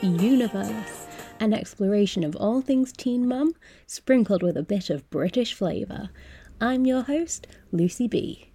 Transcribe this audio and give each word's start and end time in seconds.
Universe, 0.00 1.06
an 1.38 1.52
exploration 1.52 2.24
of 2.24 2.34
all 2.36 2.60
things 2.60 2.92
teen 2.92 3.28
mum, 3.28 3.54
sprinkled 3.86 4.42
with 4.42 4.56
a 4.56 4.62
bit 4.62 4.88
of 4.88 5.08
British 5.10 5.52
flavour. 5.52 6.08
I'm 6.60 6.86
your 6.86 7.02
host, 7.02 7.46
Lucy 7.72 8.08
B. 8.08 8.50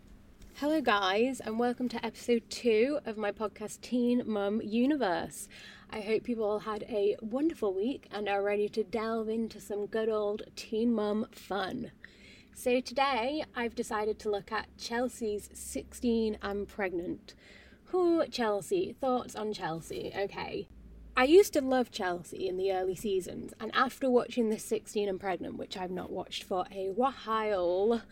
Hello, 0.56 0.82
guys, 0.82 1.40
and 1.40 1.60
welcome 1.60 1.88
to 1.90 2.04
episode 2.04 2.50
two 2.50 3.00
of 3.06 3.18
my 3.18 3.32
podcast, 3.32 3.82
Teen 3.82 4.24
Mum 4.26 4.62
Universe. 4.64 5.48
I 5.92 6.02
hope 6.02 6.28
you've 6.28 6.42
all 6.42 6.60
had 6.60 6.84
a 6.84 7.16
wonderful 7.22 7.74
week 7.74 8.08
and 8.12 8.28
are 8.28 8.42
ready 8.42 8.68
to 8.70 8.84
delve 8.84 9.30
into 9.30 9.62
some 9.62 9.86
good 9.86 10.10
old 10.10 10.44
teen 10.56 10.94
mum 10.94 11.28
fun. 11.32 11.92
So, 12.56 12.80
today 12.80 13.44
I've 13.56 13.76
decided 13.76 14.18
to 14.20 14.32
look 14.32 14.52
at 14.52 14.76
Chelsea's 14.78 15.50
16 15.54 16.40
and 16.42 16.68
Pregnant. 16.68 17.36
Who, 17.92 18.26
Chelsea? 18.28 18.96
Thoughts 19.00 19.36
on 19.36 19.54
Chelsea? 19.54 20.12
Okay. 20.18 20.68
I 21.20 21.24
used 21.24 21.54
to 21.54 21.62
love 21.62 21.90
Chelsea 21.90 22.48
in 22.48 22.58
the 22.58 22.72
early 22.72 22.94
seasons, 22.94 23.52
and 23.60 23.72
after 23.74 24.08
watching 24.08 24.50
this 24.50 24.64
16 24.64 25.10
and 25.10 25.20
Pregnant, 25.20 25.58
which 25.58 25.76
I've 25.76 25.90
not 25.90 26.12
watched 26.12 26.44
for 26.44 26.68
a 26.72 26.90
while, 26.90 28.04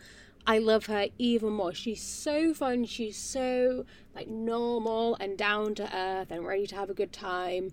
I 0.44 0.58
love 0.58 0.86
her 0.86 1.06
even 1.16 1.52
more. 1.52 1.72
She's 1.72 2.02
so 2.02 2.52
fun. 2.52 2.84
She's 2.84 3.16
so 3.16 3.84
like 4.12 4.26
normal 4.26 5.14
and 5.20 5.38
down 5.38 5.76
to 5.76 5.96
earth 5.96 6.32
and 6.32 6.44
ready 6.44 6.66
to 6.66 6.74
have 6.74 6.90
a 6.90 6.94
good 6.94 7.12
time. 7.12 7.70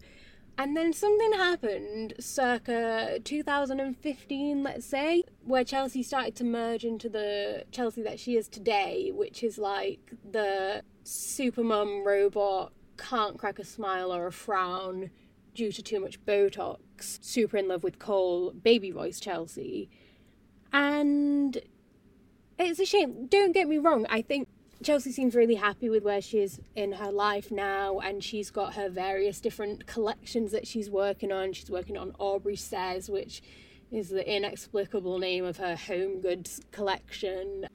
And 0.55 0.77
then 0.77 0.93
something 0.93 1.33
happened 1.33 2.13
circa 2.19 3.19
2015, 3.23 4.61
let's 4.61 4.85
say, 4.85 5.23
where 5.43 5.63
Chelsea 5.63 6.03
started 6.03 6.35
to 6.35 6.43
merge 6.43 6.85
into 6.85 7.09
the 7.09 7.63
Chelsea 7.71 8.03
that 8.03 8.19
she 8.19 8.37
is 8.37 8.47
today, 8.47 9.09
which 9.11 9.41
is 9.43 9.57
like 9.57 10.11
the 10.31 10.83
super 11.03 11.63
mum 11.63 12.05
robot, 12.05 12.71
can't 12.97 13.39
crack 13.39 13.57
a 13.57 13.65
smile 13.65 14.13
or 14.13 14.27
a 14.27 14.31
frown 14.31 15.09
due 15.53 15.71
to 15.71 15.81
too 15.81 15.99
much 15.99 16.23
Botox, 16.25 17.23
super 17.23 17.57
in 17.57 17.67
love 17.67 17.83
with 17.83 17.99
Cole, 17.99 18.51
baby 18.51 18.91
voice 18.91 19.19
Chelsea. 19.19 19.89
And 20.71 21.59
it's 22.57 22.79
a 22.79 22.85
shame. 22.85 23.27
Don't 23.27 23.51
get 23.51 23.67
me 23.67 23.77
wrong, 23.77 24.05
I 24.09 24.21
think 24.21 24.47
Chelsea 24.83 25.11
seems 25.11 25.33
really 25.33 25.55
happy 25.55 25.89
with 25.89 26.03
where 26.03 26.21
she 26.21 26.39
is 26.39 26.59
in 26.75 26.93
her 26.93 27.11
life 27.11 27.51
now, 27.51 27.99
and 27.99 28.23
she's 28.23 28.51
got 28.51 28.73
her 28.73 28.89
various 28.89 29.39
different 29.39 29.87
collections 29.87 30.51
that 30.51 30.67
she's 30.67 30.89
working 30.89 31.31
on. 31.31 31.53
She's 31.53 31.71
working 31.71 31.97
on 31.97 32.11
Aubree 32.19 32.57
Says, 32.57 33.09
which 33.09 33.41
is 33.91 34.09
the 34.09 34.29
inexplicable 34.29 35.19
name 35.19 35.45
of 35.45 35.57
her 35.57 35.75
home 35.75 36.19
goods 36.19 36.59
collection, 36.71 37.67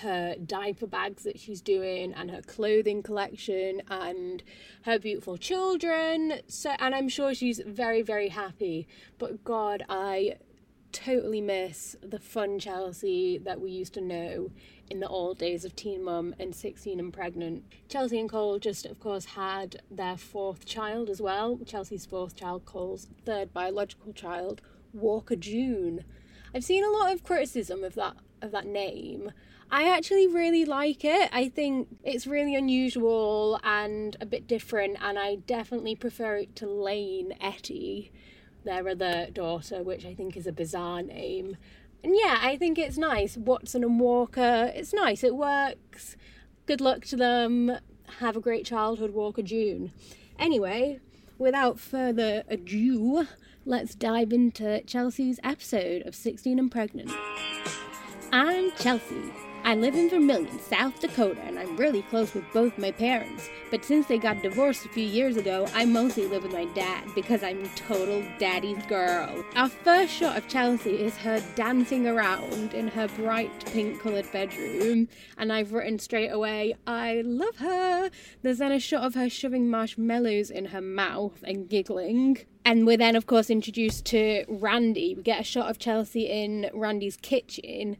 her 0.00 0.36
diaper 0.36 0.86
bags 0.86 1.24
that 1.24 1.38
she's 1.38 1.60
doing, 1.60 2.12
and 2.12 2.30
her 2.30 2.42
clothing 2.42 3.02
collection, 3.02 3.82
and 3.88 4.42
her 4.82 4.98
beautiful 4.98 5.36
children. 5.36 6.40
So, 6.48 6.70
and 6.78 6.94
I'm 6.94 7.08
sure 7.08 7.34
she's 7.34 7.60
very, 7.66 8.02
very 8.02 8.28
happy. 8.28 8.86
But 9.18 9.44
God, 9.44 9.84
I 9.88 10.36
totally 10.92 11.40
miss 11.40 11.96
the 12.02 12.20
fun 12.20 12.58
Chelsea 12.58 13.36
that 13.38 13.60
we 13.60 13.70
used 13.70 13.94
to 13.94 14.00
know 14.00 14.50
in 14.88 15.00
the 15.00 15.08
old 15.08 15.38
days 15.38 15.64
of 15.64 15.74
Teen 15.74 16.04
Mum 16.04 16.34
and 16.38 16.54
16 16.54 17.00
and 17.00 17.12
Pregnant. 17.12 17.64
Chelsea 17.88 18.20
and 18.20 18.30
Cole 18.30 18.58
just, 18.58 18.86
of 18.86 19.00
course, 19.00 19.24
had 19.24 19.82
their 19.90 20.16
fourth 20.16 20.64
child 20.64 21.10
as 21.10 21.20
well. 21.20 21.58
Chelsea's 21.66 22.06
fourth 22.06 22.36
child, 22.36 22.64
Cole's 22.64 23.08
third 23.24 23.52
biological 23.52 24.12
child, 24.12 24.60
Walker 24.92 25.36
June. 25.36 26.04
I've 26.54 26.64
seen 26.64 26.84
a 26.84 26.90
lot 26.90 27.12
of 27.12 27.24
criticism 27.24 27.82
of 27.82 27.94
that 27.96 28.16
of 28.40 28.52
that 28.52 28.66
name. 28.66 29.32
I 29.70 29.90
actually 29.90 30.26
really 30.26 30.64
like 30.64 31.04
it. 31.04 31.30
I 31.32 31.48
think 31.48 31.88
it's 32.04 32.26
really 32.26 32.54
unusual 32.54 33.58
and 33.64 34.16
a 34.20 34.26
bit 34.26 34.46
different, 34.46 34.98
and 35.00 35.18
I 35.18 35.36
definitely 35.36 35.96
prefer 35.96 36.36
it 36.36 36.56
to 36.56 36.66
Layne 36.68 37.34
Ettie 37.40 38.12
their 38.64 38.88
other 38.88 39.28
daughter, 39.32 39.82
which 39.82 40.04
I 40.04 40.14
think 40.14 40.36
is 40.36 40.46
a 40.46 40.52
bizarre 40.52 41.02
name. 41.02 41.56
And 42.02 42.14
yeah, 42.16 42.38
I 42.42 42.56
think 42.56 42.78
it's 42.78 42.98
nice. 42.98 43.36
Watson 43.36 43.84
and 43.84 44.00
Walker, 44.00 44.72
it's 44.74 44.92
nice, 44.92 45.22
it 45.22 45.36
works. 45.36 46.16
Good 46.66 46.80
luck 46.80 47.04
to 47.06 47.16
them. 47.16 47.78
Have 48.20 48.36
a 48.36 48.40
great 48.40 48.66
childhood, 48.66 49.12
Walker 49.12 49.42
June. 49.42 49.92
Anyway, 50.38 51.00
without 51.38 51.78
further 51.78 52.42
ado, 52.48 53.26
let's 53.64 53.94
dive 53.94 54.32
into 54.32 54.82
Chelsea's 54.82 55.40
episode 55.42 56.02
of 56.06 56.14
16 56.14 56.58
and 56.58 56.70
Pregnant. 56.70 57.12
I'm 58.32 58.72
Chelsea. 58.72 59.43
I 59.66 59.74
live 59.74 59.94
in 59.94 60.10
Vermillion, 60.10 60.60
South 60.60 61.00
Dakota, 61.00 61.40
and 61.40 61.58
I'm 61.58 61.74
really 61.78 62.02
close 62.02 62.34
with 62.34 62.44
both 62.52 62.76
my 62.76 62.90
parents. 62.90 63.48
But 63.70 63.82
since 63.82 64.06
they 64.06 64.18
got 64.18 64.42
divorced 64.42 64.84
a 64.84 64.90
few 64.90 65.06
years 65.06 65.38
ago, 65.38 65.66
I 65.74 65.86
mostly 65.86 66.26
live 66.26 66.42
with 66.42 66.52
my 66.52 66.66
dad 66.74 67.08
because 67.14 67.42
I'm 67.42 67.66
total 67.70 68.22
daddy's 68.38 68.84
girl. 68.84 69.42
Our 69.56 69.70
first 69.70 70.12
shot 70.12 70.36
of 70.36 70.48
Chelsea 70.48 71.02
is 71.02 71.16
her 71.16 71.42
dancing 71.54 72.06
around 72.06 72.74
in 72.74 72.88
her 72.88 73.08
bright 73.08 73.64
pink 73.72 74.02
coloured 74.02 74.30
bedroom, 74.30 75.08
and 75.38 75.50
I've 75.50 75.72
written 75.72 75.98
straight 75.98 76.28
away, 76.28 76.74
I 76.86 77.22
love 77.24 77.56
her. 77.56 78.10
There's 78.42 78.58
then 78.58 78.70
a 78.70 78.78
shot 78.78 79.04
of 79.04 79.14
her 79.14 79.30
shoving 79.30 79.70
marshmallows 79.70 80.50
in 80.50 80.66
her 80.66 80.82
mouth 80.82 81.42
and 81.42 81.70
giggling. 81.70 82.40
And 82.66 82.86
we're 82.86 82.98
then, 82.98 83.16
of 83.16 83.26
course, 83.26 83.48
introduced 83.48 84.04
to 84.06 84.44
Randy. 84.46 85.14
We 85.14 85.22
get 85.22 85.40
a 85.40 85.44
shot 85.44 85.70
of 85.70 85.78
Chelsea 85.78 86.24
in 86.30 86.70
Randy's 86.74 87.16
kitchen 87.16 87.96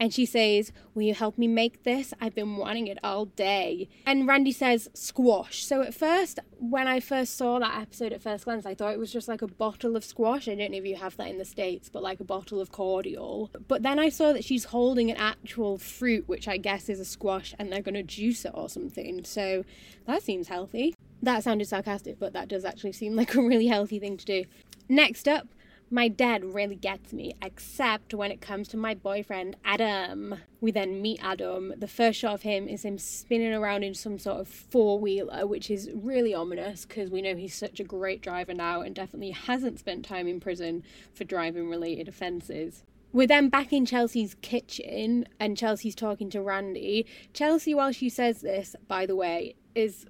and 0.00 0.12
she 0.12 0.24
says, 0.26 0.72
Will 0.94 1.02
you 1.02 1.14
help 1.14 1.38
me 1.38 1.48
make 1.48 1.82
this? 1.82 2.14
I've 2.20 2.34
been 2.34 2.56
wanting 2.56 2.86
it 2.86 2.98
all 3.02 3.26
day. 3.26 3.88
And 4.06 4.26
Randy 4.26 4.52
says, 4.52 4.88
Squash. 4.94 5.64
So 5.64 5.82
at 5.82 5.94
first, 5.94 6.38
when 6.58 6.86
I 6.86 7.00
first 7.00 7.36
saw 7.36 7.58
that 7.58 7.80
episode 7.80 8.12
at 8.12 8.22
first 8.22 8.44
glance, 8.44 8.66
I 8.66 8.74
thought 8.74 8.92
it 8.92 8.98
was 8.98 9.12
just 9.12 9.28
like 9.28 9.42
a 9.42 9.48
bottle 9.48 9.96
of 9.96 10.04
squash. 10.04 10.48
I 10.48 10.54
don't 10.54 10.72
know 10.72 10.78
if 10.78 10.84
you 10.84 10.96
have 10.96 11.16
that 11.16 11.28
in 11.28 11.38
the 11.38 11.44
States, 11.44 11.88
but 11.88 12.02
like 12.02 12.20
a 12.20 12.24
bottle 12.24 12.60
of 12.60 12.70
cordial. 12.70 13.50
But 13.66 13.82
then 13.82 13.98
I 13.98 14.08
saw 14.08 14.32
that 14.32 14.44
she's 14.44 14.64
holding 14.64 15.10
an 15.10 15.16
actual 15.16 15.78
fruit, 15.78 16.28
which 16.28 16.48
I 16.48 16.56
guess 16.56 16.88
is 16.88 17.00
a 17.00 17.04
squash, 17.04 17.54
and 17.58 17.72
they're 17.72 17.82
going 17.82 17.94
to 17.94 18.02
juice 18.02 18.44
it 18.44 18.52
or 18.54 18.68
something. 18.68 19.24
So 19.24 19.64
that 20.06 20.22
seems 20.22 20.48
healthy. 20.48 20.94
That 21.22 21.42
sounded 21.42 21.66
sarcastic, 21.66 22.18
but 22.18 22.32
that 22.34 22.48
does 22.48 22.64
actually 22.64 22.92
seem 22.92 23.16
like 23.16 23.34
a 23.34 23.42
really 23.42 23.66
healthy 23.66 23.98
thing 23.98 24.16
to 24.16 24.24
do. 24.24 24.44
Next 24.88 25.26
up, 25.26 25.48
my 25.90 26.08
dad 26.08 26.44
really 26.44 26.76
gets 26.76 27.12
me, 27.12 27.34
except 27.42 28.12
when 28.12 28.30
it 28.30 28.40
comes 28.40 28.68
to 28.68 28.76
my 28.76 28.94
boyfriend, 28.94 29.56
Adam. 29.64 30.36
We 30.60 30.70
then 30.70 31.00
meet 31.00 31.20
Adam. 31.22 31.72
The 31.76 31.88
first 31.88 32.18
shot 32.18 32.34
of 32.34 32.42
him 32.42 32.68
is 32.68 32.84
him 32.84 32.98
spinning 32.98 33.54
around 33.54 33.84
in 33.84 33.94
some 33.94 34.18
sort 34.18 34.40
of 34.40 34.48
four 34.48 34.98
wheeler, 34.98 35.46
which 35.46 35.70
is 35.70 35.90
really 35.94 36.34
ominous 36.34 36.84
because 36.84 37.10
we 37.10 37.22
know 37.22 37.36
he's 37.36 37.54
such 37.54 37.80
a 37.80 37.84
great 37.84 38.20
driver 38.20 38.54
now 38.54 38.82
and 38.82 38.94
definitely 38.94 39.30
hasn't 39.30 39.78
spent 39.78 40.04
time 40.04 40.28
in 40.28 40.40
prison 40.40 40.82
for 41.14 41.24
driving 41.24 41.70
related 41.70 42.08
offences. 42.08 42.84
We're 43.10 43.26
then 43.26 43.48
back 43.48 43.72
in 43.72 43.86
Chelsea's 43.86 44.36
kitchen 44.42 45.26
and 45.40 45.56
Chelsea's 45.56 45.94
talking 45.94 46.28
to 46.30 46.42
Randy. 46.42 47.06
Chelsea, 47.32 47.74
while 47.74 47.92
she 47.92 48.10
says 48.10 48.42
this, 48.42 48.76
by 48.86 49.06
the 49.06 49.16
way, 49.16 49.54
is 49.74 50.04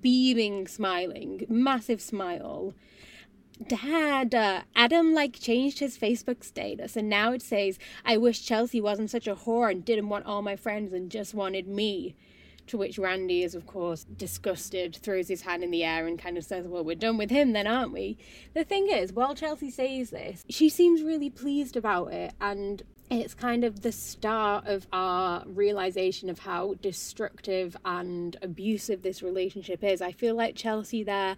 beaming, 0.00 0.68
smiling, 0.68 1.44
massive 1.48 2.00
smile. 2.00 2.74
Dad, 3.62 4.34
uh, 4.34 4.62
Adam 4.74 5.14
like 5.14 5.38
changed 5.38 5.78
his 5.78 5.96
Facebook 5.96 6.42
status 6.42 6.96
and 6.96 7.08
now 7.08 7.32
it 7.32 7.42
says, 7.42 7.78
I 8.04 8.16
wish 8.16 8.44
Chelsea 8.44 8.80
wasn't 8.80 9.10
such 9.10 9.28
a 9.28 9.36
whore 9.36 9.70
and 9.70 9.84
didn't 9.84 10.08
want 10.08 10.26
all 10.26 10.42
my 10.42 10.56
friends 10.56 10.92
and 10.92 11.10
just 11.10 11.34
wanted 11.34 11.68
me. 11.68 12.16
To 12.68 12.78
which 12.78 12.98
Randy 12.98 13.42
is, 13.42 13.54
of 13.54 13.66
course, 13.66 14.04
disgusted, 14.04 14.96
throws 14.96 15.28
his 15.28 15.42
hand 15.42 15.62
in 15.62 15.70
the 15.70 15.84
air, 15.84 16.06
and 16.06 16.18
kind 16.18 16.38
of 16.38 16.44
says, 16.44 16.66
Well, 16.66 16.82
we're 16.82 16.94
done 16.94 17.18
with 17.18 17.28
him 17.28 17.52
then, 17.52 17.66
aren't 17.66 17.92
we? 17.92 18.16
The 18.54 18.64
thing 18.64 18.88
is, 18.88 19.12
while 19.12 19.34
Chelsea 19.34 19.70
says 19.70 20.08
this, 20.08 20.42
she 20.48 20.70
seems 20.70 21.02
really 21.02 21.28
pleased 21.28 21.76
about 21.76 22.14
it, 22.14 22.32
and 22.40 22.82
it's 23.10 23.34
kind 23.34 23.64
of 23.64 23.82
the 23.82 23.92
start 23.92 24.66
of 24.66 24.86
our 24.94 25.44
realization 25.46 26.30
of 26.30 26.38
how 26.38 26.76
destructive 26.80 27.76
and 27.84 28.38
abusive 28.40 29.02
this 29.02 29.22
relationship 29.22 29.84
is. 29.84 30.00
I 30.00 30.12
feel 30.12 30.34
like 30.34 30.56
Chelsea 30.56 31.02
there 31.02 31.36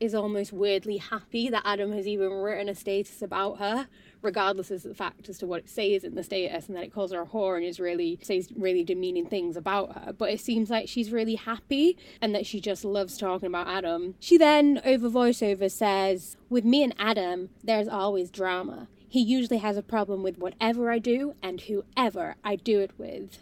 is 0.00 0.14
almost 0.14 0.52
weirdly 0.52 0.98
happy 0.98 1.48
that 1.48 1.62
Adam 1.64 1.92
has 1.92 2.06
even 2.06 2.30
written 2.30 2.68
a 2.68 2.74
status 2.74 3.22
about 3.22 3.58
her, 3.58 3.88
regardless 4.22 4.70
of 4.70 4.82
the 4.82 4.94
fact 4.94 5.28
as 5.28 5.38
to 5.38 5.46
what 5.46 5.60
it 5.60 5.68
says 5.68 6.04
in 6.04 6.14
the 6.14 6.22
status, 6.22 6.68
and 6.68 6.76
that 6.76 6.84
it 6.84 6.92
calls 6.92 7.12
her 7.12 7.22
a 7.22 7.26
whore 7.26 7.56
and 7.56 7.64
is 7.64 7.80
really 7.80 8.18
says 8.22 8.48
really 8.56 8.84
demeaning 8.84 9.26
things 9.26 9.56
about 9.56 9.94
her. 9.94 10.12
But 10.12 10.30
it 10.30 10.40
seems 10.40 10.70
like 10.70 10.88
she's 10.88 11.12
really 11.12 11.36
happy 11.36 11.96
and 12.20 12.34
that 12.34 12.46
she 12.46 12.60
just 12.60 12.84
loves 12.84 13.16
talking 13.16 13.48
about 13.48 13.68
Adam. 13.68 14.14
She 14.20 14.36
then, 14.36 14.80
over 14.84 15.08
voiceover, 15.08 15.70
says, 15.70 16.36
With 16.48 16.64
me 16.64 16.82
and 16.82 16.94
Adam, 16.98 17.50
there's 17.62 17.88
always 17.88 18.30
drama. 18.30 18.88
He 19.08 19.20
usually 19.20 19.58
has 19.58 19.76
a 19.76 19.82
problem 19.82 20.22
with 20.22 20.38
whatever 20.38 20.90
I 20.90 20.98
do 20.98 21.34
and 21.42 21.62
whoever 21.62 22.36
I 22.44 22.56
do 22.56 22.80
it 22.80 22.90
with. 22.98 23.38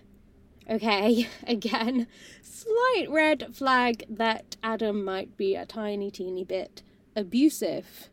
Okay, 0.69 1.29
again, 1.47 2.07
slight 2.43 3.07
red 3.09 3.55
flag 3.55 4.05
that 4.09 4.57
Adam 4.63 5.05
might 5.05 5.37
be 5.37 5.55
a 5.55 5.67
tiny, 5.67 6.11
teeny 6.11 6.45
bit 6.45 6.83
abusive. 7.15 8.11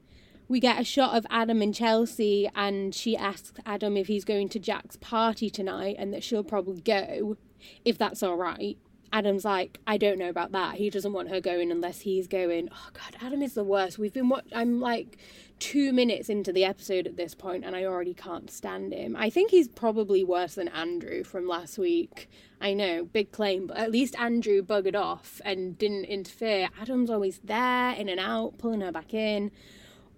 We 0.47 0.59
get 0.59 0.79
a 0.79 0.83
shot 0.83 1.17
of 1.17 1.25
Adam 1.29 1.61
and 1.61 1.73
Chelsea, 1.73 2.49
and 2.55 2.93
she 2.93 3.17
asks 3.17 3.53
Adam 3.65 3.97
if 3.97 4.07
he's 4.07 4.25
going 4.25 4.49
to 4.49 4.59
Jack's 4.59 4.97
party 4.97 5.49
tonight 5.49 5.95
and 5.97 6.13
that 6.13 6.23
she'll 6.23 6.43
probably 6.43 6.81
go, 6.81 7.37
if 7.85 7.97
that's 7.97 8.21
all 8.21 8.35
right. 8.35 8.77
Adam's 9.13 9.45
like, 9.45 9.79
I 9.85 9.97
don't 9.97 10.17
know 10.17 10.27
about 10.27 10.53
that. 10.53 10.75
He 10.75 10.89
doesn't 10.89 11.13
want 11.13 11.29
her 11.29 11.39
going 11.39 11.71
unless 11.71 12.01
he's 12.01 12.27
going. 12.27 12.69
Oh 12.71 12.89
God, 12.93 13.15
Adam 13.21 13.43
is 13.43 13.53
the 13.53 13.63
worst. 13.63 13.99
We've 13.99 14.11
been 14.11 14.27
what 14.27 14.45
I'm 14.51 14.81
like 14.81 15.17
two 15.59 15.93
minutes 15.93 16.29
into 16.29 16.51
the 16.51 16.65
episode 16.65 17.05
at 17.05 17.15
this 17.15 17.35
point 17.35 17.63
and 17.63 17.75
I 17.75 17.85
already 17.85 18.15
can't 18.15 18.49
stand 18.49 18.91
him. 18.91 19.15
I 19.15 19.29
think 19.29 19.51
he's 19.51 19.67
probably 19.67 20.23
worse 20.23 20.55
than 20.55 20.67
Andrew 20.67 21.23
from 21.23 21.47
last 21.47 21.77
week. 21.77 22.27
I 22.59 22.73
know, 22.73 23.05
big 23.05 23.31
claim, 23.31 23.67
but 23.67 23.77
at 23.77 23.91
least 23.91 24.19
Andrew 24.19 24.63
buggered 24.63 24.95
off 24.95 25.39
and 25.45 25.77
didn't 25.77 26.05
interfere. 26.05 26.69
Adam's 26.81 27.11
always 27.11 27.39
there, 27.43 27.91
in 27.91 28.09
and 28.09 28.19
out, 28.19 28.57
pulling 28.57 28.81
her 28.81 28.91
back 28.91 29.13
in 29.13 29.51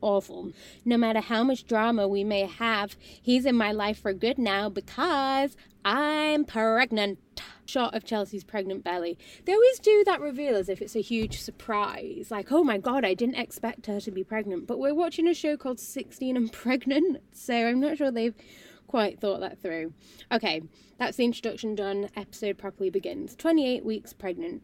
awful. 0.02 0.52
No 0.84 0.98
matter 0.98 1.20
how 1.20 1.44
much 1.44 1.66
drama 1.66 2.08
we 2.08 2.24
may 2.24 2.46
have, 2.46 2.96
he's 3.02 3.46
in 3.46 3.56
my 3.56 3.72
life 3.72 4.00
for 4.00 4.14
good 4.14 4.38
now 4.38 4.70
because 4.70 5.58
I'm 5.84 6.46
pregnant. 6.46 7.20
Shot 7.66 7.96
of 7.96 8.04
Chelsea's 8.04 8.44
pregnant 8.44 8.84
belly. 8.84 9.18
They 9.46 9.54
always 9.54 9.80
do 9.80 10.04
that 10.06 10.22
reveal 10.22 10.56
as 10.56 10.70
if 10.70 10.82
it's 10.82 10.96
a 10.96 11.02
huge 11.02 11.40
surprise. 11.40 12.28
Like, 12.30 12.52
oh 12.52 12.64
my 12.64 12.78
god, 12.78 13.04
I 13.04 13.14
didn't 13.14 13.36
expect 13.36 13.88
her 13.88 14.00
to 14.00 14.12
be 14.12 14.24
pregnant. 14.24 14.68
But 14.68 14.80
we're 14.80 14.94
watching 14.94 15.28
a 15.28 15.34
show 15.34 15.58
called 15.58 15.80
16 15.80 16.38
and 16.38 16.52
Pregnant, 16.52 17.22
so 17.32 17.54
I'm 17.54 17.80
not 17.80 17.98
sure 17.98 18.12
they've 18.12 18.36
quite 18.88 19.20
thought 19.20 19.42
that 19.42 19.62
through. 19.62 19.94
Okay, 20.32 20.62
that's 20.98 21.18
the 21.18 21.26
introduction 21.26 21.76
done. 21.76 22.10
Episode 22.16 22.58
properly 22.58 22.90
begins. 22.90 23.36
28 23.36 23.84
weeks 23.84 24.14
pregnant. 24.14 24.62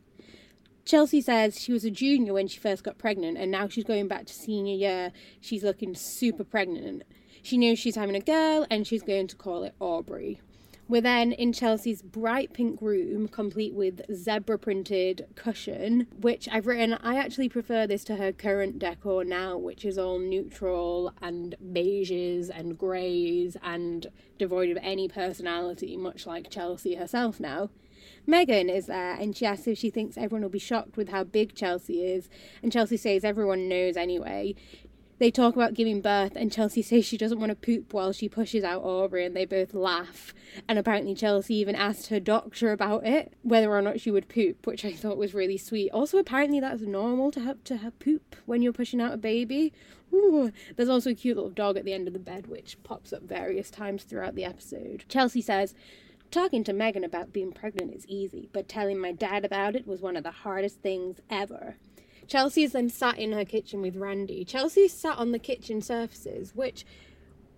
Chelsea 0.86 1.22
says 1.22 1.60
she 1.60 1.72
was 1.72 1.86
a 1.86 1.92
junior 1.92 2.34
when 2.34 2.48
she 2.48 2.60
first 2.60 2.84
got 2.84 2.98
pregnant, 2.98 3.38
and 3.38 3.52
now 3.52 3.68
she's 3.68 3.84
going 3.84 4.08
back 4.08 4.26
to 4.26 4.34
senior 4.34 4.76
year. 4.76 5.12
She's 5.40 5.64
looking 5.64 5.96
super 5.96 6.44
pregnant. 6.44 7.04
She 7.44 7.58
knows 7.58 7.80
she's 7.80 7.96
having 7.96 8.16
a 8.16 8.20
girl, 8.20 8.66
and 8.70 8.86
she's 8.86 9.04
going 9.04 9.28
to 9.28 9.36
call 9.36 9.64
it 9.64 9.76
Aubree. 9.80 10.40
We're 10.92 11.00
then 11.00 11.32
in 11.32 11.54
Chelsea's 11.54 12.02
bright 12.02 12.52
pink 12.52 12.82
room, 12.82 13.30
complete 13.30 13.74
with 13.74 14.02
zebra 14.14 14.60
printed 14.60 15.26
cushion, 15.36 16.08
which 16.20 16.50
I've 16.52 16.68
written. 16.68 16.96
I 16.96 17.16
actually 17.16 17.48
prefer 17.48 17.88
this 17.88 18.04
to 18.04 18.18
her 18.18 18.34
current 18.34 18.78
decor 18.78 19.24
now, 19.24 19.58
which 19.58 19.86
is 19.86 19.98
all 19.98 20.20
neutral 20.20 21.14
and 21.22 21.56
beiges 21.72 22.50
and 22.54 22.78
greys 22.78 23.56
and 23.64 24.08
devoid 24.38 24.70
of 24.70 24.78
any 24.82 25.08
personality, 25.08 25.96
much 25.96 26.28
like 26.28 26.50
Chelsea 26.50 26.96
herself 26.96 27.40
now. 27.40 27.70
Megan 28.28 28.70
is 28.70 28.88
there 28.88 29.14
and 29.14 29.38
she 29.38 29.46
asks 29.46 29.68
if 29.68 29.78
she 29.78 29.90
thinks 29.90 30.18
everyone 30.18 30.42
will 30.42 30.50
be 30.50 30.60
shocked 30.60 30.98
with 30.98 31.08
how 31.08 31.24
big 31.24 31.56
Chelsea 31.56 32.04
is. 32.04 32.28
And 32.62 32.70
Chelsea 32.70 32.98
says 32.98 33.24
everyone 33.24 33.70
knows 33.70 33.96
anyway. 33.96 34.56
They 35.22 35.30
talk 35.30 35.56
about 35.56 35.76
giving 35.76 36.02
birth, 36.02 36.36
and 36.36 36.52
Chelsea 36.52 36.82
says 36.82 37.06
she 37.06 37.16
doesn't 37.16 37.40
want 37.40 37.52
to 37.52 37.56
poop 37.56 37.94
while 37.94 38.12
she 38.12 38.28
pushes 38.28 38.64
out 38.64 38.84
Aubree, 38.84 39.24
and 39.24 39.36
they 39.36 39.46
both 39.46 39.76
laugh. 39.76 40.34
And 40.68 40.80
apparently, 40.80 41.14
Chelsea 41.14 41.54
even 41.58 41.76
asked 41.76 42.08
her 42.08 42.20
doctor 42.20 42.72
about 42.72 43.06
it, 43.06 43.32
whether 43.44 43.70
or 43.70 43.84
not 43.84 44.00
she 44.00 44.10
would 44.10 44.28
poop, 44.28 44.66
which 44.66 44.84
I 44.84 44.94
thought 44.94 45.20
was 45.20 45.36
really 45.36 45.60
sweet. 45.60 45.92
Also, 45.92 46.18
apparently, 46.18 46.60
that's 46.60 46.82
normal 46.82 47.30
to 47.34 47.40
have 47.42 47.64
to 47.66 47.78
have 47.78 48.00
poop 48.00 48.36
when 48.48 48.64
you're 48.64 48.74
pushing 48.74 49.00
out 49.00 49.14
a 49.14 49.18
baby. 49.18 49.72
Ooh. 50.12 50.52
There's 50.76 50.90
also 50.90 51.12
a 51.12 51.14
cute 51.14 51.38
little 51.38 51.52
dog 51.52 51.78
at 51.78 51.86
the 51.86 51.94
end 51.94 52.08
of 52.08 52.14
the 52.14 52.20
bed, 52.20 52.48
which 52.48 52.82
pops 52.82 53.14
up 53.14 53.22
various 53.22 53.70
times 53.70 54.02
throughout 54.02 54.34
the 54.34 54.44
episode. 54.44 55.06
Chelsea 55.08 55.44
says, 55.44 55.76
Talking 56.32 56.64
to 56.64 56.74
Megan 56.74 57.04
about 57.04 57.32
being 57.32 57.52
pregnant 57.52 57.94
is 57.94 58.08
easy, 58.08 58.50
but 58.54 58.68
telling 58.68 58.98
my 58.98 59.12
dad 59.12 59.46
about 59.46 59.76
it 59.76 59.86
was 59.86 60.02
one 60.02 60.16
of 60.16 60.24
the 60.24 60.32
hardest 60.32 60.80
things 60.80 61.22
ever. 61.30 61.76
Chelsea 62.32 62.64
is 62.64 62.72
then 62.72 62.88
sat 62.88 63.20
in 63.20 63.34
her 63.34 63.44
kitchen 63.44 63.82
with 63.82 63.98
Randy. 63.98 64.46
Chelsea 64.46 64.88
sat 64.88 65.18
on 65.18 65.34
the 65.34 65.38
kitchen 65.38 65.82
surfaces, 65.82 66.56
which 66.56 66.86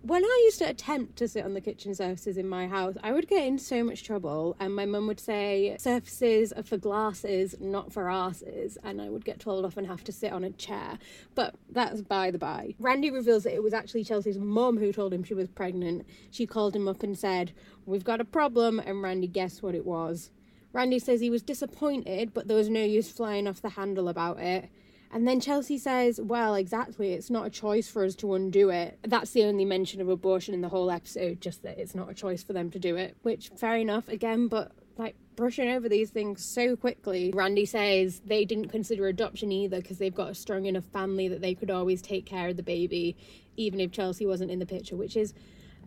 when 0.02 0.24
I 0.24 0.40
used 0.46 0.58
to 0.58 0.68
attempt 0.68 1.14
to 1.18 1.28
sit 1.28 1.44
on 1.44 1.54
the 1.54 1.60
kitchen 1.60 1.94
surfaces 1.94 2.36
in 2.36 2.48
my 2.48 2.66
house, 2.66 2.96
I 3.00 3.12
would 3.12 3.28
get 3.28 3.44
in 3.44 3.56
so 3.56 3.84
much 3.84 4.02
trouble, 4.02 4.56
and 4.58 4.74
my 4.74 4.84
mum 4.84 5.06
would 5.06 5.20
say 5.20 5.76
surfaces 5.78 6.52
are 6.52 6.64
for 6.64 6.76
glasses, 6.76 7.54
not 7.60 7.92
for 7.92 8.10
asses, 8.10 8.76
and 8.82 9.00
I 9.00 9.10
would 9.10 9.24
get 9.24 9.38
told 9.38 9.64
off 9.64 9.76
and 9.76 9.86
have 9.86 10.02
to 10.02 10.12
sit 10.12 10.32
on 10.32 10.42
a 10.42 10.50
chair. 10.50 10.98
But 11.36 11.54
that's 11.70 12.02
by 12.02 12.32
the 12.32 12.38
by. 12.38 12.74
Randy 12.80 13.12
reveals 13.12 13.44
that 13.44 13.54
it 13.54 13.62
was 13.62 13.74
actually 13.74 14.02
Chelsea's 14.02 14.38
mum 14.38 14.78
who 14.78 14.92
told 14.92 15.14
him 15.14 15.22
she 15.22 15.34
was 15.34 15.46
pregnant. 15.46 16.04
She 16.32 16.48
called 16.48 16.74
him 16.74 16.88
up 16.88 17.04
and 17.04 17.16
said, 17.16 17.52
We've 17.86 18.02
got 18.02 18.20
a 18.20 18.24
problem, 18.24 18.80
and 18.80 19.02
Randy 19.02 19.28
guessed 19.28 19.62
what 19.62 19.76
it 19.76 19.86
was. 19.86 20.32
Randy 20.74 20.98
says 20.98 21.20
he 21.20 21.30
was 21.30 21.42
disappointed, 21.42 22.34
but 22.34 22.48
there 22.48 22.56
was 22.56 22.68
no 22.68 22.82
use 22.82 23.08
flying 23.10 23.46
off 23.46 23.62
the 23.62 23.70
handle 23.70 24.08
about 24.08 24.40
it. 24.40 24.68
And 25.12 25.28
then 25.28 25.40
Chelsea 25.40 25.78
says, 25.78 26.20
Well, 26.20 26.56
exactly, 26.56 27.12
it's 27.12 27.30
not 27.30 27.46
a 27.46 27.50
choice 27.50 27.88
for 27.88 28.04
us 28.04 28.16
to 28.16 28.34
undo 28.34 28.70
it. 28.70 28.98
That's 29.02 29.30
the 29.30 29.44
only 29.44 29.64
mention 29.64 30.00
of 30.00 30.08
abortion 30.08 30.52
in 30.52 30.60
the 30.60 30.68
whole 30.68 30.90
episode, 30.90 31.40
just 31.40 31.62
that 31.62 31.78
it's 31.78 31.94
not 31.94 32.10
a 32.10 32.14
choice 32.14 32.42
for 32.42 32.52
them 32.52 32.72
to 32.72 32.80
do 32.80 32.96
it. 32.96 33.16
Which, 33.22 33.50
fair 33.56 33.76
enough, 33.76 34.08
again, 34.08 34.48
but 34.48 34.72
like 34.98 35.14
brushing 35.36 35.68
over 35.68 35.88
these 35.88 36.10
things 36.10 36.44
so 36.44 36.74
quickly. 36.74 37.30
Randy 37.32 37.66
says 37.66 38.20
they 38.26 38.44
didn't 38.44 38.68
consider 38.68 39.06
adoption 39.06 39.52
either 39.52 39.80
because 39.80 39.98
they've 39.98 40.14
got 40.14 40.30
a 40.30 40.34
strong 40.34 40.66
enough 40.66 40.84
family 40.86 41.28
that 41.28 41.40
they 41.40 41.54
could 41.54 41.70
always 41.70 42.02
take 42.02 42.26
care 42.26 42.48
of 42.48 42.56
the 42.56 42.62
baby, 42.64 43.16
even 43.56 43.78
if 43.78 43.92
Chelsea 43.92 44.26
wasn't 44.26 44.50
in 44.50 44.58
the 44.58 44.66
picture, 44.66 44.96
which 44.96 45.16
is 45.16 45.34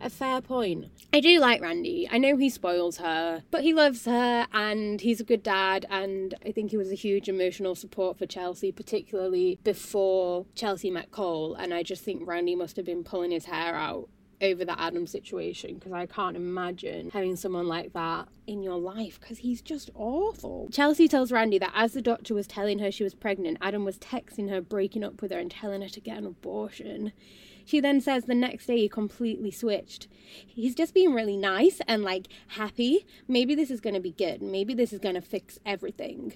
a 0.00 0.10
fair 0.10 0.40
point. 0.40 0.86
I 1.12 1.20
do 1.20 1.38
like 1.38 1.60
Randy. 1.60 2.08
I 2.10 2.18
know 2.18 2.36
he 2.36 2.50
spoils 2.50 2.98
her, 2.98 3.42
but 3.50 3.62
he 3.62 3.72
loves 3.72 4.04
her 4.04 4.46
and 4.52 5.00
he's 5.00 5.20
a 5.20 5.24
good 5.24 5.42
dad. 5.42 5.86
And 5.90 6.34
I 6.44 6.52
think 6.52 6.70
he 6.70 6.76
was 6.76 6.90
a 6.90 6.96
huge 6.96 7.28
emotional 7.28 7.74
support 7.74 8.18
for 8.18 8.26
Chelsea, 8.26 8.72
particularly 8.72 9.58
before 9.64 10.46
Chelsea 10.54 10.90
met 10.90 11.10
Cole. 11.10 11.54
And 11.54 11.72
I 11.72 11.82
just 11.82 12.04
think 12.04 12.26
Randy 12.26 12.54
must 12.54 12.76
have 12.76 12.86
been 12.86 13.04
pulling 13.04 13.30
his 13.30 13.46
hair 13.46 13.74
out 13.74 14.08
over 14.40 14.64
the 14.64 14.80
Adam 14.80 15.06
situation 15.06 15.74
because 15.74 15.92
I 15.92 16.06
can't 16.06 16.36
imagine 16.36 17.10
having 17.10 17.36
someone 17.36 17.66
like 17.66 17.92
that 17.92 18.28
in 18.46 18.62
your 18.62 18.78
life 18.78 19.20
because 19.20 19.38
he's 19.38 19.60
just 19.60 19.90
awful. 19.94 20.68
Chelsea 20.70 21.08
tells 21.08 21.32
Randy 21.32 21.58
that 21.58 21.72
as 21.74 21.92
the 21.92 22.02
doctor 22.02 22.34
was 22.34 22.46
telling 22.46 22.78
her 22.78 22.90
she 22.90 23.04
was 23.04 23.14
pregnant, 23.14 23.58
Adam 23.60 23.84
was 23.84 23.98
texting 23.98 24.48
her, 24.50 24.60
breaking 24.60 25.04
up 25.04 25.20
with 25.20 25.32
her, 25.32 25.38
and 25.38 25.50
telling 25.50 25.82
her 25.82 25.88
to 25.88 26.00
get 26.00 26.18
an 26.18 26.26
abortion. 26.26 27.12
She 27.68 27.80
then 27.80 28.00
says 28.00 28.24
the 28.24 28.34
next 28.34 28.64
day 28.64 28.78
he 28.78 28.88
completely 28.88 29.50
switched. 29.50 30.08
He's 30.46 30.74
just 30.74 30.94
being 30.94 31.12
really 31.12 31.36
nice 31.36 31.82
and 31.86 32.02
like 32.02 32.26
happy. 32.46 33.04
Maybe 33.28 33.54
this 33.54 33.70
is 33.70 33.82
going 33.82 33.92
to 33.92 34.00
be 34.00 34.12
good. 34.12 34.40
Maybe 34.40 34.72
this 34.72 34.90
is 34.90 34.98
going 34.98 35.16
to 35.16 35.20
fix 35.20 35.58
everything. 35.66 36.32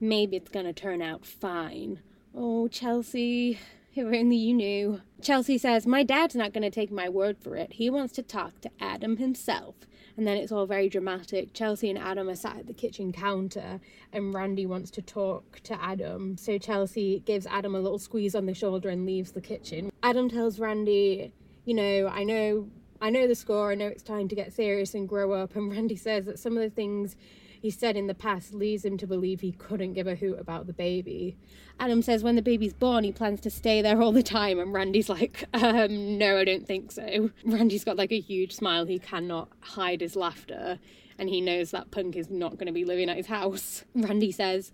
Maybe 0.00 0.38
it's 0.38 0.48
going 0.48 0.64
to 0.64 0.72
turn 0.72 1.02
out 1.02 1.26
fine. 1.26 2.00
Oh, 2.34 2.66
Chelsea, 2.68 3.58
if 3.94 4.06
only 4.06 4.36
you 4.36 4.54
knew. 4.54 5.02
Chelsea 5.20 5.58
says, 5.58 5.86
My 5.86 6.02
dad's 6.02 6.34
not 6.34 6.54
going 6.54 6.62
to 6.62 6.70
take 6.70 6.90
my 6.90 7.10
word 7.10 7.36
for 7.36 7.56
it. 7.56 7.74
He 7.74 7.90
wants 7.90 8.14
to 8.14 8.22
talk 8.22 8.62
to 8.62 8.70
Adam 8.80 9.18
himself 9.18 9.74
and 10.16 10.26
then 10.26 10.36
it's 10.36 10.52
all 10.52 10.66
very 10.66 10.88
dramatic. 10.88 11.52
Chelsea 11.52 11.90
and 11.90 11.98
Adam 11.98 12.28
are 12.28 12.34
sat 12.34 12.58
at 12.58 12.66
the 12.66 12.72
kitchen 12.72 13.12
counter, 13.12 13.80
and 14.12 14.34
Randy 14.34 14.66
wants 14.66 14.90
to 14.92 15.02
talk 15.02 15.60
to 15.64 15.82
Adam. 15.82 16.36
So 16.36 16.58
Chelsea 16.58 17.20
gives 17.20 17.46
Adam 17.46 17.74
a 17.74 17.80
little 17.80 17.98
squeeze 17.98 18.34
on 18.34 18.46
the 18.46 18.54
shoulder 18.54 18.88
and 18.88 19.06
leaves 19.06 19.32
the 19.32 19.40
kitchen. 19.40 19.90
Adam 20.02 20.28
tells 20.28 20.58
Randy, 20.58 21.32
You 21.64 21.74
know, 21.74 22.08
I 22.08 22.24
know. 22.24 22.68
I 23.00 23.10
know 23.10 23.26
the 23.26 23.34
score, 23.34 23.72
I 23.72 23.74
know 23.74 23.88
it's 23.88 24.02
time 24.02 24.28
to 24.28 24.34
get 24.34 24.52
serious 24.52 24.94
and 24.94 25.06
grow 25.06 25.32
up. 25.32 25.56
And 25.56 25.70
Randy 25.70 25.96
says 25.96 26.24
that 26.24 26.38
some 26.38 26.56
of 26.56 26.62
the 26.62 26.70
things 26.70 27.16
he 27.64 27.70
said 27.70 27.96
in 27.96 28.08
the 28.08 28.14
past 28.14 28.52
leads 28.52 28.84
him 28.84 28.98
to 28.98 29.06
believe 29.06 29.40
he 29.40 29.52
couldn't 29.52 29.94
give 29.94 30.06
a 30.06 30.16
hoot 30.16 30.38
about 30.38 30.66
the 30.66 30.72
baby. 30.74 31.34
Adam 31.80 32.02
says 32.02 32.22
when 32.22 32.36
the 32.36 32.42
baby's 32.42 32.74
born, 32.74 33.04
he 33.04 33.10
plans 33.10 33.40
to 33.40 33.48
stay 33.48 33.80
there 33.80 34.02
all 34.02 34.12
the 34.12 34.22
time, 34.22 34.58
and 34.58 34.74
Randy's 34.74 35.08
like, 35.08 35.48
um, 35.54 36.18
no, 36.18 36.36
I 36.36 36.44
don't 36.44 36.66
think 36.66 36.92
so. 36.92 37.30
Randy's 37.42 37.82
got 37.82 37.96
like 37.96 38.12
a 38.12 38.20
huge 38.20 38.54
smile. 38.54 38.84
He 38.84 38.98
cannot 38.98 39.48
hide 39.60 40.02
his 40.02 40.14
laughter, 40.14 40.78
and 41.18 41.30
he 41.30 41.40
knows 41.40 41.70
that 41.70 41.90
Punk 41.90 42.16
is 42.16 42.28
not 42.28 42.58
going 42.58 42.66
to 42.66 42.72
be 42.72 42.84
living 42.84 43.08
at 43.08 43.16
his 43.16 43.28
house. 43.28 43.84
Randy 43.94 44.30
says, 44.30 44.70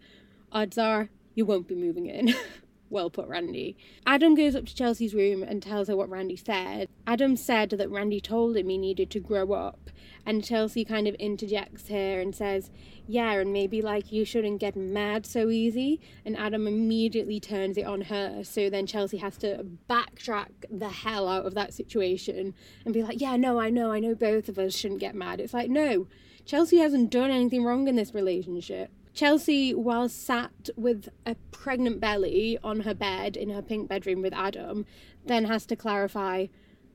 odds 0.50 0.76
are 0.76 1.10
you 1.36 1.46
won't 1.46 1.68
be 1.68 1.76
moving 1.76 2.06
in. 2.06 2.34
Well 2.90 3.08
put, 3.08 3.28
Randy. 3.28 3.76
Adam 4.04 4.34
goes 4.34 4.56
up 4.56 4.66
to 4.66 4.74
Chelsea's 4.74 5.14
room 5.14 5.44
and 5.44 5.62
tells 5.62 5.86
her 5.86 5.96
what 5.96 6.10
Randy 6.10 6.34
said. 6.34 6.88
Adam 7.06 7.36
said 7.36 7.70
that 7.70 7.88
Randy 7.88 8.20
told 8.20 8.56
him 8.56 8.68
he 8.68 8.78
needed 8.78 9.10
to 9.10 9.20
grow 9.20 9.52
up, 9.52 9.90
and 10.26 10.44
Chelsea 10.44 10.84
kind 10.84 11.06
of 11.08 11.14
interjects 11.16 11.88
here 11.88 12.20
and 12.20 12.34
says, 12.34 12.70
Yeah, 13.06 13.32
and 13.32 13.52
maybe 13.52 13.82
like 13.82 14.12
you 14.12 14.24
shouldn't 14.24 14.60
get 14.60 14.76
mad 14.76 15.26
so 15.26 15.48
easy. 15.50 16.00
And 16.24 16.36
Adam 16.36 16.66
immediately 16.66 17.40
turns 17.40 17.76
it 17.76 17.86
on 17.86 18.02
her. 18.02 18.42
So 18.44 18.70
then 18.70 18.86
Chelsea 18.86 19.18
has 19.18 19.36
to 19.38 19.66
backtrack 19.88 20.48
the 20.70 20.88
hell 20.88 21.28
out 21.28 21.46
of 21.46 21.54
that 21.54 21.74
situation 21.74 22.54
and 22.84 22.94
be 22.94 23.02
like, 23.02 23.20
Yeah, 23.20 23.36
no, 23.36 23.60
I 23.60 23.70
know, 23.70 23.92
I 23.92 24.00
know 24.00 24.14
both 24.14 24.48
of 24.48 24.58
us 24.58 24.74
shouldn't 24.74 25.00
get 25.00 25.14
mad. 25.14 25.40
It's 25.40 25.54
like, 25.54 25.70
No, 25.70 26.06
Chelsea 26.44 26.78
hasn't 26.78 27.10
done 27.10 27.30
anything 27.30 27.64
wrong 27.64 27.88
in 27.88 27.96
this 27.96 28.14
relationship. 28.14 28.90
Chelsea, 29.12 29.74
while 29.74 30.08
sat 30.08 30.70
with 30.76 31.08
a 31.26 31.34
pregnant 31.50 32.00
belly 32.00 32.58
on 32.62 32.80
her 32.80 32.94
bed 32.94 33.36
in 33.36 33.50
her 33.50 33.60
pink 33.60 33.88
bedroom 33.88 34.22
with 34.22 34.32
Adam, 34.32 34.86
then 35.26 35.44
has 35.46 35.66
to 35.66 35.76
clarify 35.76 36.46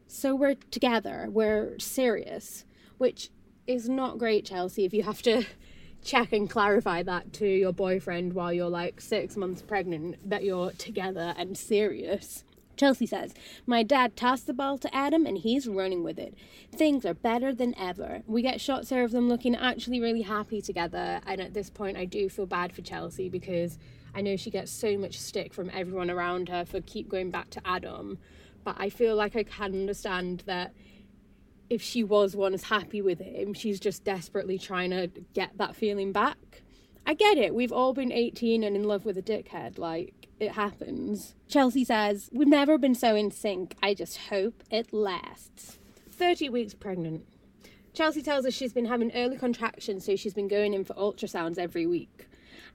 so 0.08 0.36
we're 0.36 0.55
together, 0.72 1.27
we're 1.29 1.77
serious, 1.79 2.65
which 2.98 3.30
is 3.68 3.90
not 3.90 4.18
great, 4.18 4.46
Chelsea, 4.46 4.86
if 4.86 4.94
you 4.94 5.04
have 5.04 5.22
to 5.24 5.46
check 6.04 6.32
and 6.32 6.50
clarify 6.50 7.02
that 7.04 7.34
to 7.34 7.48
your 7.48 7.74
boyfriend 7.74 8.34
while 8.34 8.54
you're 8.54 8.70
like 8.70 9.02
six 9.02 9.36
months 9.36 9.62
pregnant 9.62 10.18
that 10.30 10.44
you're 10.44 10.72
together 10.72 11.34
and 11.38 11.58
serious. 11.58 12.44
Chelsea 12.78 13.06
says, 13.06 13.34
My 13.66 13.84
dad 13.84 14.16
tossed 14.16 14.48
the 14.48 14.54
ball 14.54 14.78
to 14.80 14.94
Adam 14.94 15.25
and 15.25 15.38
he's 15.38 15.68
running 15.68 16.04
with 16.04 16.20
it. 16.20 16.36
Things 16.72 17.06
are 17.06 17.14
better 17.14 17.54
than 17.54 17.78
ever. 17.78 18.22
We 18.28 18.42
get 18.42 18.62
shots 18.62 18.92
of 18.92 19.12
them 19.12 19.30
looking 19.30 19.56
actually 19.56 20.00
really 20.00 20.24
happy 20.24 20.62
together. 20.62 21.22
And 21.25 21.42
at 21.42 21.54
this 21.54 21.70
point, 21.70 21.98
I 21.98 22.06
do 22.06 22.30
feel 22.30 22.46
bad 22.46 22.74
for 22.74 22.82
Chelsea 22.82 23.30
because 23.30 23.78
I 24.14 24.22
know 24.22 24.36
she 24.36 24.50
gets 24.50 24.72
so 24.72 24.98
much 24.98 25.20
stick 25.20 25.54
from 25.54 25.70
everyone 25.74 26.10
around 26.10 26.50
her 26.50 26.66
for 26.66 26.82
keep 26.82 27.10
going 27.10 27.32
back 27.32 27.50
to 27.52 27.62
Adam. 27.66 28.18
But 28.64 28.75
I 28.80 28.90
feel 28.90 29.16
like 29.16 29.36
I 29.36 29.44
can 29.44 29.74
understand 29.74 30.44
that 30.46 30.74
if 31.70 31.82
she 31.82 32.04
was 32.04 32.36
once 32.36 32.64
happy 32.64 33.02
with 33.02 33.20
him, 33.20 33.54
she's 33.54 33.80
just 33.80 34.04
desperately 34.04 34.58
trying 34.58 34.92
to 34.92 35.08
get 35.34 35.58
that 35.58 35.76
feeling 35.76 36.12
back. 36.12 36.62
I 37.06 37.14
get 37.14 37.38
it. 37.38 37.54
We've 37.54 37.72
all 37.72 37.94
been 37.94 38.12
18 38.12 38.64
and 38.64 38.76
in 38.76 38.84
love 38.84 39.06
with 39.06 39.18
a 39.18 39.22
dickhead. 39.22 39.78
Like, 39.78 40.28
it 40.40 40.54
happens. 40.54 41.36
Chelsea 41.48 41.84
says, 41.84 42.30
We've 42.34 42.48
never 42.48 42.78
been 42.78 42.96
so 42.96 43.16
in 43.16 43.32
sync. 43.32 43.76
I 43.82 43.94
just 43.94 44.18
hope 44.30 44.64
it 44.72 44.92
lasts. 44.92 45.80
30 46.12 46.50
weeks 46.50 46.74
pregnant. 46.74 47.26
Chelsea 47.94 48.22
tells 48.22 48.46
us 48.46 48.54
she's 48.54 48.74
been 48.74 48.86
having 48.86 49.12
early 49.14 49.38
contractions, 49.38 50.06
so 50.06 50.16
she's 50.16 50.34
been 50.34 50.48
going 50.48 50.74
in 50.74 50.84
for 50.84 50.94
ultrasounds 50.96 51.58
every 51.58 51.86
week. 51.86 52.28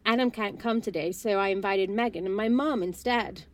Adam 0.06 0.30
can't 0.30 0.58
come 0.58 0.80
today, 0.80 1.12
so 1.12 1.38
I 1.38 1.48
invited 1.48 1.90
Megan 1.90 2.24
and 2.24 2.34
my 2.34 2.48
mom 2.48 2.82
instead. 2.82 3.44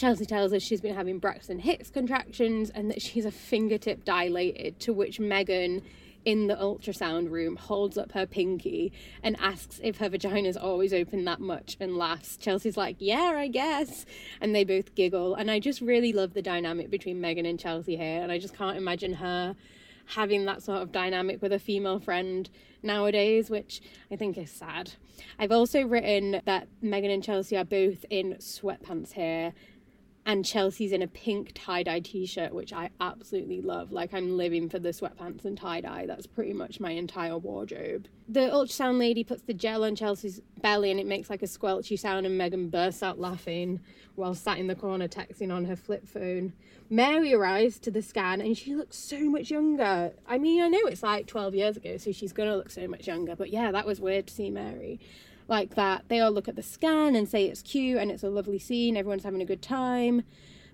Chelsea 0.00 0.24
tells 0.24 0.54
us 0.54 0.62
she's 0.62 0.80
been 0.80 0.94
having 0.94 1.18
Braxton 1.18 1.58
Hicks 1.58 1.90
contractions 1.90 2.70
and 2.70 2.90
that 2.90 3.02
she's 3.02 3.26
a 3.26 3.30
fingertip 3.30 4.02
dilated, 4.02 4.80
to 4.80 4.94
which 4.94 5.20
Megan 5.20 5.82
in 6.24 6.46
the 6.46 6.56
ultrasound 6.56 7.30
room 7.30 7.56
holds 7.56 7.98
up 7.98 8.12
her 8.12 8.24
pinky 8.24 8.94
and 9.22 9.36
asks 9.38 9.78
if 9.82 9.98
her 9.98 10.08
vagina's 10.08 10.56
always 10.56 10.94
open 10.94 11.26
that 11.26 11.38
much 11.38 11.76
and 11.80 11.98
laughs. 11.98 12.38
Chelsea's 12.38 12.78
like, 12.78 12.96
Yeah, 12.98 13.34
I 13.36 13.48
guess. 13.48 14.06
And 14.40 14.54
they 14.54 14.64
both 14.64 14.94
giggle. 14.94 15.34
And 15.34 15.50
I 15.50 15.58
just 15.58 15.82
really 15.82 16.14
love 16.14 16.32
the 16.32 16.40
dynamic 16.40 16.88
between 16.88 17.20
Megan 17.20 17.44
and 17.44 17.60
Chelsea 17.60 17.98
here. 17.98 18.22
And 18.22 18.32
I 18.32 18.38
just 18.38 18.56
can't 18.56 18.78
imagine 18.78 19.12
her 19.12 19.54
having 20.06 20.46
that 20.46 20.62
sort 20.62 20.80
of 20.80 20.92
dynamic 20.92 21.42
with 21.42 21.52
a 21.52 21.58
female 21.58 22.00
friend 22.00 22.48
nowadays, 22.82 23.50
which 23.50 23.82
I 24.10 24.16
think 24.16 24.38
is 24.38 24.50
sad. 24.50 24.92
I've 25.38 25.52
also 25.52 25.82
written 25.82 26.40
that 26.46 26.68
Megan 26.80 27.10
and 27.10 27.22
Chelsea 27.22 27.54
are 27.56 27.64
both 27.64 28.06
in 28.08 28.36
sweatpants 28.40 29.12
here 29.12 29.52
and 30.26 30.44
Chelsea's 30.44 30.92
in 30.92 31.02
a 31.02 31.06
pink 31.06 31.52
tie 31.54 31.82
dye 31.82 32.00
t 32.00 32.26
shirt, 32.26 32.54
which 32.54 32.72
I 32.72 32.90
absolutely 33.00 33.60
love. 33.60 33.90
Like, 33.90 34.12
I'm 34.12 34.36
living 34.36 34.68
for 34.68 34.78
the 34.78 34.90
sweatpants 34.90 35.44
and 35.44 35.56
tie 35.56 35.80
dye. 35.80 36.06
That's 36.06 36.26
pretty 36.26 36.52
much 36.52 36.78
my 36.78 36.90
entire 36.90 37.38
wardrobe. 37.38 38.06
The 38.28 38.40
ultrasound 38.40 38.98
lady 38.98 39.24
puts 39.24 39.42
the 39.42 39.54
gel 39.54 39.82
on 39.82 39.96
Chelsea's 39.96 40.40
belly 40.60 40.90
and 40.90 41.00
it 41.00 41.06
makes 41.06 41.30
like 41.30 41.42
a 41.42 41.46
squelchy 41.46 41.98
sound, 41.98 42.26
and 42.26 42.36
Megan 42.36 42.68
bursts 42.68 43.02
out 43.02 43.18
laughing 43.18 43.80
while 44.14 44.34
sat 44.34 44.58
in 44.58 44.66
the 44.66 44.74
corner 44.74 45.08
texting 45.08 45.52
on 45.52 45.64
her 45.64 45.76
flip 45.76 46.06
phone. 46.06 46.52
Mary 46.90 47.32
arrives 47.32 47.78
to 47.78 47.90
the 47.90 48.02
scan 48.02 48.40
and 48.40 48.58
she 48.58 48.74
looks 48.74 48.96
so 48.96 49.20
much 49.20 49.50
younger. 49.50 50.12
I 50.26 50.38
mean, 50.38 50.60
I 50.60 50.68
know 50.68 50.80
it's 50.86 51.02
like 51.02 51.26
12 51.26 51.54
years 51.54 51.76
ago, 51.76 51.96
so 51.96 52.12
she's 52.12 52.32
gonna 52.32 52.56
look 52.56 52.70
so 52.70 52.86
much 52.86 53.06
younger, 53.06 53.34
but 53.36 53.50
yeah, 53.50 53.72
that 53.72 53.86
was 53.86 54.00
weird 54.00 54.26
to 54.26 54.34
see 54.34 54.50
Mary 54.50 55.00
like 55.50 55.74
that. 55.74 56.04
They 56.08 56.20
all 56.20 56.30
look 56.30 56.48
at 56.48 56.56
the 56.56 56.62
scan 56.62 57.14
and 57.14 57.28
say 57.28 57.44
it's 57.44 57.60
cute 57.62 57.98
and 57.98 58.10
it's 58.10 58.22
a 58.22 58.30
lovely 58.30 58.58
scene, 58.58 58.96
everyone's 58.96 59.24
having 59.24 59.42
a 59.42 59.46
good 59.46 59.60
time. 59.60 60.22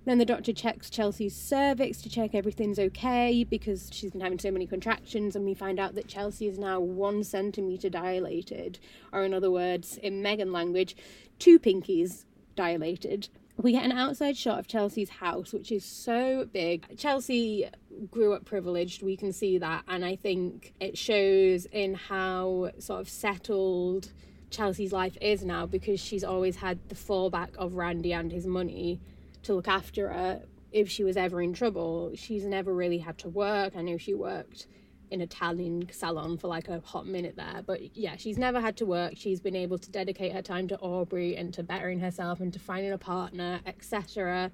Then 0.04 0.18
the 0.18 0.24
doctor 0.24 0.52
checks 0.52 0.88
Chelsea's 0.88 1.34
cervix 1.34 2.00
to 2.02 2.08
check 2.08 2.32
everything's 2.32 2.78
okay 2.78 3.42
because 3.42 3.90
she's 3.92 4.12
been 4.12 4.20
having 4.20 4.38
so 4.38 4.52
many 4.52 4.64
contractions, 4.64 5.34
and 5.34 5.44
we 5.44 5.52
find 5.52 5.80
out 5.80 5.96
that 5.96 6.06
Chelsea 6.06 6.46
is 6.46 6.60
now 6.60 6.78
one 6.78 7.24
centimeter 7.24 7.90
dilated, 7.90 8.78
or 9.12 9.24
in 9.24 9.34
other 9.34 9.50
words, 9.50 9.96
in 9.96 10.22
Megan 10.22 10.52
language, 10.52 10.94
two 11.40 11.58
pinkies 11.58 12.24
dilated. 12.54 13.28
We 13.56 13.72
get 13.72 13.84
an 13.84 13.90
outside 13.90 14.36
shot 14.36 14.60
of 14.60 14.68
Chelsea's 14.68 15.08
house, 15.08 15.52
which 15.52 15.72
is 15.72 15.84
so 15.84 16.46
big. 16.52 16.96
Chelsea 16.96 17.68
grew 18.08 18.32
up 18.32 18.44
privileged, 18.44 19.02
we 19.02 19.16
can 19.16 19.32
see 19.32 19.58
that, 19.58 19.82
and 19.88 20.04
I 20.04 20.14
think 20.14 20.72
it 20.78 20.96
shows 20.96 21.66
in 21.66 21.94
how 21.94 22.70
sort 22.78 23.00
of 23.00 23.08
settled 23.08 24.12
Chelsea's 24.50 24.92
life 24.92 25.16
is 25.20 25.44
now 25.44 25.66
because 25.66 26.00
she's 26.00 26.24
always 26.24 26.56
had 26.56 26.78
the 26.88 26.94
fallback 26.94 27.54
of 27.56 27.74
Randy 27.74 28.12
and 28.12 28.30
his 28.30 28.46
money 28.46 29.00
to 29.42 29.54
look 29.54 29.68
after 29.68 30.08
her 30.08 30.42
if 30.72 30.90
she 30.90 31.04
was 31.04 31.16
ever 31.16 31.40
in 31.42 31.52
trouble. 31.52 32.12
She's 32.14 32.44
never 32.44 32.74
really 32.74 32.98
had 32.98 33.18
to 33.18 33.28
work. 33.28 33.74
I 33.76 33.82
know 33.82 33.96
she 33.98 34.14
worked 34.14 34.66
in 35.10 35.20
a 35.20 35.24
Italian 35.24 35.88
salon 35.92 36.36
for 36.36 36.48
like 36.48 36.68
a 36.68 36.80
hot 36.80 37.06
minute 37.06 37.36
there, 37.36 37.62
but 37.64 37.96
yeah, 37.96 38.16
she's 38.16 38.38
never 38.38 38.60
had 38.60 38.76
to 38.78 38.86
work. 38.86 39.12
She's 39.16 39.40
been 39.40 39.56
able 39.56 39.78
to 39.78 39.90
dedicate 39.90 40.32
her 40.32 40.42
time 40.42 40.68
to 40.68 40.76
Aubree 40.78 41.38
and 41.38 41.54
to 41.54 41.62
bettering 41.62 42.00
herself 42.00 42.40
and 42.40 42.52
to 42.52 42.58
finding 42.58 42.92
a 42.92 42.98
partner, 42.98 43.60
etc. 43.66 44.50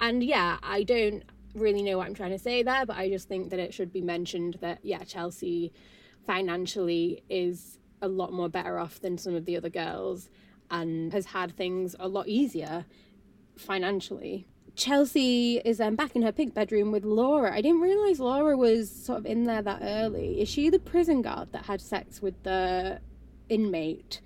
And 0.00 0.22
yeah, 0.22 0.58
I 0.62 0.82
don't 0.82 1.22
really 1.54 1.82
know 1.82 1.98
what 1.98 2.06
I'm 2.06 2.14
trying 2.14 2.32
to 2.32 2.38
say 2.38 2.62
there, 2.62 2.84
but 2.84 2.96
I 2.96 3.08
just 3.08 3.28
think 3.28 3.50
that 3.50 3.60
it 3.60 3.72
should 3.72 3.92
be 3.92 4.00
mentioned 4.00 4.58
that 4.60 4.80
yeah, 4.82 5.04
Chelsea 5.04 5.72
financially 6.26 7.22
is 7.28 7.78
a 8.02 8.08
lot 8.08 8.32
more 8.32 8.48
better 8.48 8.78
off 8.78 9.00
than 9.00 9.18
some 9.18 9.34
of 9.34 9.44
the 9.44 9.56
other 9.56 9.70
girls 9.70 10.28
and 10.70 11.12
has 11.12 11.26
had 11.26 11.56
things 11.56 11.94
a 11.98 12.08
lot 12.08 12.28
easier 12.28 12.84
financially. 13.56 14.46
Chelsea 14.76 15.58
is 15.64 15.80
um, 15.80 15.94
back 15.94 16.16
in 16.16 16.22
her 16.22 16.32
pink 16.32 16.52
bedroom 16.52 16.90
with 16.90 17.04
Laura. 17.04 17.54
I 17.54 17.60
didn't 17.60 17.80
realise 17.80 18.18
Laura 18.18 18.56
was 18.56 18.90
sort 18.90 19.18
of 19.18 19.26
in 19.26 19.44
there 19.44 19.62
that 19.62 19.80
early. 19.82 20.40
Is 20.40 20.48
she 20.48 20.68
the 20.68 20.80
prison 20.80 21.22
guard 21.22 21.52
that 21.52 21.66
had 21.66 21.80
sex 21.80 22.20
with 22.20 22.42
the 22.42 23.00
inmate? 23.48 24.20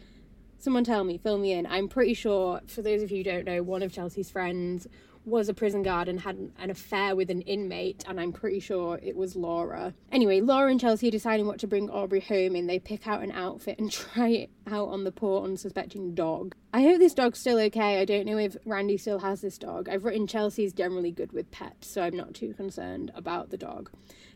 Someone 0.57 0.85
tell 0.85 1.05
me, 1.05 1.19
fill 1.19 1.39
me 1.39 1.53
in. 1.53 1.67
I'm 1.67 1.89
pretty 1.89 2.15
sure, 2.15 2.61
for 2.67 2.81
those 2.81 3.03
of 3.03 3.11
you 3.11 3.19
who 3.19 3.25
don't 3.25 3.45
know, 3.45 3.63
one 3.63 3.83
of 3.83 3.93
Chelsea's 3.93 4.31
friends 4.31 4.87
was 5.29 5.49
a 5.49 5.55
prison 5.55 5.83
guard 5.83 6.09
and 6.09 6.21
had 6.21 6.37
an 6.59 6.71
affair 6.71 7.15
with 7.15 7.31
an 7.31 7.43
inmate, 7.43 8.05
and 8.09 8.21
I'm 8.21 8.33
pretty 8.33 8.61
sure 8.61 8.99
it 9.03 9.17
was 9.17 9.37
Laura. 9.37 9.95
Anyway, 10.11 10.41
Laura 10.41 10.71
and 10.71 10.81
Chelsea 10.81 11.09
are 11.09 11.13
deciding 11.13 11.47
what 11.47 11.59
to 11.61 11.67
bring 11.67 11.89
Aubree 11.89 12.23
home 12.23 12.57
in. 12.57 12.67
They 12.67 12.79
pick 12.79 13.07
out 13.07 13.23
an 13.23 13.33
outfit 13.33 13.79
and 13.79 13.91
try 13.93 14.29
it 14.29 14.51
out 14.67 14.89
on 14.89 15.05
the 15.05 15.13
poor, 15.13 15.45
unsuspecting 15.45 16.15
dog. 16.15 16.55
I 16.73 16.83
hope 16.83 16.99
this 16.99 17.15
dog's 17.15 17.39
still 17.39 17.59
okay. 17.59 18.01
I 18.01 18.05
don't 18.05 18.27
know 18.27 18.39
if 18.39 18.57
Randy 18.65 18.97
still 18.97 19.21
has 19.21 19.41
this 19.41 19.59
dog. 19.59 19.89
I've 19.89 20.05
written 20.05 20.27
Chelsea's 20.27 20.73
generally 20.73 21.13
good 21.13 21.33
with 21.33 21.51
pets, 21.51 21.89
so 21.89 22.03
I'm 22.03 22.17
not 22.17 22.35
too 22.35 22.53
concerned 22.55 23.11
about 23.15 23.51
the 23.51 23.57
dog. 23.57 23.91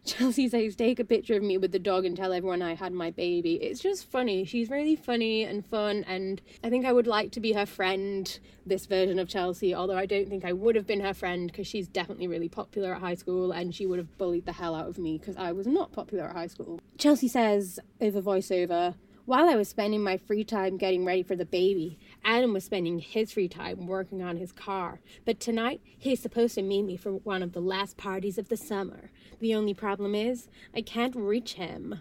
Chelsea 0.04 0.48
says, 0.48 0.74
Take 0.74 0.98
a 0.98 1.04
picture 1.04 1.36
of 1.36 1.42
me 1.42 1.56
with 1.58 1.70
the 1.70 1.78
dog 1.78 2.04
and 2.04 2.16
tell 2.16 2.32
everyone 2.32 2.60
I 2.60 2.74
had 2.74 2.92
my 2.92 3.10
baby. 3.10 3.54
It's 3.54 3.80
just 3.80 4.10
funny. 4.10 4.44
She's 4.44 4.68
really 4.68 4.96
funny 4.96 5.44
and 5.44 5.64
fun, 5.64 6.04
and 6.08 6.42
I 6.64 6.70
think 6.70 6.84
I 6.84 6.92
would 6.92 7.06
like 7.06 7.30
to 7.32 7.40
be 7.40 7.52
her 7.52 7.66
friend, 7.66 8.38
this 8.66 8.86
version 8.86 9.18
of 9.18 9.28
Chelsea, 9.28 9.74
although 9.74 9.96
I 9.96 10.06
don't 10.06 10.28
think 10.28 10.44
I 10.44 10.52
would 10.52 10.74
have 10.74 10.86
been 10.86 11.00
her 11.00 11.14
friend 11.14 11.50
because 11.50 11.66
she's 11.66 11.86
definitely 11.86 12.26
really 12.26 12.48
popular 12.48 12.94
at 12.94 13.00
high 13.00 13.14
school 13.14 13.52
and 13.52 13.74
she 13.74 13.86
would 13.86 13.98
have 13.98 14.18
bullied 14.18 14.46
the 14.46 14.52
hell 14.52 14.74
out 14.74 14.88
of 14.88 14.98
me 14.98 15.18
because 15.18 15.36
I 15.36 15.52
was 15.52 15.66
not 15.66 15.92
popular 15.92 16.24
at 16.24 16.34
high 16.34 16.46
school. 16.48 16.80
Chelsea 16.98 17.28
says, 17.28 17.78
over 18.00 18.20
voiceover, 18.20 18.94
while 19.24 19.48
I 19.48 19.54
was 19.54 19.68
spending 19.68 20.02
my 20.02 20.16
free 20.16 20.42
time 20.42 20.76
getting 20.76 21.04
ready 21.04 21.22
for 21.22 21.36
the 21.36 21.44
baby, 21.44 21.96
Adam 22.24 22.52
was 22.52 22.64
spending 22.64 22.98
his 22.98 23.30
free 23.30 23.48
time 23.48 23.86
working 23.86 24.20
on 24.20 24.36
his 24.36 24.50
car. 24.50 25.00
But 25.24 25.38
tonight, 25.38 25.80
he's 25.96 26.20
supposed 26.20 26.56
to 26.56 26.62
meet 26.62 26.82
me 26.82 26.96
for 26.96 27.12
one 27.12 27.40
of 27.40 27.52
the 27.52 27.60
last 27.60 27.96
parties 27.96 28.36
of 28.36 28.48
the 28.48 28.56
summer. 28.56 29.10
The 29.42 29.56
only 29.56 29.74
problem 29.74 30.14
is, 30.14 30.46
I 30.72 30.82
can't 30.82 31.16
reach 31.16 31.54
him. 31.54 31.98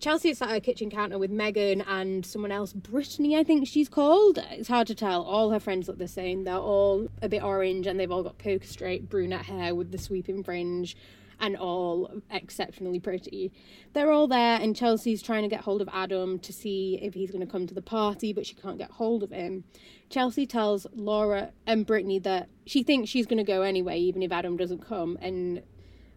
Chelsea 0.00 0.30
is 0.30 0.40
at 0.40 0.48
her 0.48 0.58
kitchen 0.58 0.88
counter 0.88 1.18
with 1.18 1.30
Megan 1.30 1.82
and 1.82 2.24
someone 2.24 2.50
else, 2.50 2.72
Brittany, 2.72 3.36
I 3.36 3.44
think 3.44 3.68
she's 3.68 3.90
called. 3.90 4.38
It's 4.50 4.68
hard 4.68 4.86
to 4.86 4.94
tell. 4.94 5.22
All 5.22 5.50
her 5.50 5.60
friends 5.60 5.86
look 5.86 5.98
the 5.98 6.08
same. 6.08 6.44
They're 6.44 6.56
all 6.56 7.08
a 7.20 7.28
bit 7.28 7.42
orange 7.42 7.86
and 7.86 8.00
they've 8.00 8.10
all 8.10 8.22
got 8.22 8.38
poker 8.38 8.66
straight 8.66 9.10
brunette 9.10 9.44
hair 9.44 9.74
with 9.74 9.92
the 9.92 9.98
sweeping 9.98 10.42
fringe 10.42 10.96
and 11.38 11.58
all 11.58 12.22
exceptionally 12.30 13.00
pretty. 13.00 13.52
They're 13.92 14.10
all 14.10 14.26
there, 14.26 14.58
and 14.58 14.74
Chelsea's 14.74 15.20
trying 15.20 15.42
to 15.42 15.48
get 15.48 15.60
hold 15.60 15.82
of 15.82 15.90
Adam 15.92 16.38
to 16.38 16.54
see 16.54 16.98
if 17.02 17.12
he's 17.12 17.30
going 17.30 17.44
to 17.44 17.52
come 17.52 17.66
to 17.66 17.74
the 17.74 17.82
party, 17.82 18.32
but 18.32 18.46
she 18.46 18.54
can't 18.54 18.78
get 18.78 18.92
hold 18.92 19.22
of 19.22 19.30
him. 19.30 19.64
Chelsea 20.08 20.46
tells 20.46 20.86
Laura 20.94 21.50
and 21.66 21.84
Brittany 21.84 22.18
that 22.20 22.48
she 22.64 22.82
thinks 22.82 23.10
she's 23.10 23.26
going 23.26 23.44
to 23.44 23.44
go 23.44 23.60
anyway, 23.60 23.98
even 23.98 24.22
if 24.22 24.32
Adam 24.32 24.56
doesn't 24.56 24.86
come, 24.86 25.18
and 25.20 25.62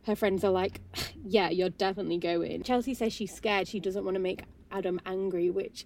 her 0.06 0.16
friends 0.16 0.44
are 0.44 0.52
like, 0.52 0.82
Yeah, 1.28 1.50
you're 1.50 1.70
definitely 1.70 2.20
going. 2.20 2.62
Chelsea 2.64 2.94
says 2.94 3.12
she's 3.12 3.34
scared, 3.34 3.68
she 3.68 3.80
doesn't 3.80 4.06
want 4.06 4.16
to 4.16 4.22
make 4.22 4.44
Adam 4.72 5.00
angry, 5.06 5.50
which 5.50 5.86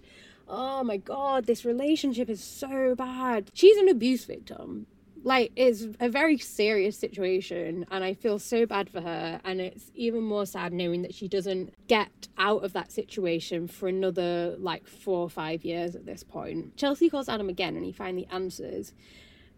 oh 0.50 0.82
my 0.82 0.96
god, 0.96 1.46
this 1.46 1.64
relationship 1.64 2.28
is 2.28 2.42
so 2.42 2.94
bad. 2.94 3.50
She's 3.54 3.76
an 3.76 3.88
abuse 3.88 4.24
victim. 4.24 4.86
Like 5.22 5.52
it's 5.54 5.86
a 6.00 6.08
very 6.08 6.38
serious 6.38 6.98
situation 6.98 7.84
and 7.90 8.02
i 8.02 8.14
feel 8.14 8.38
so 8.38 8.64
bad 8.64 8.88
for 8.88 9.02
her. 9.02 9.40
And 9.44 9.60
it's 9.60 9.90
even 9.94 10.22
more 10.22 10.46
sad 10.46 10.72
knowing 10.72 11.02
that 11.02 11.14
she 11.14 11.28
doesn't 11.28 11.74
get 11.88 12.28
out 12.38 12.64
of 12.64 12.72
that 12.72 12.90
situation 12.90 13.68
for 13.68 13.86
another 13.86 14.56
like 14.58 14.86
four 14.86 15.20
or 15.20 15.30
five 15.30 15.62
years 15.64 15.94
at 15.94 16.06
this 16.06 16.22
point. 16.22 16.76
Chelsea 16.76 17.10
calls 17.10 17.28
adam 17.28 17.50
again 17.50 17.76
and 17.76 17.84
he 17.84 17.92
finally 17.92 18.26
answers. 18.32 18.94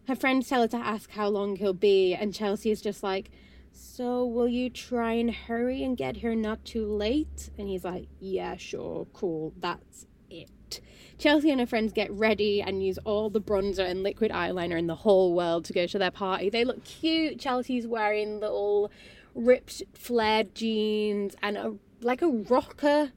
Her 0.07 0.15
friends 0.15 0.49
tell 0.49 0.61
her 0.61 0.67
to 0.67 0.77
ask 0.77 1.09
how 1.11 1.29
long 1.29 1.55
he'll 1.55 1.73
be 1.73 2.13
and 2.13 2.33
chelsea 2.33 2.69
is 2.69 2.81
just 2.81 3.01
like 3.01 3.31
so 3.73 4.25
will 4.25 4.47
you 4.47 4.69
try 4.69 5.13
and 5.13 5.33
hurry 5.33 5.83
and 5.83 5.97
get 5.97 6.17
here 6.17 6.35
not 6.35 6.63
too 6.63 6.85
late 6.85 7.49
and 7.57 7.67
he's 7.67 7.83
like 7.83 8.07
yeah 8.19 8.55
sure 8.55 9.05
cool 9.13 9.53
that's 9.59 10.05
it 10.29 10.79
Chelsea 11.17 11.51
and 11.51 11.59
her 11.59 11.65
friends 11.65 11.93
get 11.93 12.11
ready 12.11 12.61
and 12.61 12.83
use 12.83 12.97
all 13.05 13.29
the 13.29 13.41
bronzer 13.41 13.89
and 13.89 14.03
liquid 14.03 14.31
eyeliner 14.31 14.77
in 14.77 14.87
the 14.87 14.95
whole 14.95 15.33
world 15.33 15.63
to 15.65 15.73
go 15.73 15.85
to 15.85 15.97
their 15.97 16.11
party. 16.11 16.49
They 16.49 16.65
look 16.65 16.83
cute. 16.83 17.39
Chelsea's 17.39 17.87
wearing 17.87 18.39
little 18.39 18.91
ripped 19.35 19.83
flared 19.93 20.53
jeans 20.55 21.35
and 21.41 21.57
a 21.57 21.75
like 22.01 22.21
a 22.21 22.27
rocker 22.27 23.11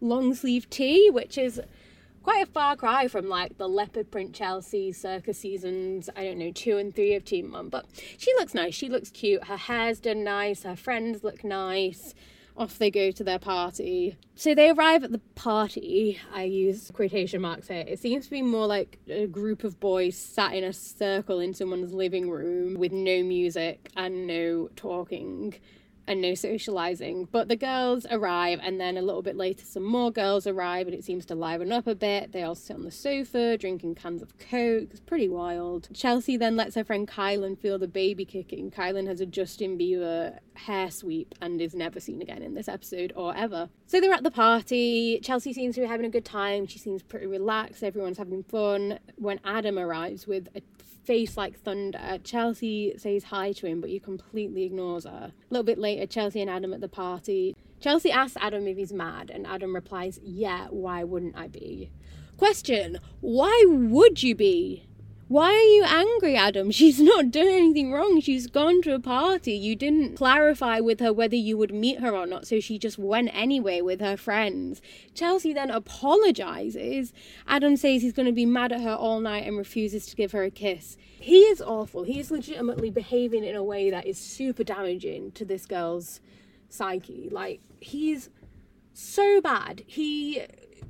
long 0.00 0.34
sleeve 0.34 0.68
tee, 0.70 1.10
which 1.10 1.38
is 1.38 1.60
quite 2.22 2.42
a 2.42 2.50
far 2.50 2.76
cry 2.76 3.08
from 3.08 3.28
like 3.28 3.58
the 3.58 3.68
leopard 3.68 4.10
print 4.10 4.34
Chelsea 4.34 4.92
circa 4.92 5.34
seasons, 5.34 6.08
I 6.16 6.24
don't 6.24 6.38
know, 6.38 6.52
two 6.52 6.78
and 6.78 6.94
three 6.94 7.14
of 7.14 7.24
Teen 7.24 7.50
Mum. 7.50 7.68
But 7.68 7.86
she 8.18 8.32
looks 8.34 8.54
nice, 8.54 8.74
she 8.74 8.88
looks 8.88 9.10
cute, 9.10 9.44
her 9.44 9.56
hair's 9.56 10.00
done 10.00 10.24
nice, 10.24 10.62
her 10.62 10.76
friends 10.76 11.24
look 11.24 11.44
nice. 11.44 12.14
Off 12.54 12.76
they 12.76 12.90
go 12.90 13.10
to 13.10 13.24
their 13.24 13.38
party. 13.38 14.14
So 14.34 14.54
they 14.54 14.68
arrive 14.68 15.04
at 15.04 15.10
the 15.10 15.22
party. 15.34 16.20
I 16.34 16.42
use 16.42 16.90
quotation 16.92 17.40
marks 17.40 17.68
here. 17.68 17.82
It 17.88 17.98
seems 17.98 18.26
to 18.26 18.30
be 18.30 18.42
more 18.42 18.66
like 18.66 18.98
a 19.08 19.26
group 19.26 19.64
of 19.64 19.80
boys 19.80 20.18
sat 20.18 20.52
in 20.52 20.62
a 20.62 20.74
circle 20.74 21.40
in 21.40 21.54
someone's 21.54 21.94
living 21.94 22.28
room 22.28 22.74
with 22.74 22.92
no 22.92 23.22
music 23.22 23.88
and 23.96 24.26
no 24.26 24.68
talking 24.76 25.54
and 26.06 26.20
no 26.20 26.34
socializing. 26.34 27.28
But 27.30 27.48
the 27.48 27.56
girls 27.56 28.06
arrive, 28.10 28.60
and 28.62 28.80
then 28.80 28.96
a 28.96 29.02
little 29.02 29.22
bit 29.22 29.36
later, 29.36 29.64
some 29.64 29.84
more 29.84 30.10
girls 30.10 30.46
arrive, 30.46 30.86
and 30.86 30.94
it 30.94 31.04
seems 31.04 31.24
to 31.26 31.34
liven 31.34 31.72
up 31.72 31.86
a 31.86 31.94
bit. 31.94 32.32
They 32.32 32.42
all 32.42 32.54
sit 32.54 32.76
on 32.76 32.82
the 32.82 32.90
sofa 32.90 33.56
drinking 33.58 33.94
cans 33.96 34.22
of 34.22 34.36
Coke. 34.38 34.88
It's 34.90 35.00
pretty 35.00 35.28
wild. 35.28 35.88
Chelsea 35.94 36.36
then 36.36 36.56
lets 36.56 36.74
her 36.74 36.84
friend 36.84 37.06
Kylan 37.06 37.58
feel 37.58 37.78
the 37.78 37.88
baby 37.88 38.24
kicking. 38.24 38.70
Kylan 38.70 39.06
has 39.06 39.20
a 39.20 39.26
Justin 39.26 39.78
Bieber 39.78 40.38
hair 40.54 40.90
sweep 40.90 41.34
and 41.40 41.60
is 41.60 41.74
never 41.74 42.00
seen 42.00 42.20
again 42.20 42.42
in 42.42 42.54
this 42.54 42.68
episode 42.68 43.12
or 43.16 43.36
ever. 43.36 43.68
So 43.86 44.00
they're 44.00 44.12
at 44.12 44.22
the 44.22 44.30
party. 44.30 45.20
Chelsea 45.22 45.52
seems 45.52 45.74
to 45.76 45.82
be 45.82 45.86
having 45.86 46.06
a 46.06 46.10
good 46.10 46.24
time. 46.24 46.66
She 46.66 46.78
seems 46.78 47.02
pretty 47.02 47.26
relaxed. 47.26 47.82
Everyone's 47.82 48.18
having 48.18 48.42
fun. 48.42 48.98
When 49.16 49.40
Adam 49.44 49.78
arrives 49.78 50.26
with 50.26 50.48
a 50.54 50.62
face 51.04 51.36
like 51.36 51.58
thunder. 51.58 52.18
Chelsea 52.24 52.94
says 52.96 53.24
hi 53.24 53.52
to 53.52 53.66
him, 53.66 53.80
but 53.80 53.90
he 53.90 53.98
completely 53.98 54.64
ignores 54.64 55.04
her. 55.04 55.32
A 55.32 55.32
little 55.50 55.64
bit 55.64 55.78
later, 55.78 56.06
Chelsea 56.06 56.40
and 56.40 56.50
Adam 56.50 56.72
at 56.72 56.80
the 56.80 56.88
party. 56.88 57.56
Chelsea 57.80 58.10
asks 58.10 58.36
Adam 58.40 58.66
if 58.66 58.76
he's 58.76 58.92
mad, 58.92 59.30
and 59.30 59.46
Adam 59.46 59.74
replies, 59.74 60.20
Yeah, 60.22 60.68
why 60.70 61.04
wouldn't 61.04 61.36
I 61.36 61.48
be? 61.48 61.90
Question 62.36 62.98
Why 63.20 63.64
would 63.66 64.22
you 64.22 64.34
be? 64.34 64.86
Why 65.32 65.48
are 65.48 65.54
you 65.54 65.84
angry, 65.84 66.36
Adam? 66.36 66.70
She's 66.78 67.00
not 67.00 67.30
done 67.30 67.46
anything 67.46 67.90
wrong. 67.90 68.20
She's 68.20 68.48
gone 68.48 68.82
to 68.82 68.94
a 68.94 69.00
party. 69.00 69.52
You 69.52 69.74
didn't 69.74 70.14
clarify 70.14 70.78
with 70.80 71.00
her 71.00 71.10
whether 71.10 71.36
you 71.36 71.56
would 71.56 71.72
meet 71.72 72.00
her 72.00 72.14
or 72.14 72.26
not, 72.26 72.46
so 72.46 72.60
she 72.60 72.78
just 72.78 72.98
went 72.98 73.30
anyway 73.32 73.80
with 73.80 74.02
her 74.02 74.18
friends. 74.18 74.82
Chelsea 75.14 75.54
then 75.54 75.70
apologizes. 75.70 77.14
Adam 77.48 77.78
says 77.78 78.02
he's 78.02 78.12
going 78.12 78.26
to 78.26 78.32
be 78.32 78.44
mad 78.44 78.72
at 78.72 78.82
her 78.82 78.92
all 78.92 79.20
night 79.20 79.46
and 79.46 79.56
refuses 79.56 80.04
to 80.04 80.16
give 80.16 80.32
her 80.32 80.42
a 80.42 80.50
kiss. 80.50 80.98
He 81.18 81.44
is 81.44 81.62
awful. 81.62 82.02
He 82.02 82.20
is 82.20 82.30
legitimately 82.30 82.90
behaving 82.90 83.42
in 83.42 83.56
a 83.56 83.64
way 83.64 83.88
that 83.88 84.06
is 84.06 84.18
super 84.18 84.64
damaging 84.64 85.32
to 85.32 85.46
this 85.46 85.64
girl's 85.64 86.20
psyche. 86.68 87.30
Like, 87.32 87.62
he's 87.80 88.28
so 88.92 89.40
bad. 89.40 89.82
He 89.86 90.42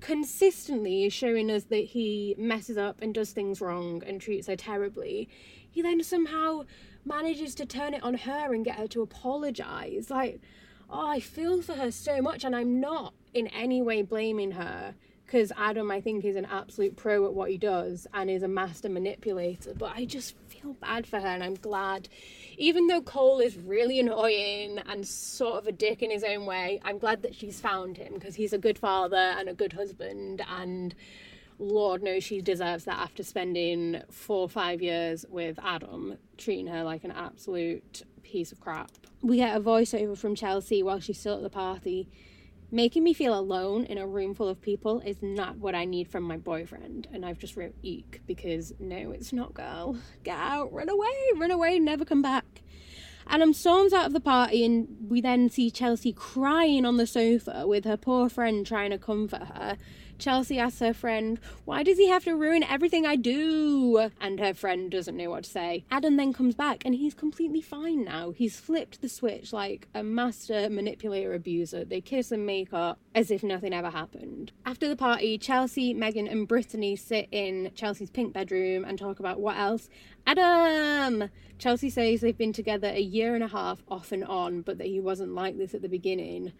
consistently 0.02 1.04
is 1.04 1.12
showing 1.12 1.50
us 1.50 1.64
that 1.64 1.84
he 1.84 2.34
messes 2.36 2.76
up 2.76 3.00
and 3.00 3.14
does 3.14 3.30
things 3.30 3.60
wrong 3.60 4.02
and 4.04 4.20
treats 4.20 4.48
her 4.48 4.56
terribly, 4.56 5.28
he 5.70 5.80
then 5.80 6.02
somehow 6.02 6.64
manages 7.04 7.54
to 7.54 7.64
turn 7.64 7.94
it 7.94 8.02
on 8.02 8.14
her 8.14 8.52
and 8.52 8.64
get 8.64 8.76
her 8.76 8.88
to 8.88 9.00
apologize. 9.00 10.10
Like, 10.10 10.40
oh, 10.90 11.06
I 11.06 11.20
feel 11.20 11.62
for 11.62 11.74
her 11.74 11.90
so 11.90 12.20
much, 12.20 12.44
and 12.44 12.54
I'm 12.54 12.80
not 12.80 13.14
in 13.32 13.46
any 13.46 13.80
way 13.80 14.02
blaming 14.02 14.52
her 14.52 14.94
because 15.32 15.50
Adam, 15.56 15.90
I 15.90 16.02
think, 16.02 16.26
is 16.26 16.36
an 16.36 16.44
absolute 16.44 16.94
pro 16.94 17.24
at 17.24 17.32
what 17.32 17.50
he 17.50 17.56
does 17.56 18.06
and 18.12 18.28
is 18.28 18.42
a 18.42 18.48
master 18.48 18.90
manipulator. 18.90 19.72
But 19.72 19.92
I 19.96 20.04
just 20.04 20.36
feel 20.48 20.74
bad 20.74 21.06
for 21.06 21.20
her, 21.20 21.26
and 21.26 21.42
I'm 21.42 21.54
glad 21.54 22.10
even 22.58 22.86
though 22.86 23.00
Cole 23.00 23.40
is 23.40 23.56
really 23.56 23.98
annoying 23.98 24.78
and 24.86 25.08
sort 25.08 25.54
of 25.54 25.66
a 25.66 25.72
dick 25.72 26.02
in 26.02 26.10
his 26.10 26.22
own 26.22 26.44
way, 26.44 26.82
I'm 26.84 26.98
glad 26.98 27.22
that 27.22 27.34
she's 27.34 27.60
found 27.60 27.96
him 27.96 28.12
because 28.12 28.34
he's 28.34 28.52
a 28.52 28.58
good 28.58 28.78
father 28.78 29.16
and 29.16 29.48
a 29.48 29.54
good 29.54 29.72
husband 29.72 30.42
and 30.46 30.94
Lord 31.58 32.02
knows 32.02 32.24
she 32.24 32.42
deserves 32.42 32.84
that 32.84 32.98
after 32.98 33.22
spending 33.22 34.02
four 34.10 34.40
or 34.40 34.48
five 34.50 34.82
years 34.82 35.24
with 35.30 35.58
Adam, 35.62 36.18
treating 36.36 36.66
her 36.66 36.84
like 36.84 37.04
an 37.04 37.10
absolute 37.10 38.02
piece 38.22 38.52
of 38.52 38.60
crap. 38.60 38.90
We 39.22 39.38
get 39.38 39.56
a 39.56 39.60
voiceover 39.60 40.16
from 40.18 40.34
Chelsea 40.34 40.82
while 40.82 41.00
she's 41.00 41.18
still 41.18 41.36
at 41.36 41.42
the 41.42 41.50
party 41.50 42.10
Making 42.74 43.04
me 43.04 43.12
feel 43.12 43.38
alone 43.38 43.84
in 43.84 43.98
a 43.98 44.06
room 44.06 44.34
full 44.34 44.48
of 44.48 44.62
people 44.62 45.00
is 45.00 45.18
not 45.20 45.58
what 45.58 45.74
I 45.74 45.84
need 45.84 46.08
from 46.08 46.22
my 46.22 46.38
boyfriend. 46.38 47.06
And 47.12 47.22
I've 47.22 47.38
just 47.38 47.54
wrote 47.54 47.74
eek 47.82 48.22
because 48.26 48.72
no, 48.80 49.10
it's 49.10 49.30
not, 49.30 49.52
girl. 49.52 49.98
Get 50.24 50.38
out, 50.38 50.72
run 50.72 50.88
away, 50.88 51.10
run 51.36 51.50
away, 51.50 51.78
never 51.78 52.06
come 52.06 52.22
back. 52.22 52.62
Adam 53.26 53.52
storms 53.52 53.92
out 53.92 54.06
of 54.06 54.14
the 54.14 54.20
party, 54.20 54.64
and 54.64 54.88
we 55.06 55.20
then 55.20 55.50
see 55.50 55.70
Chelsea 55.70 56.14
crying 56.14 56.86
on 56.86 56.96
the 56.96 57.06
sofa 57.06 57.66
with 57.66 57.84
her 57.84 57.98
poor 57.98 58.30
friend 58.30 58.66
trying 58.66 58.90
to 58.90 58.98
comfort 58.98 59.42
her. 59.54 59.76
Chelsea 60.22 60.56
asks 60.56 60.78
her 60.78 60.94
friend, 60.94 61.40
Why 61.64 61.82
does 61.82 61.98
he 61.98 62.06
have 62.06 62.22
to 62.24 62.36
ruin 62.36 62.62
everything 62.62 63.04
I 63.04 63.16
do? 63.16 64.08
And 64.20 64.38
her 64.38 64.54
friend 64.54 64.88
doesn't 64.88 65.16
know 65.16 65.30
what 65.30 65.42
to 65.42 65.50
say. 65.50 65.84
Adam 65.90 66.16
then 66.16 66.32
comes 66.32 66.54
back 66.54 66.82
and 66.84 66.94
he's 66.94 67.12
completely 67.12 67.60
fine 67.60 68.04
now. 68.04 68.30
He's 68.30 68.60
flipped 68.60 69.02
the 69.02 69.08
switch 69.08 69.52
like 69.52 69.88
a 69.92 70.04
master 70.04 70.70
manipulator 70.70 71.34
abuser. 71.34 71.84
They 71.84 72.00
kiss 72.00 72.30
and 72.30 72.46
make 72.46 72.72
up 72.72 73.00
as 73.16 73.32
if 73.32 73.42
nothing 73.42 73.74
ever 73.74 73.90
happened. 73.90 74.52
After 74.64 74.88
the 74.88 74.94
party, 74.94 75.38
Chelsea, 75.38 75.92
Megan, 75.92 76.28
and 76.28 76.46
Brittany 76.46 76.94
sit 76.94 77.26
in 77.32 77.72
Chelsea's 77.74 78.10
pink 78.10 78.32
bedroom 78.32 78.84
and 78.84 78.96
talk 78.96 79.18
about 79.18 79.40
what 79.40 79.56
else. 79.56 79.88
Adam! 80.24 81.30
Chelsea 81.58 81.90
says 81.90 82.20
they've 82.20 82.38
been 82.38 82.52
together 82.52 82.88
a 82.88 83.00
year 83.00 83.34
and 83.34 83.42
a 83.42 83.48
half 83.48 83.82
off 83.88 84.12
and 84.12 84.24
on, 84.24 84.62
but 84.62 84.78
that 84.78 84.86
he 84.86 85.00
wasn't 85.00 85.34
like 85.34 85.58
this 85.58 85.74
at 85.74 85.82
the 85.82 85.88
beginning. 85.88 86.52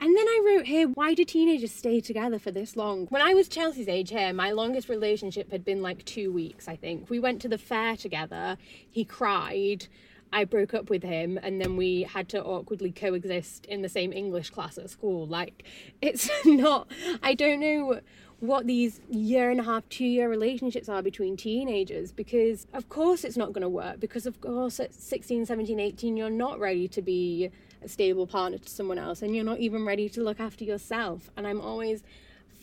And 0.00 0.16
then 0.16 0.28
I 0.28 0.42
wrote 0.46 0.66
here, 0.66 0.86
why 0.86 1.14
do 1.14 1.24
teenagers 1.24 1.72
stay 1.72 2.00
together 2.00 2.38
for 2.38 2.52
this 2.52 2.76
long? 2.76 3.06
When 3.06 3.20
I 3.20 3.34
was 3.34 3.48
Chelsea's 3.48 3.88
age 3.88 4.10
here, 4.10 4.32
my 4.32 4.52
longest 4.52 4.88
relationship 4.88 5.50
had 5.50 5.64
been 5.64 5.82
like 5.82 6.04
two 6.04 6.32
weeks, 6.32 6.68
I 6.68 6.76
think. 6.76 7.10
We 7.10 7.18
went 7.18 7.42
to 7.42 7.48
the 7.48 7.58
fair 7.58 7.96
together. 7.96 8.56
He 8.88 9.04
cried. 9.04 9.88
I 10.32 10.44
broke 10.44 10.72
up 10.72 10.88
with 10.88 11.02
him 11.02 11.38
and 11.42 11.60
then 11.60 11.76
we 11.76 12.02
had 12.02 12.28
to 12.30 12.44
awkwardly 12.44 12.92
coexist 12.92 13.66
in 13.66 13.82
the 13.82 13.88
same 13.88 14.12
English 14.12 14.50
class 14.50 14.78
at 14.78 14.88
school. 14.88 15.26
Like, 15.26 15.64
it's 16.00 16.30
not, 16.44 16.88
I 17.22 17.34
don't 17.34 17.58
know 17.58 18.00
what 18.38 18.68
these 18.68 19.00
year 19.10 19.50
and 19.50 19.58
a 19.58 19.64
half, 19.64 19.88
two 19.88 20.04
year 20.04 20.28
relationships 20.28 20.88
are 20.88 21.02
between 21.02 21.36
teenagers 21.36 22.12
because, 22.12 22.68
of 22.72 22.88
course, 22.88 23.24
it's 23.24 23.36
not 23.36 23.52
going 23.52 23.62
to 23.62 23.68
work. 23.68 23.98
Because, 23.98 24.26
of 24.26 24.40
course, 24.40 24.78
at 24.78 24.94
16, 24.94 25.46
17, 25.46 25.80
18, 25.80 26.16
you're 26.16 26.30
not 26.30 26.60
ready 26.60 26.86
to 26.86 27.02
be 27.02 27.50
a 27.82 27.88
stable 27.88 28.26
partner 28.26 28.58
to 28.58 28.68
someone 28.68 28.98
else 28.98 29.22
and 29.22 29.34
you're 29.34 29.44
not 29.44 29.58
even 29.58 29.84
ready 29.84 30.08
to 30.10 30.22
look 30.22 30.40
after 30.40 30.64
yourself. 30.64 31.30
And 31.36 31.46
I'm 31.46 31.60
always 31.60 32.02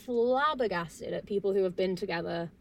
flabbergasted 0.06 1.14
at 1.14 1.26
people 1.26 1.54
who 1.54 1.64
have 1.64 1.76
been 1.76 1.96
together 1.96 2.52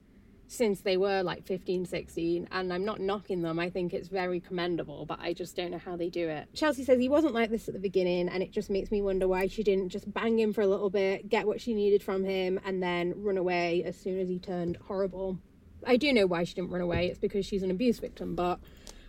since 0.46 0.80
they 0.80 0.96
were 0.96 1.22
like 1.22 1.44
15, 1.44 1.86
16, 1.86 2.48
and 2.52 2.72
I'm 2.72 2.84
not 2.84 3.00
knocking 3.00 3.42
them. 3.42 3.58
I 3.58 3.70
think 3.70 3.92
it's 3.92 4.08
very 4.08 4.40
commendable, 4.40 5.06
but 5.06 5.18
I 5.20 5.32
just 5.32 5.56
don't 5.56 5.70
know 5.70 5.78
how 5.78 5.96
they 5.96 6.10
do 6.10 6.28
it. 6.28 6.48
Chelsea 6.54 6.84
says 6.84 6.98
he 6.98 7.08
wasn't 7.08 7.34
like 7.34 7.50
this 7.50 7.66
at 7.66 7.74
the 7.74 7.80
beginning, 7.80 8.28
and 8.28 8.42
it 8.42 8.50
just 8.52 8.70
makes 8.70 8.90
me 8.90 9.02
wonder 9.02 9.26
why 9.26 9.46
she 9.46 9.62
didn't 9.62 9.88
just 9.88 10.12
bang 10.12 10.38
him 10.38 10.52
for 10.52 10.60
a 10.60 10.66
little 10.66 10.90
bit, 10.90 11.28
get 11.28 11.46
what 11.46 11.60
she 11.60 11.74
needed 11.74 12.02
from 12.02 12.24
him, 12.24 12.60
and 12.64 12.82
then 12.82 13.14
run 13.16 13.38
away 13.38 13.82
as 13.84 13.96
soon 13.96 14.18
as 14.20 14.28
he 14.28 14.38
turned 14.38 14.76
horrible. 14.86 15.38
I 15.86 15.96
do 15.96 16.12
know 16.12 16.26
why 16.26 16.44
she 16.44 16.54
didn't 16.54 16.70
run 16.70 16.82
away, 16.82 17.06
it's 17.06 17.18
because 17.18 17.46
she's 17.46 17.62
an 17.62 17.70
abuse 17.70 17.98
victim, 17.98 18.34
but 18.34 18.60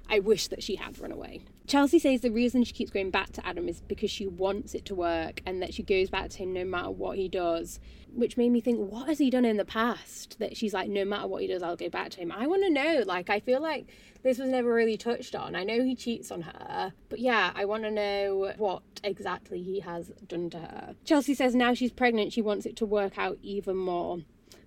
I 0.09 0.19
wish 0.19 0.47
that 0.47 0.63
she 0.63 0.75
had 0.75 0.99
run 0.99 1.11
away. 1.11 1.43
Chelsea 1.67 1.97
says 1.97 2.21
the 2.21 2.31
reason 2.31 2.63
she 2.63 2.73
keeps 2.73 2.91
going 2.91 3.09
back 3.09 3.31
to 3.31 3.45
Adam 3.45 3.67
is 3.67 3.81
because 3.81 4.11
she 4.11 4.27
wants 4.27 4.75
it 4.75 4.85
to 4.85 4.95
work 4.95 5.41
and 5.45 5.61
that 5.61 5.73
she 5.73 5.81
goes 5.81 6.09
back 6.09 6.29
to 6.29 6.37
him 6.37 6.53
no 6.53 6.63
matter 6.63 6.91
what 6.91 7.17
he 7.17 7.27
does, 7.27 7.79
which 8.13 8.37
made 8.37 8.51
me 8.51 8.61
think, 8.61 8.91
what 8.91 9.07
has 9.07 9.17
he 9.17 9.29
done 9.29 9.45
in 9.45 9.57
the 9.57 9.65
past 9.65 10.37
that 10.39 10.55
she's 10.55 10.73
like, 10.73 10.89
no 10.89 11.03
matter 11.03 11.27
what 11.27 11.41
he 11.41 11.47
does, 11.47 11.63
I'll 11.63 11.75
go 11.75 11.89
back 11.89 12.11
to 12.11 12.19
him? 12.19 12.31
I 12.31 12.45
want 12.45 12.63
to 12.63 12.69
know. 12.69 13.03
Like, 13.05 13.29
I 13.29 13.39
feel 13.39 13.61
like 13.61 13.89
this 14.21 14.37
was 14.37 14.49
never 14.49 14.71
really 14.71 14.95
touched 14.95 15.33
on. 15.35 15.55
I 15.55 15.63
know 15.63 15.83
he 15.83 15.95
cheats 15.95 16.31
on 16.31 16.43
her, 16.43 16.93
but 17.09 17.19
yeah, 17.19 17.51
I 17.55 17.65
want 17.65 17.83
to 17.83 17.91
know 17.91 18.53
what 18.57 18.83
exactly 19.03 19.61
he 19.61 19.79
has 19.79 20.11
done 20.27 20.49
to 20.51 20.59
her. 20.59 20.95
Chelsea 21.03 21.33
says 21.33 21.55
now 21.55 21.73
she's 21.73 21.91
pregnant, 21.91 22.31
she 22.31 22.41
wants 22.41 22.65
it 22.65 22.75
to 22.77 22.85
work 22.85 23.17
out 23.17 23.37
even 23.41 23.75
more. 23.75 24.19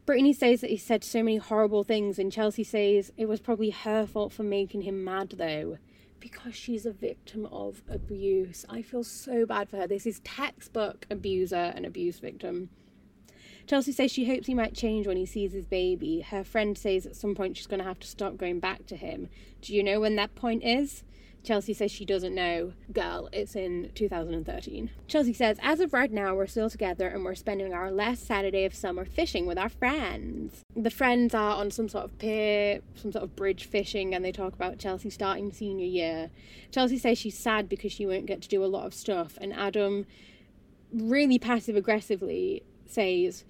Brittany 0.04 0.32
says 0.32 0.62
that 0.62 0.70
he 0.70 0.78
said 0.78 1.04
so 1.04 1.22
many 1.22 1.36
horrible 1.36 1.84
things, 1.84 2.18
and 2.18 2.32
Chelsea 2.32 2.64
says 2.64 3.12
it 3.16 3.26
was 3.26 3.40
probably 3.40 3.70
her 3.70 4.06
fault 4.06 4.32
for 4.32 4.42
making 4.42 4.82
him 4.82 5.04
mad, 5.04 5.34
though, 5.36 5.76
because 6.20 6.54
she's 6.54 6.86
a 6.86 6.92
victim 6.92 7.46
of 7.46 7.82
abuse. 7.88 8.64
I 8.68 8.82
feel 8.82 9.04
so 9.04 9.46
bad 9.46 9.68
for 9.68 9.76
her. 9.78 9.86
This 9.86 10.06
is 10.06 10.20
textbook 10.20 11.06
abuser 11.10 11.72
and 11.74 11.86
abuse 11.86 12.18
victim. 12.18 12.70
Chelsea 13.66 13.92
says 13.92 14.10
she 14.10 14.26
hopes 14.26 14.46
he 14.46 14.54
might 14.54 14.74
change 14.74 15.06
when 15.06 15.18
he 15.18 15.26
sees 15.26 15.52
his 15.52 15.66
baby. 15.66 16.20
Her 16.22 16.42
friend 16.42 16.76
says 16.76 17.04
at 17.04 17.16
some 17.16 17.34
point 17.34 17.56
she's 17.56 17.66
going 17.66 17.80
to 17.80 17.86
have 17.86 17.98
to 18.00 18.06
stop 18.06 18.38
going 18.38 18.60
back 18.60 18.86
to 18.86 18.96
him. 18.96 19.28
Do 19.60 19.74
you 19.74 19.82
know 19.82 20.00
when 20.00 20.16
that 20.16 20.34
point 20.34 20.64
is? 20.64 21.04
Chelsea 21.48 21.72
says 21.72 21.90
she 21.90 22.04
doesn't 22.04 22.34
know. 22.34 22.74
Girl, 22.92 23.30
it's 23.32 23.56
in 23.56 23.90
2013. 23.94 24.90
Chelsea 25.06 25.32
says, 25.32 25.56
As 25.62 25.80
of 25.80 25.94
right 25.94 26.12
now, 26.12 26.34
we're 26.34 26.46
still 26.46 26.68
together 26.68 27.08
and 27.08 27.24
we're 27.24 27.34
spending 27.34 27.72
our 27.72 27.90
last 27.90 28.26
Saturday 28.26 28.66
of 28.66 28.74
summer 28.74 29.06
fishing 29.06 29.46
with 29.46 29.56
our 29.56 29.70
friends. 29.70 30.60
The 30.76 30.90
friends 30.90 31.32
are 31.34 31.56
on 31.56 31.70
some 31.70 31.88
sort 31.88 32.04
of 32.04 32.18
pier, 32.18 32.80
some 32.96 33.12
sort 33.12 33.24
of 33.24 33.34
bridge 33.34 33.64
fishing, 33.64 34.14
and 34.14 34.22
they 34.22 34.30
talk 34.30 34.52
about 34.52 34.78
Chelsea 34.78 35.08
starting 35.08 35.50
senior 35.50 35.86
year. 35.86 36.28
Chelsea 36.70 36.98
says 36.98 37.16
she's 37.16 37.38
sad 37.38 37.66
because 37.66 37.92
she 37.92 38.04
won't 38.04 38.26
get 38.26 38.42
to 38.42 38.48
do 38.48 38.62
a 38.62 38.66
lot 38.66 38.84
of 38.84 38.92
stuff, 38.92 39.38
and 39.40 39.54
Adam 39.54 40.04
really 40.92 41.38
passive 41.38 41.76
aggressively 41.76 42.62
says, 42.84 43.46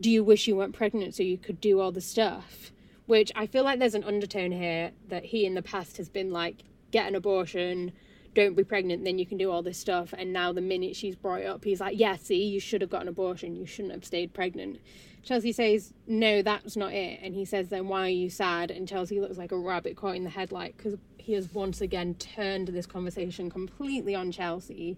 Do 0.00 0.10
you 0.10 0.24
wish 0.24 0.48
you 0.48 0.56
weren't 0.56 0.74
pregnant 0.74 1.14
so 1.14 1.22
you 1.22 1.38
could 1.38 1.60
do 1.60 1.78
all 1.78 1.92
the 1.92 2.00
stuff? 2.00 2.72
Which 3.06 3.30
I 3.36 3.46
feel 3.46 3.62
like 3.62 3.78
there's 3.78 3.94
an 3.94 4.02
undertone 4.02 4.50
here 4.50 4.90
that 5.06 5.26
he 5.26 5.46
in 5.46 5.54
the 5.54 5.62
past 5.62 5.96
has 5.98 6.08
been 6.08 6.32
like, 6.32 6.64
get 6.96 7.08
an 7.08 7.14
abortion, 7.14 7.92
don't 8.34 8.56
be 8.56 8.64
pregnant, 8.64 9.04
then 9.04 9.18
you 9.18 9.26
can 9.26 9.36
do 9.36 9.50
all 9.50 9.62
this 9.62 9.78
stuff. 9.78 10.14
And 10.16 10.32
now, 10.32 10.52
the 10.52 10.60
minute 10.60 10.96
she's 10.96 11.14
brought 11.14 11.42
up, 11.42 11.64
he's 11.64 11.80
like, 11.80 11.98
yeah, 11.98 12.16
see, 12.16 12.42
you 12.44 12.58
should 12.58 12.80
have 12.80 12.90
got 12.90 13.02
an 13.02 13.08
abortion. 13.08 13.54
You 13.54 13.66
shouldn't 13.66 13.92
have 13.92 14.04
stayed 14.04 14.32
pregnant. 14.32 14.80
Chelsea 15.22 15.52
says, 15.52 15.92
no, 16.06 16.40
that's 16.40 16.76
not 16.76 16.92
it. 16.92 17.20
And 17.22 17.34
he 17.34 17.44
says, 17.44 17.68
then 17.68 17.88
why 17.88 18.06
are 18.06 18.08
you 18.08 18.30
sad? 18.30 18.70
And 18.70 18.88
Chelsea 18.88 19.20
looks 19.20 19.36
like 19.36 19.52
a 19.52 19.58
rabbit 19.58 19.96
caught 19.96 20.16
in 20.16 20.24
the 20.24 20.30
headlight 20.30 20.76
because 20.76 20.94
he 21.18 21.32
has 21.34 21.52
once 21.52 21.80
again 21.80 22.14
turned 22.14 22.68
this 22.68 22.86
conversation 22.86 23.50
completely 23.50 24.14
on 24.14 24.30
Chelsea 24.30 24.96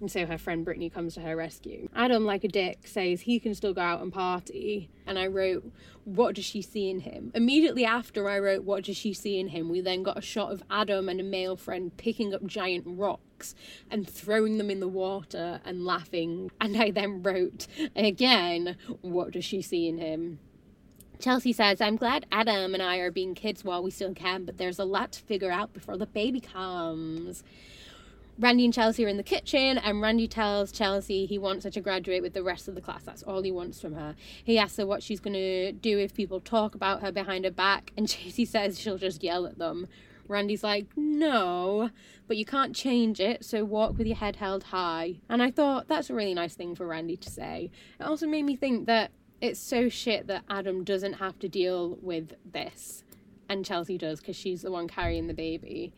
and 0.00 0.10
so 0.10 0.26
her 0.26 0.38
friend 0.38 0.64
Brittany 0.64 0.90
comes 0.90 1.14
to 1.14 1.20
her 1.20 1.36
rescue. 1.36 1.88
Adam, 1.94 2.24
like 2.24 2.42
a 2.42 2.48
dick, 2.48 2.86
says 2.86 3.22
he 3.22 3.38
can 3.38 3.54
still 3.54 3.72
go 3.72 3.80
out 3.80 4.02
and 4.02 4.12
party. 4.12 4.90
And 5.06 5.18
I 5.18 5.28
wrote, 5.28 5.64
What 6.04 6.34
does 6.34 6.44
she 6.44 6.60
see 6.60 6.90
in 6.90 7.00
him? 7.00 7.30
Immediately 7.34 7.84
after 7.84 8.28
I 8.28 8.38
wrote, 8.38 8.64
What 8.64 8.84
does 8.84 8.96
she 8.96 9.12
see 9.12 9.38
in 9.38 9.48
him? 9.48 9.68
We 9.68 9.80
then 9.80 10.02
got 10.02 10.18
a 10.18 10.22
shot 10.22 10.50
of 10.50 10.62
Adam 10.70 11.08
and 11.08 11.20
a 11.20 11.24
male 11.24 11.56
friend 11.56 11.96
picking 11.96 12.34
up 12.34 12.44
giant 12.44 12.84
rocks 12.86 13.54
and 13.90 14.08
throwing 14.08 14.58
them 14.58 14.70
in 14.70 14.80
the 14.80 14.88
water 14.88 15.60
and 15.64 15.84
laughing. 15.84 16.50
And 16.60 16.76
I 16.76 16.90
then 16.90 17.22
wrote, 17.22 17.68
Again, 17.94 18.76
What 19.02 19.32
does 19.32 19.44
she 19.44 19.62
see 19.62 19.88
in 19.88 19.98
him? 19.98 20.40
Chelsea 21.22 21.52
says, 21.52 21.80
I'm 21.80 21.94
glad 21.94 22.26
Adam 22.32 22.74
and 22.74 22.82
I 22.82 22.96
are 22.96 23.12
being 23.12 23.36
kids 23.36 23.62
while 23.62 23.80
we 23.80 23.92
still 23.92 24.12
can, 24.12 24.44
but 24.44 24.58
there's 24.58 24.80
a 24.80 24.84
lot 24.84 25.12
to 25.12 25.22
figure 25.22 25.52
out 25.52 25.72
before 25.72 25.96
the 25.96 26.06
baby 26.06 26.40
comes. 26.40 27.44
Randy 28.38 28.64
and 28.64 28.72
Chelsea 28.72 29.04
are 29.04 29.08
in 29.08 29.18
the 29.18 29.22
kitchen, 29.22 29.76
and 29.78 30.00
Randy 30.00 30.26
tells 30.26 30.72
Chelsea 30.72 31.26
he 31.26 31.38
wants 31.38 31.64
her 31.64 31.70
to 31.70 31.80
graduate 31.80 32.22
with 32.22 32.32
the 32.32 32.42
rest 32.42 32.66
of 32.66 32.74
the 32.74 32.80
class. 32.80 33.02
That's 33.02 33.22
all 33.22 33.42
he 33.42 33.52
wants 33.52 33.80
from 33.80 33.94
her. 33.94 34.16
He 34.42 34.58
asks 34.58 34.78
her 34.78 34.86
what 34.86 35.02
she's 35.02 35.20
going 35.20 35.34
to 35.34 35.72
do 35.72 35.98
if 35.98 36.14
people 36.14 36.40
talk 36.40 36.74
about 36.74 37.02
her 37.02 37.12
behind 37.12 37.44
her 37.44 37.50
back, 37.50 37.92
and 37.96 38.08
Chelsea 38.08 38.44
says 38.44 38.80
she'll 38.80 38.98
just 38.98 39.22
yell 39.22 39.46
at 39.46 39.58
them. 39.58 39.86
Randy's 40.28 40.64
like, 40.64 40.86
no, 40.96 41.90
but 42.26 42.36
you 42.36 42.44
can't 42.46 42.74
change 42.74 43.20
it, 43.20 43.44
so 43.44 43.64
walk 43.64 43.98
with 43.98 44.06
your 44.06 44.16
head 44.16 44.36
held 44.36 44.64
high. 44.64 45.16
And 45.28 45.42
I 45.42 45.50
thought 45.50 45.88
that's 45.88 46.08
a 46.08 46.14
really 46.14 46.34
nice 46.34 46.54
thing 46.54 46.74
for 46.74 46.86
Randy 46.86 47.16
to 47.18 47.30
say. 47.30 47.70
It 48.00 48.04
also 48.04 48.26
made 48.26 48.44
me 48.44 48.56
think 48.56 48.86
that 48.86 49.10
it's 49.42 49.60
so 49.60 49.88
shit 49.88 50.28
that 50.28 50.44
Adam 50.48 50.84
doesn't 50.84 51.14
have 51.14 51.38
to 51.40 51.48
deal 51.48 51.98
with 52.00 52.32
this, 52.50 53.04
and 53.48 53.64
Chelsea 53.64 53.98
does 53.98 54.20
because 54.20 54.36
she's 54.36 54.62
the 54.62 54.70
one 54.70 54.88
carrying 54.88 55.26
the 55.26 55.34
baby. 55.34 55.92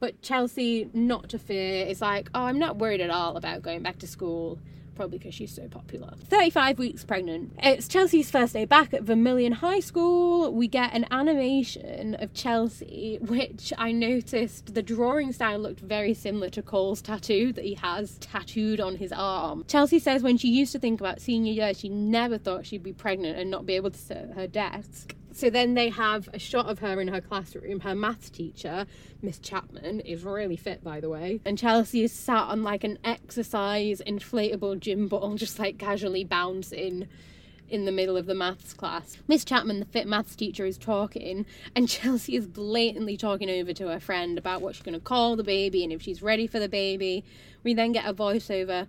But 0.00 0.22
Chelsea, 0.22 0.88
not 0.94 1.28
to 1.28 1.38
fear, 1.38 1.86
is 1.86 2.00
like, 2.00 2.30
oh, 2.34 2.44
I'm 2.44 2.58
not 2.58 2.78
worried 2.78 3.02
at 3.02 3.10
all 3.10 3.36
about 3.36 3.62
going 3.62 3.82
back 3.82 3.98
to 3.98 4.06
school. 4.06 4.58
Probably 4.96 5.18
because 5.18 5.34
she's 5.34 5.54
so 5.54 5.66
popular. 5.66 6.12
35 6.28 6.78
weeks 6.78 7.04
pregnant. 7.04 7.52
It's 7.62 7.88
Chelsea's 7.88 8.30
first 8.30 8.52
day 8.52 8.66
back 8.66 8.92
at 8.92 9.02
Vermillion 9.02 9.52
High 9.52 9.80
School. 9.80 10.52
We 10.52 10.68
get 10.68 10.92
an 10.92 11.06
animation 11.10 12.16
of 12.16 12.34
Chelsea, 12.34 13.18
which 13.22 13.72
I 13.78 13.92
noticed 13.92 14.74
the 14.74 14.82
drawing 14.82 15.32
style 15.32 15.58
looked 15.58 15.80
very 15.80 16.12
similar 16.12 16.50
to 16.50 16.60
Cole's 16.60 17.00
tattoo 17.00 17.50
that 17.54 17.64
he 17.64 17.74
has 17.74 18.18
tattooed 18.18 18.78
on 18.78 18.96
his 18.96 19.10
arm. 19.10 19.64
Chelsea 19.68 19.98
says 19.98 20.22
when 20.22 20.36
she 20.36 20.48
used 20.48 20.72
to 20.72 20.78
think 20.78 21.00
about 21.00 21.20
senior 21.20 21.52
year, 21.52 21.72
she 21.72 21.88
never 21.88 22.36
thought 22.36 22.66
she'd 22.66 22.82
be 22.82 22.92
pregnant 22.92 23.38
and 23.38 23.50
not 23.50 23.64
be 23.64 23.76
able 23.76 23.90
to 23.90 23.98
sit 23.98 24.18
at 24.18 24.34
her 24.34 24.46
desk 24.46 25.14
so 25.32 25.50
then 25.50 25.74
they 25.74 25.88
have 25.88 26.28
a 26.32 26.38
shot 26.38 26.66
of 26.66 26.80
her 26.80 27.00
in 27.00 27.08
her 27.08 27.20
classroom. 27.20 27.80
Her 27.80 27.94
maths 27.94 28.30
teacher, 28.30 28.86
Miss 29.22 29.38
Chapman, 29.38 30.00
is 30.00 30.24
really 30.24 30.56
fit, 30.56 30.82
by 30.82 31.00
the 31.00 31.08
way. 31.08 31.40
And 31.44 31.56
Chelsea 31.56 32.02
is 32.02 32.12
sat 32.12 32.48
on 32.48 32.62
like 32.62 32.84
an 32.84 32.98
exercise 33.04 34.02
inflatable 34.06 34.80
gym 34.80 35.08
ball, 35.08 35.34
just 35.36 35.58
like 35.58 35.78
casually 35.78 36.24
bouncing 36.24 37.08
in 37.68 37.84
the 37.84 37.92
middle 37.92 38.16
of 38.16 38.26
the 38.26 38.34
maths 38.34 38.74
class. 38.74 39.16
Miss 39.28 39.44
Chapman, 39.44 39.78
the 39.78 39.86
fit 39.86 40.06
maths 40.06 40.34
teacher, 40.34 40.66
is 40.66 40.76
talking, 40.76 41.46
and 41.76 41.88
Chelsea 41.88 42.34
is 42.36 42.46
blatantly 42.46 43.16
talking 43.16 43.48
over 43.48 43.72
to 43.72 43.88
her 43.88 44.00
friend 44.00 44.36
about 44.36 44.60
what 44.60 44.74
she's 44.74 44.82
going 44.82 44.94
to 44.94 45.00
call 45.00 45.36
the 45.36 45.44
baby 45.44 45.84
and 45.84 45.92
if 45.92 46.02
she's 46.02 46.22
ready 46.22 46.46
for 46.46 46.58
the 46.58 46.68
baby. 46.68 47.24
We 47.62 47.74
then 47.74 47.92
get 47.92 48.06
a 48.06 48.14
voiceover. 48.14 48.88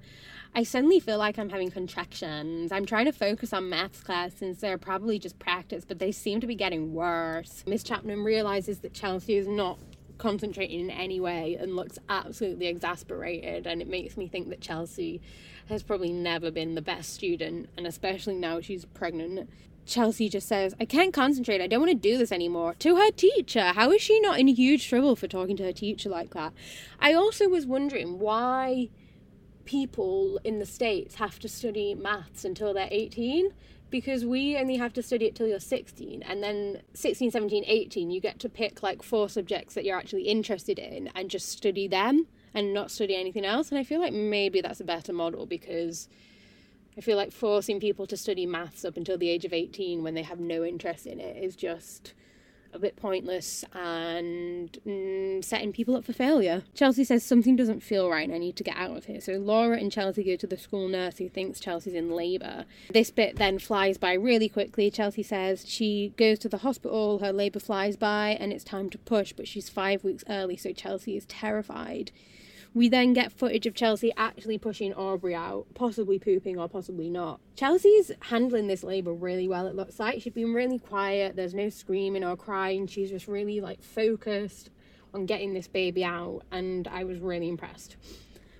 I 0.54 0.64
suddenly 0.64 1.00
feel 1.00 1.18
like 1.18 1.40
I'm 1.40 1.50
having 1.50 1.72
contractions. 1.72 2.74
I'm 2.74 2.86
trying 2.86 3.06
to 3.06 3.14
focus 3.14 3.54
on 3.54 3.70
maths 3.70 4.02
class 4.02 4.34
since 4.36 4.60
they're 4.60 4.78
probably 4.78 5.18
just 5.18 5.40
practice, 5.40 5.86
but 5.86 6.00
they 6.00 6.12
seem 6.12 6.42
to 6.42 6.48
be 6.48 6.56
getting 6.56 6.94
worse. 6.94 7.64
Miss 7.66 7.84
Chapman 7.84 8.24
realizes 8.26 8.80
that 8.80 8.94
Chelsea 8.94 9.38
is 9.38 9.48
not 9.48 9.80
concentrating 10.18 10.82
in 10.82 10.90
any 10.90 11.22
way 11.22 11.58
and 11.60 11.76
looks 11.76 11.98
absolutely 12.10 12.68
exasperated 12.68 13.66
and 13.66 13.82
it 13.82 13.88
makes 13.88 14.18
me 14.18 14.28
think 14.28 14.50
that 14.50 14.62
Chelsea 14.62 15.20
has 15.68 15.82
probably 15.82 16.12
never 16.12 16.52
been 16.52 16.76
the 16.76 16.82
best 16.82 17.14
student 17.14 17.70
and 17.78 17.88
especially 17.88 18.36
now 18.36 18.60
she's 18.60 18.86
pregnant. 18.86 19.50
Chelsea 19.86 20.30
just 20.30 20.48
says, 20.48 20.76
I 20.80 20.86
can't 20.86 21.14
concentrate. 21.14 21.60
I 21.60 21.66
don't 21.66 21.80
want 21.80 21.92
to 21.92 21.96
do 21.96 22.18
this 22.18 22.32
anymore. 22.32 22.76
To 22.80 22.98
her 22.98 23.10
teacher. 23.12 23.72
How 23.74 23.92
is 23.92 24.02
she 24.02 24.20
not 24.20 24.38
in 24.38 24.48
huge 24.48 24.88
trouble 24.88 25.16
for 25.16 25.28
talking 25.28 25.58
to 25.58 25.64
her 25.64 25.74
teacher 25.74 26.10
like 26.10 26.32
that? 26.36 26.54
I 27.00 27.14
also 27.14 27.48
was 27.48 27.66
wondering 27.66 28.20
why 28.20 28.90
people 29.71 30.38
in 30.43 30.60
the 30.60 30.65
States 30.65 31.15
have 31.15 31.39
to 31.39 31.47
study 31.47 31.95
maths 31.95 32.43
until 32.43 32.73
they're 32.73 32.89
18 32.91 33.53
because 33.89 34.25
we 34.25 34.57
only 34.57 34.75
have 34.75 34.91
to 34.91 35.01
study 35.01 35.27
it 35.27 35.34
till 35.34 35.47
you're 35.47 35.62
16 35.62 36.21
and 36.23 36.43
then 36.43 36.81
16 36.93 37.31
17 37.31 37.63
18 37.65 38.12
you 38.12 38.19
get 38.19 38.38
to 38.38 38.49
pick 38.49 38.84
like 38.84 39.01
four 39.01 39.29
subjects 39.29 39.73
that 39.73 39.86
you're 39.86 39.97
actually 39.97 40.23
interested 40.23 40.77
in 40.77 41.07
and 41.15 41.29
just 41.29 41.47
study 41.47 41.88
them 41.88 42.27
and 42.53 42.73
not 42.73 42.91
study 42.91 43.15
anything 43.15 43.45
else 43.45 43.69
and 43.69 43.79
i 43.79 43.84
feel 43.84 44.01
like 44.01 44.12
maybe 44.12 44.60
that's 44.60 44.81
a 44.81 44.84
better 44.84 45.13
model 45.13 45.45
because 45.45 46.10
i 46.97 47.01
feel 47.01 47.15
like 47.15 47.31
forcing 47.31 47.79
people 47.79 48.05
to 48.05 48.17
study 48.17 48.45
maths 48.45 48.84
up 48.84 48.97
until 48.97 49.17
the 49.17 49.29
age 49.29 49.45
of 49.45 49.53
18 49.53 50.03
when 50.03 50.15
they 50.15 50.23
have 50.23 50.41
no 50.41 50.65
interest 50.65 51.05
in 51.05 51.21
it 51.21 51.41
is 51.41 51.55
just 51.55 52.13
a 52.73 52.79
bit 52.79 52.95
pointless 52.95 53.63
and 53.73 54.77
mm, 54.86 55.43
setting 55.43 55.71
people 55.71 55.95
up 55.95 56.05
for 56.05 56.13
failure. 56.13 56.63
Chelsea 56.73 57.03
says 57.03 57.23
something 57.23 57.55
doesn't 57.55 57.81
feel 57.81 58.10
right 58.10 58.27
and 58.27 58.34
I 58.34 58.38
need 58.38 58.55
to 58.57 58.63
get 58.63 58.75
out 58.77 58.95
of 58.95 59.05
here. 59.05 59.21
So 59.21 59.34
Laura 59.34 59.77
and 59.77 59.91
Chelsea 59.91 60.23
go 60.23 60.36
to 60.36 60.47
the 60.47 60.57
school 60.57 60.88
nurse 60.88 61.17
who 61.17 61.29
thinks 61.29 61.60
Chelsea's 61.60 61.93
in 61.93 62.12
labour. 62.12 62.65
This 62.91 63.12
bit 63.12 63.38
then 63.38 63.60
flies 63.60 63.97
by 63.97 64.13
really 64.13 64.49
quickly. 64.49 64.89
Chelsea 64.91 65.23
says 65.23 65.65
she 65.67 66.13
goes 66.17 66.39
to 66.39 66.49
the 66.49 66.60
hospital, 66.60 67.19
her 67.19 67.34
labour 67.34 67.60
flies 67.60 67.95
by, 67.95 68.38
and 68.39 68.51
it's 68.51 68.63
time 68.63 68.89
to 68.89 68.97
push, 68.97 69.34
but 69.34 69.47
she's 69.47 69.69
five 69.69 70.03
weeks 70.03 70.23
early, 70.29 70.57
so 70.57 70.71
Chelsea 70.71 71.17
is 71.17 71.25
terrified. 71.25 72.12
We 72.73 72.88
then 72.88 73.12
get 73.12 73.34
footage 73.34 73.65
of 73.67 73.75
Chelsea 73.75 74.13
actually 74.15 74.57
pushing 74.57 74.93
Aubree 74.93 75.36
out, 75.36 75.65
possibly 75.73 76.17
pooping 76.17 76.57
or 76.57 76.69
possibly 76.69 77.10
not. 77.10 77.41
Chelsea's 77.55 78.13
handling 78.21 78.67
this 78.67 78.81
labour 78.81 79.13
really 79.13 79.47
well, 79.47 79.67
it 79.67 79.75
looks 79.75 79.99
like. 79.99 80.21
She's 80.21 80.31
been 80.31 80.53
really 80.53 80.79
quiet, 80.79 81.36
there's 81.36 81.53
no 81.53 81.67
screaming 81.67 82.23
or 82.23 82.38
crying, 82.38 82.88
she's 82.88 83.10
just 83.10 83.27
really 83.27 83.60
like 83.60 83.84
focused 83.84 84.69
on 85.13 85.25
getting 85.25 85.53
this 85.53 85.67
baby 85.67 86.05
out, 86.05 86.43
and 86.49 86.88
I 86.88 87.03
was 87.03 87.19
really 87.19 87.49
impressed. 87.49 87.97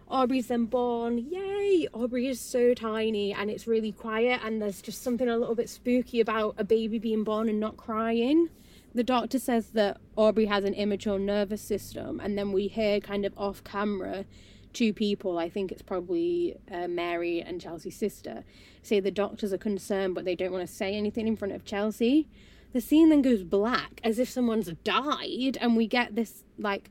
Aubree's 0.10 0.48
then 0.48 0.66
born. 0.66 1.18
Yay! 1.18 1.88
Aubree 1.94 2.28
is 2.28 2.42
so 2.42 2.74
tiny 2.74 3.34
and 3.34 3.50
it's 3.50 3.66
really 3.66 3.94
quiet, 3.94 4.42
and 4.44 4.62
there's 4.62 4.82
just 4.82 5.02
something 5.02 5.30
a 5.30 5.38
little 5.38 5.56
bit 5.56 5.70
spooky 5.70 6.20
about 6.20 6.56
a 6.58 6.66
baby 6.66 7.00
being 7.00 7.24
born 7.24 7.48
and 7.48 7.62
not 7.62 7.78
crying 7.78 8.50
the 8.94 9.04
doctor 9.04 9.40
says 9.40 9.70
that 9.72 10.00
Aubree 10.18 10.48
has 10.48 10.64
an 10.64 10.74
immature 10.74 11.20
nervous 11.20 11.62
system, 11.62 12.20
and 12.20 12.38
then 12.38 12.52
we 12.52 12.68
hear 12.68 13.00
kind 13.00 13.26
of 13.26 13.34
off 13.38 13.64
camera 13.64 14.26
two 14.74 14.94
people, 14.94 15.38
I 15.38 15.50
think 15.50 15.72
it's 15.72 15.82
probably 15.82 16.56
uh, 16.72 16.88
Mary 16.88 17.42
and 17.42 17.60
Chelsea's 17.60 17.96
sister, 17.96 18.44
say 18.82 19.00
the 19.00 19.12
doctors 19.12 19.54
are 19.54 19.58
concerned, 19.58 20.16
but 20.16 20.26
they 20.26 20.36
don't 20.36 20.52
want 20.52 20.68
to 20.68 20.74
say 20.74 20.96
anything 20.96 21.28
in 21.28 21.36
front 21.36 21.54
of 21.54 21.66
Chelsea. 21.66 22.30
The 22.74 22.82
scene 22.82 23.10
then 23.10 23.22
goes 23.22 23.44
black 23.44 24.00
as 24.04 24.18
if 24.18 24.30
someone's 24.30 24.72
died, 24.84 25.58
and 25.60 25.76
we 25.76 25.88
get 25.88 26.16
this 26.16 26.44
like 26.58 26.90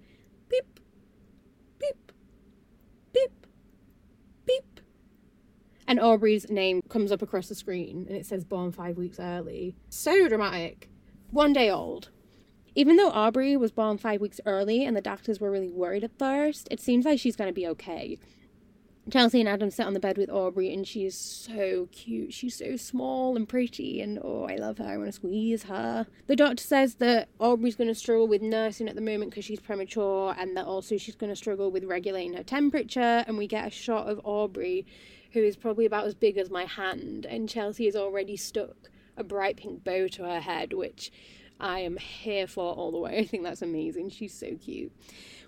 beep, 0.49 0.81
beep, 1.79 2.13
beep, 3.13 3.47
beep. 4.45 4.81
And 5.87 5.99
Aubree's 5.99 6.51
name 6.51 6.83
comes 6.89 7.11
up 7.11 7.23
across 7.23 7.49
the 7.49 7.55
screen 7.55 8.07
and 8.09 8.17
it 8.17 8.27
says 8.27 8.45
born 8.45 8.71
five 8.71 8.97
weeks 8.97 9.19
early. 9.19 9.75
So 9.89 10.29
dramatic 10.29 10.89
one 11.31 11.53
day 11.53 11.71
old. 11.71 12.11
Even 12.75 12.97
though 12.97 13.11
Aubree 13.11 13.59
was 13.59 13.73
born 13.73 13.99
five 13.99 14.21
weeks 14.21 14.41
early 14.47 14.85
and 14.85 14.97
the 14.97 15.01
doctors 15.01 15.41
were 15.41 15.51
really 15.51 15.71
worried 15.71 16.05
at 16.05 16.19
first, 16.19 16.69
it 16.71 16.81
seems 16.81 17.05
like 17.05 17.19
she's 17.19 17.37
going 17.37 17.49
to 17.49 17.55
be 17.55 17.67
okay. 17.67 18.19
Chelsea 19.11 19.41
and 19.41 19.49
Adam 19.49 19.71
sit 19.71 19.87
on 19.87 19.95
the 19.95 20.01
bed 20.01 20.17
with 20.19 20.29
Aubree, 20.29 20.73
and 20.73 20.87
she's 20.87 21.17
so 21.17 21.89
cute. 21.91 22.33
She's 22.33 22.55
so 22.55 22.77
small 22.77 23.35
and 23.35 23.49
pretty, 23.49 24.01
and 24.01 24.21
oh, 24.23 24.45
I 24.45 24.57
love 24.57 24.79
her. 24.79 24.85
I 24.85 24.97
want 24.99 25.09
to 25.09 25.13
squeeze 25.13 25.65
her. 25.65 26.07
The 26.27 26.37
doctor 26.37 26.63
says 26.63 26.97
that 26.97 27.29
Aubree's 27.41 27.77
going 27.77 27.89
to 27.89 27.95
struggle 27.95 28.29
with 28.29 28.43
nursing 28.43 28.89
at 28.89 28.95
the 28.95 29.01
moment 29.01 29.31
because 29.31 29.45
she's 29.45 29.59
premature, 29.59 30.35
and 30.39 30.57
that 30.57 30.67
also 30.67 30.97
she's 30.97 31.17
going 31.17 31.33
to 31.33 31.37
struggle 31.37 31.71
with 31.71 31.85
regulating 31.85 32.35
her 32.35 32.45
temperature. 32.45 33.25
And 33.27 33.37
we 33.37 33.49
get 33.49 33.67
a 33.67 33.71
shot 33.71 34.07
of 34.07 34.21
Aubree, 34.25 34.85
who 35.33 35.41
is 35.41 35.57
probably 35.57 35.87
about 35.87 36.07
as 36.07 36.15
big 36.15 36.37
as 36.37 36.51
my 36.51 36.67
hand, 36.67 37.27
and 37.27 37.49
Chelsea 37.49 37.89
is 37.89 37.97
already 37.97 38.37
stuck 38.37 38.91
a 39.17 39.25
bright 39.25 39.57
pink 39.57 39.85
bow 39.85 40.09
to 40.09 40.25
her 40.25 40.41
head, 40.41 40.73
which 40.73 41.11
I 41.61 41.81
am 41.81 41.99
here 41.99 42.47
for 42.47 42.73
all 42.73 42.91
the 42.91 42.99
way. 42.99 43.19
I 43.21 43.25
think 43.25 43.43
that's 43.43 43.63
amazing. 43.63 44.11
She's 44.11 44.35
so 44.35 44.57
cute. 44.57 44.93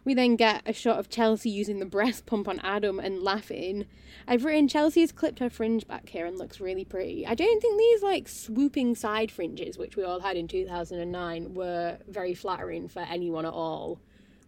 We 0.05 0.15
then 0.15 0.35
get 0.37 0.63
a 0.67 0.73
shot 0.73 0.99
of 0.99 1.09
Chelsea 1.09 1.49
using 1.51 1.79
the 1.79 1.87
breast 1.87 2.27
pump 2.27 2.49
on 2.49 2.59
Adam 2.61 2.99
and 2.99 3.23
laughing. 3.23 3.87
I've 4.27 4.45
written 4.45 4.69
Chelsea's 4.69 5.13
clipped 5.13 5.39
her 5.39 5.51
fringe 5.51 5.87
back 5.87 6.09
here 6.09 6.27
and 6.27 6.39
looks 6.39 6.61
really 6.61 6.85
pretty. 6.85 7.27
I 7.27 7.35
don't 7.35 7.61
think 7.61 7.79
these 7.79 8.03
like 8.03 8.29
swooping 8.29 8.97
side 8.97 9.31
fringes, 9.31 9.79
which 9.79 9.97
we 9.97 10.05
all 10.05 10.21
had 10.21 10.37
in 10.37 10.49
2009, 10.49 11.55
were 11.55 11.99
very 12.09 12.35
flattering 12.35 12.89
for 12.89 13.01
anyone 13.01 13.47
at 13.47 13.53
all. 13.53 14.01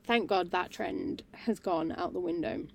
Thank 0.04 0.28
God 0.28 0.50
that 0.50 0.70
trend 0.70 1.22
has 1.32 1.58
gone 1.58 1.92
out 1.96 2.12
the 2.12 2.20
window. 2.20 2.66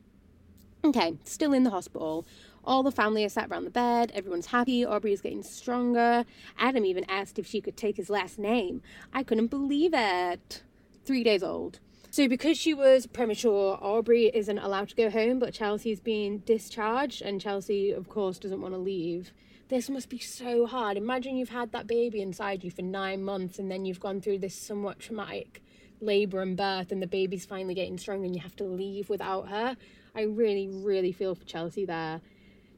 Okay, 0.83 1.17
still 1.25 1.53
in 1.53 1.63
the 1.63 1.69
hospital. 1.69 2.25
All 2.69 2.83
the 2.83 2.91
family 2.91 3.25
are 3.25 3.29
sat 3.29 3.49
around 3.49 3.63
the 3.63 3.71
bed. 3.71 4.11
Everyone's 4.13 4.45
happy. 4.45 4.85
Aubree 4.85 5.11
is 5.11 5.21
getting 5.21 5.41
stronger. 5.41 6.23
Adam 6.55 6.85
even 6.85 7.03
asked 7.09 7.39
if 7.39 7.47
she 7.47 7.61
could 7.61 7.75
take 7.75 7.97
his 7.97 8.11
last 8.11 8.37
name. 8.37 8.83
I 9.11 9.23
couldn't 9.23 9.47
believe 9.47 9.91
it. 9.95 10.61
Three 11.03 11.23
days 11.23 11.41
old. 11.41 11.79
So, 12.11 12.27
because 12.27 12.59
she 12.59 12.75
was 12.75 13.07
premature, 13.07 13.79
Aubree 13.81 14.29
isn't 14.35 14.59
allowed 14.59 14.89
to 14.89 14.95
go 14.95 15.09
home, 15.09 15.39
but 15.39 15.51
Chelsea's 15.51 15.99
being 15.99 16.39
discharged, 16.39 17.23
and 17.23 17.41
Chelsea, 17.41 17.89
of 17.89 18.07
course, 18.07 18.37
doesn't 18.37 18.61
want 18.61 18.75
to 18.75 18.79
leave. 18.79 19.31
This 19.69 19.89
must 19.89 20.09
be 20.09 20.19
so 20.19 20.67
hard. 20.67 20.95
Imagine 20.95 21.37
you've 21.37 21.49
had 21.49 21.71
that 21.71 21.87
baby 21.87 22.21
inside 22.21 22.63
you 22.63 22.69
for 22.69 22.83
nine 22.83 23.23
months, 23.23 23.57
and 23.57 23.71
then 23.71 23.85
you've 23.85 23.99
gone 23.99 24.21
through 24.21 24.39
this 24.39 24.53
somewhat 24.53 24.99
traumatic 24.99 25.63
labor 26.01 26.43
and 26.43 26.55
birth, 26.55 26.91
and 26.91 27.01
the 27.01 27.07
baby's 27.07 27.47
finally 27.47 27.73
getting 27.73 27.97
strong, 27.97 28.25
and 28.25 28.35
you 28.35 28.41
have 28.43 28.55
to 28.57 28.63
leave 28.63 29.09
without 29.09 29.49
her. 29.49 29.75
I 30.13 30.21
really, 30.21 30.67
really 30.67 31.11
feel 31.11 31.33
for 31.33 31.45
Chelsea 31.45 31.85
there. 31.85 32.21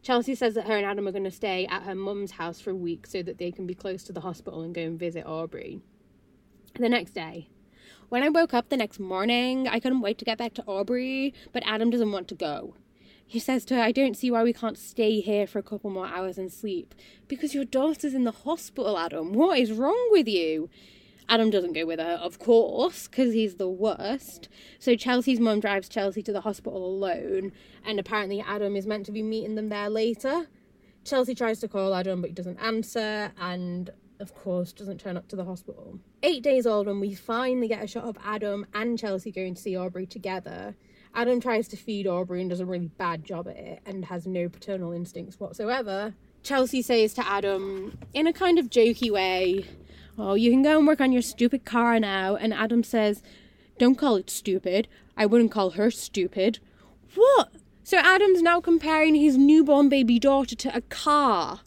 Chelsea 0.01 0.33
says 0.33 0.55
that 0.55 0.65
her 0.65 0.75
and 0.75 0.85
Adam 0.85 1.07
are 1.07 1.11
going 1.11 1.23
to 1.23 1.31
stay 1.31 1.67
at 1.67 1.83
her 1.83 1.95
mum's 1.95 2.31
house 2.31 2.59
for 2.59 2.71
a 2.71 2.75
week 2.75 3.05
so 3.05 3.21
that 3.21 3.37
they 3.37 3.51
can 3.51 3.67
be 3.67 3.75
close 3.75 4.03
to 4.03 4.13
the 4.13 4.21
hospital 4.21 4.61
and 4.61 4.73
go 4.73 4.81
and 4.81 4.99
visit 4.99 5.25
Aubree. 5.25 5.81
The 6.79 6.89
next 6.89 7.11
day, 7.11 7.49
when 8.09 8.23
I 8.23 8.29
woke 8.29 8.53
up 8.53 8.69
the 8.69 8.77
next 8.77 8.99
morning, 8.99 9.67
I 9.67 9.79
couldn't 9.79 10.01
wait 10.01 10.17
to 10.17 10.25
get 10.25 10.37
back 10.37 10.53
to 10.55 10.63
Aubree, 10.63 11.33
but 11.53 11.63
Adam 11.65 11.89
doesn't 11.89 12.11
want 12.11 12.27
to 12.29 12.35
go. 12.35 12.75
He 13.25 13.39
says 13.39 13.63
to 13.65 13.75
her, 13.75 13.81
I 13.81 13.93
don't 13.93 14.17
see 14.17 14.29
why 14.29 14.43
we 14.43 14.51
can't 14.51 14.77
stay 14.77 15.21
here 15.21 15.47
for 15.47 15.59
a 15.59 15.63
couple 15.63 15.89
more 15.89 16.07
hours 16.07 16.37
and 16.37 16.51
sleep. 16.51 16.93
Because 17.29 17.53
your 17.53 17.63
daughter's 17.63 18.13
in 18.13 18.25
the 18.25 18.31
hospital, 18.31 18.97
Adam. 18.97 19.31
What 19.31 19.57
is 19.57 19.71
wrong 19.71 20.09
with 20.11 20.27
you? 20.27 20.69
Adam 21.31 21.49
doesn't 21.49 21.71
go 21.71 21.85
with 21.85 21.97
her, 21.97 22.19
of 22.21 22.39
course, 22.39 23.07
because 23.07 23.33
he's 23.33 23.55
the 23.55 23.69
worst. 23.69 24.49
So 24.79 24.97
Chelsea's 24.97 25.39
mum 25.39 25.61
drives 25.61 25.87
Chelsea 25.87 26.21
to 26.23 26.33
the 26.33 26.41
hospital 26.41 26.85
alone, 26.85 27.53
and 27.85 28.01
apparently 28.01 28.41
Adam 28.41 28.75
is 28.75 28.85
meant 28.85 29.05
to 29.05 29.13
be 29.13 29.23
meeting 29.23 29.55
them 29.55 29.69
there 29.69 29.89
later. 29.89 30.47
Chelsea 31.05 31.33
tries 31.33 31.61
to 31.61 31.69
call 31.69 31.95
Adam, 31.95 32.19
but 32.19 32.31
he 32.31 32.33
doesn't 32.33 32.59
answer, 32.59 33.31
and 33.39 33.91
of 34.19 34.35
course, 34.35 34.73
doesn't 34.73 34.99
turn 34.99 35.15
up 35.15 35.29
to 35.29 35.37
the 35.37 35.45
hospital. 35.45 35.99
Eight 36.21 36.43
days 36.43 36.67
old, 36.67 36.87
when 36.87 36.99
we 36.99 37.15
finally 37.15 37.69
get 37.69 37.81
a 37.81 37.87
shot 37.87 38.03
of 38.03 38.17
Adam 38.25 38.65
and 38.73 38.99
Chelsea 38.99 39.31
going 39.31 39.55
to 39.55 39.61
see 39.61 39.71
Aubree 39.71 40.09
together, 40.09 40.75
Adam 41.15 41.39
tries 41.39 41.69
to 41.69 41.77
feed 41.77 42.07
Aubree 42.07 42.41
and 42.41 42.49
does 42.49 42.59
a 42.59 42.65
really 42.65 42.89
bad 42.97 43.23
job 43.23 43.47
at 43.47 43.55
it 43.55 43.79
and 43.85 44.03
has 44.03 44.27
no 44.27 44.49
paternal 44.49 44.91
instincts 44.91 45.39
whatsoever. 45.39 46.13
Chelsea 46.43 46.81
says 46.81 47.13
to 47.13 47.25
Adam, 47.25 47.97
in 48.13 48.27
a 48.27 48.33
kind 48.33 48.59
of 48.59 48.69
jokey 48.69 49.09
way, 49.09 49.65
Oh, 50.17 50.35
you 50.35 50.51
can 50.51 50.61
go 50.61 50.77
and 50.77 50.87
work 50.87 51.01
on 51.01 51.11
your 51.11 51.21
stupid 51.21 51.65
car 51.65 51.99
now. 51.99 52.35
And 52.35 52.53
Adam 52.53 52.83
says, 52.83 53.23
Don't 53.77 53.97
call 53.97 54.15
it 54.15 54.29
stupid. 54.29 54.87
I 55.17 55.25
wouldn't 55.25 55.51
call 55.51 55.71
her 55.71 55.91
stupid. 55.91 56.59
What? 57.15 57.51
So 57.83 57.97
Adam's 57.97 58.41
now 58.41 58.61
comparing 58.61 59.15
his 59.15 59.37
newborn 59.37 59.89
baby 59.89 60.19
daughter 60.19 60.55
to 60.55 60.75
a 60.75 60.81
car. 60.81 61.61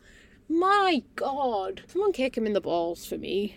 My 0.48 1.02
God. 1.16 1.82
Someone 1.86 2.12
kick 2.12 2.36
him 2.36 2.46
in 2.46 2.52
the 2.52 2.60
balls 2.60 3.06
for 3.06 3.18
me. 3.18 3.56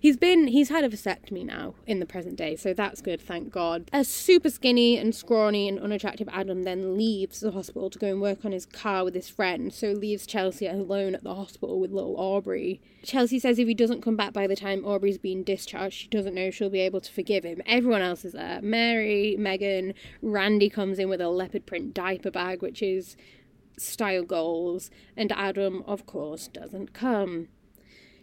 He's 0.00 0.16
been 0.16 0.48
he's 0.48 0.68
had 0.68 0.84
a 0.84 0.88
vasectomy 0.88 1.44
now 1.44 1.74
in 1.86 2.00
the 2.00 2.06
present 2.06 2.36
day, 2.36 2.56
so 2.56 2.72
that's 2.72 3.00
good, 3.00 3.20
thank 3.20 3.52
God. 3.52 3.90
A 3.92 4.04
super 4.04 4.50
skinny 4.50 4.98
and 4.98 5.14
scrawny 5.14 5.68
and 5.68 5.78
unattractive 5.78 6.28
Adam 6.32 6.62
then 6.62 6.96
leaves 6.96 7.40
the 7.40 7.52
hospital 7.52 7.90
to 7.90 7.98
go 7.98 8.08
and 8.08 8.20
work 8.20 8.44
on 8.44 8.52
his 8.52 8.66
car 8.66 9.04
with 9.04 9.14
his 9.14 9.28
friend, 9.28 9.72
so 9.72 9.92
leaves 9.92 10.26
Chelsea 10.26 10.66
alone 10.66 11.14
at 11.14 11.24
the 11.24 11.34
hospital 11.34 11.80
with 11.80 11.90
little 11.90 12.16
Aubree. 12.16 12.80
Chelsea 13.02 13.38
says 13.38 13.58
if 13.58 13.68
he 13.68 13.74
doesn't 13.74 14.02
come 14.02 14.16
back 14.16 14.32
by 14.32 14.46
the 14.46 14.56
time 14.56 14.84
Aubree's 14.84 15.18
been 15.18 15.44
discharged, 15.44 15.94
she 15.94 16.08
doesn't 16.08 16.34
know 16.34 16.50
she'll 16.50 16.70
be 16.70 16.80
able 16.80 17.00
to 17.00 17.12
forgive 17.12 17.44
him. 17.44 17.62
Everyone 17.66 18.02
else 18.02 18.24
is 18.24 18.32
there. 18.32 18.60
Mary, 18.62 19.36
Megan, 19.38 19.94
Randy 20.22 20.68
comes 20.68 20.98
in 20.98 21.08
with 21.08 21.20
a 21.20 21.28
leopard 21.28 21.66
print 21.66 21.94
diaper 21.94 22.30
bag, 22.30 22.62
which 22.62 22.82
is 22.82 23.16
style 23.78 24.24
goals, 24.24 24.90
and 25.16 25.32
Adam, 25.32 25.82
of 25.86 26.06
course, 26.06 26.48
doesn't 26.48 26.92
come. 26.92 27.48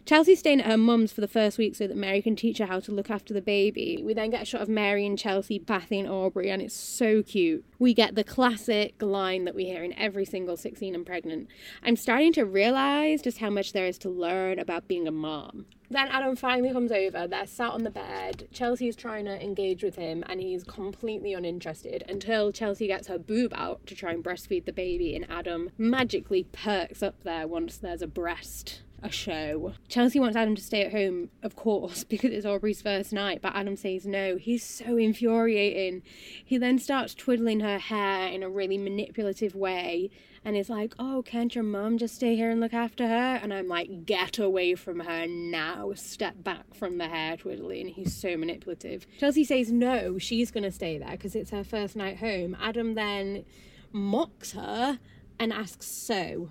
Chelsea's 0.06 0.40
staying 0.40 0.60
at 0.60 0.66
her 0.66 0.76
mum's 0.76 1.12
for 1.12 1.22
the 1.22 1.28
first 1.28 1.56
week 1.56 1.74
so 1.74 1.86
that 1.86 1.96
Mary 1.96 2.20
can 2.20 2.36
teach 2.36 2.58
her 2.58 2.66
how 2.66 2.78
to 2.78 2.92
look 2.92 3.10
after 3.10 3.32
the 3.32 3.40
baby. 3.40 4.02
We 4.04 4.12
then 4.12 4.28
get 4.28 4.42
a 4.42 4.44
shot 4.44 4.60
of 4.60 4.68
Mary 4.68 5.06
and 5.06 5.18
Chelsea 5.18 5.58
bathing 5.58 6.04
Aubree, 6.04 6.50
and 6.50 6.60
it's 6.60 6.74
so 6.74 7.22
cute. 7.22 7.64
We 7.78 7.94
get 7.94 8.14
the 8.14 8.22
classic 8.22 9.00
line 9.00 9.46
that 9.46 9.54
we 9.54 9.64
hear 9.64 9.82
in 9.82 9.94
every 9.94 10.26
single 10.26 10.58
16 10.58 10.94
and 10.94 11.06
pregnant. 11.06 11.48
I'm 11.82 11.96
starting 11.96 12.34
to 12.34 12.44
realise 12.44 13.22
just 13.22 13.38
how 13.38 13.48
much 13.48 13.72
there 13.72 13.86
is 13.86 13.96
to 13.98 14.10
learn 14.10 14.58
about 14.58 14.88
being 14.88 15.08
a 15.08 15.10
mom. 15.10 15.64
Then 15.88 16.08
Adam 16.08 16.36
finally 16.36 16.70
comes 16.70 16.92
over. 16.92 17.26
They're 17.26 17.46
sat 17.46 17.70
on 17.70 17.84
the 17.84 17.90
bed. 17.90 18.48
Chelsea 18.52 18.88
is 18.88 18.96
trying 18.96 19.24
to 19.24 19.42
engage 19.42 19.82
with 19.82 19.96
him, 19.96 20.22
and 20.28 20.38
he's 20.38 20.64
completely 20.64 21.32
uninterested 21.32 22.04
until 22.10 22.52
Chelsea 22.52 22.88
gets 22.88 23.08
her 23.08 23.18
boob 23.18 23.54
out 23.54 23.86
to 23.86 23.94
try 23.94 24.12
and 24.12 24.22
breastfeed 24.22 24.66
the 24.66 24.72
baby, 24.72 25.16
and 25.16 25.26
Adam 25.30 25.70
magically 25.78 26.44
perks 26.52 27.02
up 27.02 27.22
there 27.22 27.48
once 27.48 27.78
there's 27.78 28.02
a 28.02 28.06
breast 28.06 28.82
a 29.04 29.10
show. 29.10 29.74
Chelsea 29.88 30.18
wants 30.18 30.34
Adam 30.34 30.56
to 30.56 30.62
stay 30.62 30.82
at 30.82 30.92
home, 30.92 31.28
of 31.42 31.54
course, 31.54 32.02
because 32.14 32.32
it's 32.32 32.46
Aubree's 32.46 32.82
first 32.82 33.12
night, 33.12 33.40
but 33.42 33.54
Adam 33.54 33.76
says 33.76 34.06
no. 34.06 34.36
He's 34.36 34.64
so 34.64 34.96
infuriating. 34.96 36.02
He 36.44 36.56
then 36.58 36.78
starts 36.78 37.14
twiddling 37.14 37.60
her 37.60 37.78
hair 37.78 38.28
in 38.28 38.42
a 38.42 38.48
really 38.48 38.78
manipulative 38.78 39.54
way 39.54 40.10
and 40.44 40.56
is 40.56 40.68
like, 40.68 40.94
Oh, 40.98 41.22
can't 41.24 41.54
your 41.54 41.64
mum 41.64 41.98
just 41.98 42.16
stay 42.16 42.34
here 42.34 42.50
and 42.50 42.60
look 42.60 42.74
after 42.74 43.06
her? 43.06 43.40
And 43.42 43.52
I'm 43.52 43.68
like, 43.68 44.06
Get 44.06 44.38
away 44.38 44.74
from 44.74 45.00
her 45.00 45.26
now. 45.26 45.92
Step 45.94 46.42
back 46.42 46.74
from 46.74 46.98
the 46.98 47.08
hair 47.08 47.36
twiddling. 47.36 47.88
He's 47.88 48.14
so 48.14 48.36
manipulative. 48.36 49.06
Chelsea 49.18 49.44
says 49.44 49.70
no, 49.70 50.18
she's 50.18 50.50
going 50.50 50.64
to 50.64 50.72
stay 50.72 50.98
there 50.98 51.12
because 51.12 51.34
it's 51.34 51.50
her 51.50 51.64
first 51.64 51.94
night 51.94 52.18
home. 52.18 52.56
Adam 52.60 52.94
then 52.94 53.44
mocks 53.92 54.52
her 54.52 54.98
and 55.38 55.52
asks, 55.52 55.86
So, 55.86 56.50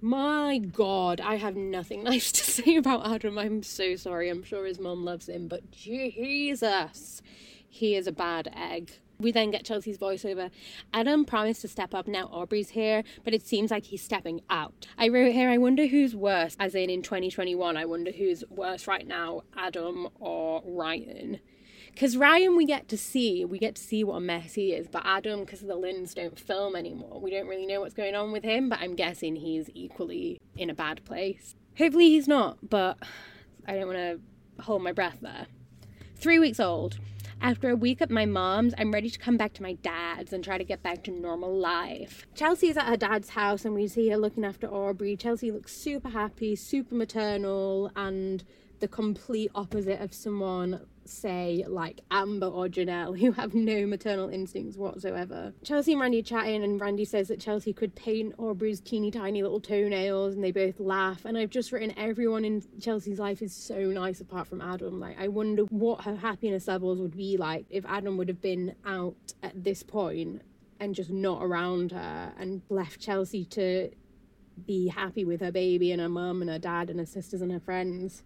my 0.00 0.58
god, 0.58 1.20
I 1.20 1.36
have 1.36 1.56
nothing 1.56 2.04
nice 2.04 2.32
to 2.32 2.44
say 2.44 2.76
about 2.76 3.06
Adam. 3.06 3.38
I'm 3.38 3.62
so 3.62 3.96
sorry. 3.96 4.28
I'm 4.28 4.42
sure 4.42 4.66
his 4.66 4.78
mom 4.78 5.04
loves 5.04 5.28
him, 5.28 5.48
but 5.48 5.70
Jesus, 5.70 7.22
he 7.68 7.94
is 7.94 8.06
a 8.06 8.12
bad 8.12 8.52
egg. 8.54 8.92
We 9.18 9.32
then 9.32 9.50
get 9.50 9.64
Chelsea's 9.64 9.96
voiceover. 9.96 10.50
Adam 10.92 11.24
promised 11.24 11.62
to 11.62 11.68
step 11.68 11.94
up 11.94 12.06
now 12.06 12.28
Aubree's 12.32 12.70
here, 12.70 13.02
but 13.24 13.32
it 13.32 13.46
seems 13.46 13.70
like 13.70 13.84
he's 13.84 14.02
stepping 14.02 14.42
out. 14.50 14.86
I 14.98 15.08
wrote 15.08 15.32
here, 15.32 15.48
I 15.48 15.56
wonder 15.56 15.86
who's 15.86 16.14
worse, 16.14 16.54
as 16.60 16.74
in 16.74 16.90
in 16.90 17.02
2021, 17.02 17.76
I 17.76 17.86
wonder 17.86 18.10
who's 18.10 18.44
worse 18.50 18.86
right 18.86 19.06
now, 19.06 19.42
Adam 19.56 20.08
or 20.20 20.62
Ryan. 20.66 21.40
Because 21.96 22.14
Ryan, 22.18 22.56
we 22.56 22.66
get 22.66 22.88
to 22.88 22.98
see, 22.98 23.46
we 23.46 23.58
get 23.58 23.74
to 23.76 23.82
see 23.82 24.04
what 24.04 24.16
a 24.16 24.20
mess 24.20 24.52
he 24.52 24.74
is. 24.74 24.86
But 24.86 25.00
Adam, 25.06 25.40
because 25.40 25.60
the 25.62 25.78
Linds 25.78 26.14
don't 26.14 26.38
film 26.38 26.76
anymore, 26.76 27.22
we 27.22 27.30
don't 27.30 27.48
really 27.48 27.64
know 27.64 27.80
what's 27.80 27.94
going 27.94 28.14
on 28.14 28.32
with 28.32 28.44
him. 28.44 28.68
But 28.68 28.80
I'm 28.80 28.94
guessing 28.94 29.34
he's 29.34 29.70
equally 29.72 30.38
in 30.58 30.68
a 30.68 30.74
bad 30.74 31.02
place. 31.06 31.54
Hopefully 31.78 32.10
he's 32.10 32.28
not, 32.28 32.58
but 32.68 32.98
I 33.66 33.76
don't 33.76 33.86
want 33.86 33.96
to 33.96 34.20
hold 34.62 34.82
my 34.82 34.92
breath 34.92 35.20
there. 35.22 35.46
Three 36.16 36.38
weeks 36.38 36.60
old. 36.60 36.98
After 37.40 37.70
a 37.70 37.76
week 37.76 38.02
at 38.02 38.10
my 38.10 38.26
mom's, 38.26 38.74
I'm 38.76 38.92
ready 38.92 39.08
to 39.08 39.18
come 39.18 39.38
back 39.38 39.54
to 39.54 39.62
my 39.62 39.72
dad's 39.72 40.34
and 40.34 40.44
try 40.44 40.58
to 40.58 40.64
get 40.64 40.82
back 40.82 41.02
to 41.04 41.10
normal 41.10 41.56
life. 41.56 42.26
Chelsea's 42.34 42.76
at 42.76 42.88
her 42.88 42.98
dad's 42.98 43.30
house 43.30 43.64
and 43.64 43.74
we 43.74 43.88
see 43.88 44.10
her 44.10 44.18
looking 44.18 44.44
after 44.44 44.68
Aubree. 44.68 45.18
Chelsea 45.18 45.50
looks 45.50 45.74
super 45.74 46.10
happy, 46.10 46.56
super 46.56 46.94
maternal, 46.94 47.90
and 47.96 48.44
the 48.80 48.88
complete 48.88 49.50
opposite 49.54 50.02
of 50.02 50.12
someone 50.12 50.82
say 51.08 51.64
like 51.68 52.00
Amber 52.10 52.46
or 52.46 52.68
Jenelle 52.68 53.18
who 53.18 53.32
have 53.32 53.54
no 53.54 53.86
maternal 53.86 54.28
instincts 54.28 54.76
whatsoever. 54.76 55.52
Chelsea 55.64 55.92
and 55.92 56.00
Randy 56.00 56.20
are 56.20 56.22
chatting 56.22 56.62
and 56.62 56.80
Randy 56.80 57.04
says 57.04 57.28
that 57.28 57.40
Chelsea 57.40 57.72
could 57.72 57.94
paint 57.94 58.34
Aubree's 58.38 58.80
teeny 58.80 59.10
tiny 59.10 59.42
little 59.42 59.60
toenails 59.60 60.34
and 60.34 60.42
they 60.42 60.52
both 60.52 60.80
laugh 60.80 61.24
and 61.24 61.36
I've 61.36 61.50
just 61.50 61.72
written 61.72 61.92
everyone 61.96 62.44
in 62.44 62.62
Chelsea's 62.80 63.18
life 63.18 63.42
is 63.42 63.54
so 63.54 63.86
nice 63.86 64.20
apart 64.20 64.48
from 64.48 64.60
Adam. 64.60 65.00
Like 65.00 65.18
I 65.18 65.28
wonder 65.28 65.62
what 65.64 66.02
her 66.02 66.16
happiness 66.16 66.68
levels 66.68 66.98
would 67.00 67.16
be 67.16 67.36
like 67.36 67.66
if 67.70 67.84
Adam 67.86 68.16
would 68.16 68.28
have 68.28 68.40
been 68.40 68.74
out 68.84 69.34
at 69.42 69.64
this 69.64 69.82
point 69.82 70.42
and 70.80 70.94
just 70.94 71.10
not 71.10 71.42
around 71.42 71.92
her 71.92 72.32
and 72.38 72.62
left 72.68 73.00
Chelsea 73.00 73.44
to 73.44 73.90
be 74.64 74.88
happy 74.88 75.24
with 75.24 75.40
her 75.40 75.52
baby 75.52 75.92
and 75.92 76.00
her 76.00 76.08
mum 76.08 76.40
and 76.40 76.50
her 76.50 76.58
dad 76.58 76.90
and 76.90 76.98
her 76.98 77.06
sisters 77.06 77.42
and 77.42 77.52
her 77.52 77.60
friends. 77.60 78.22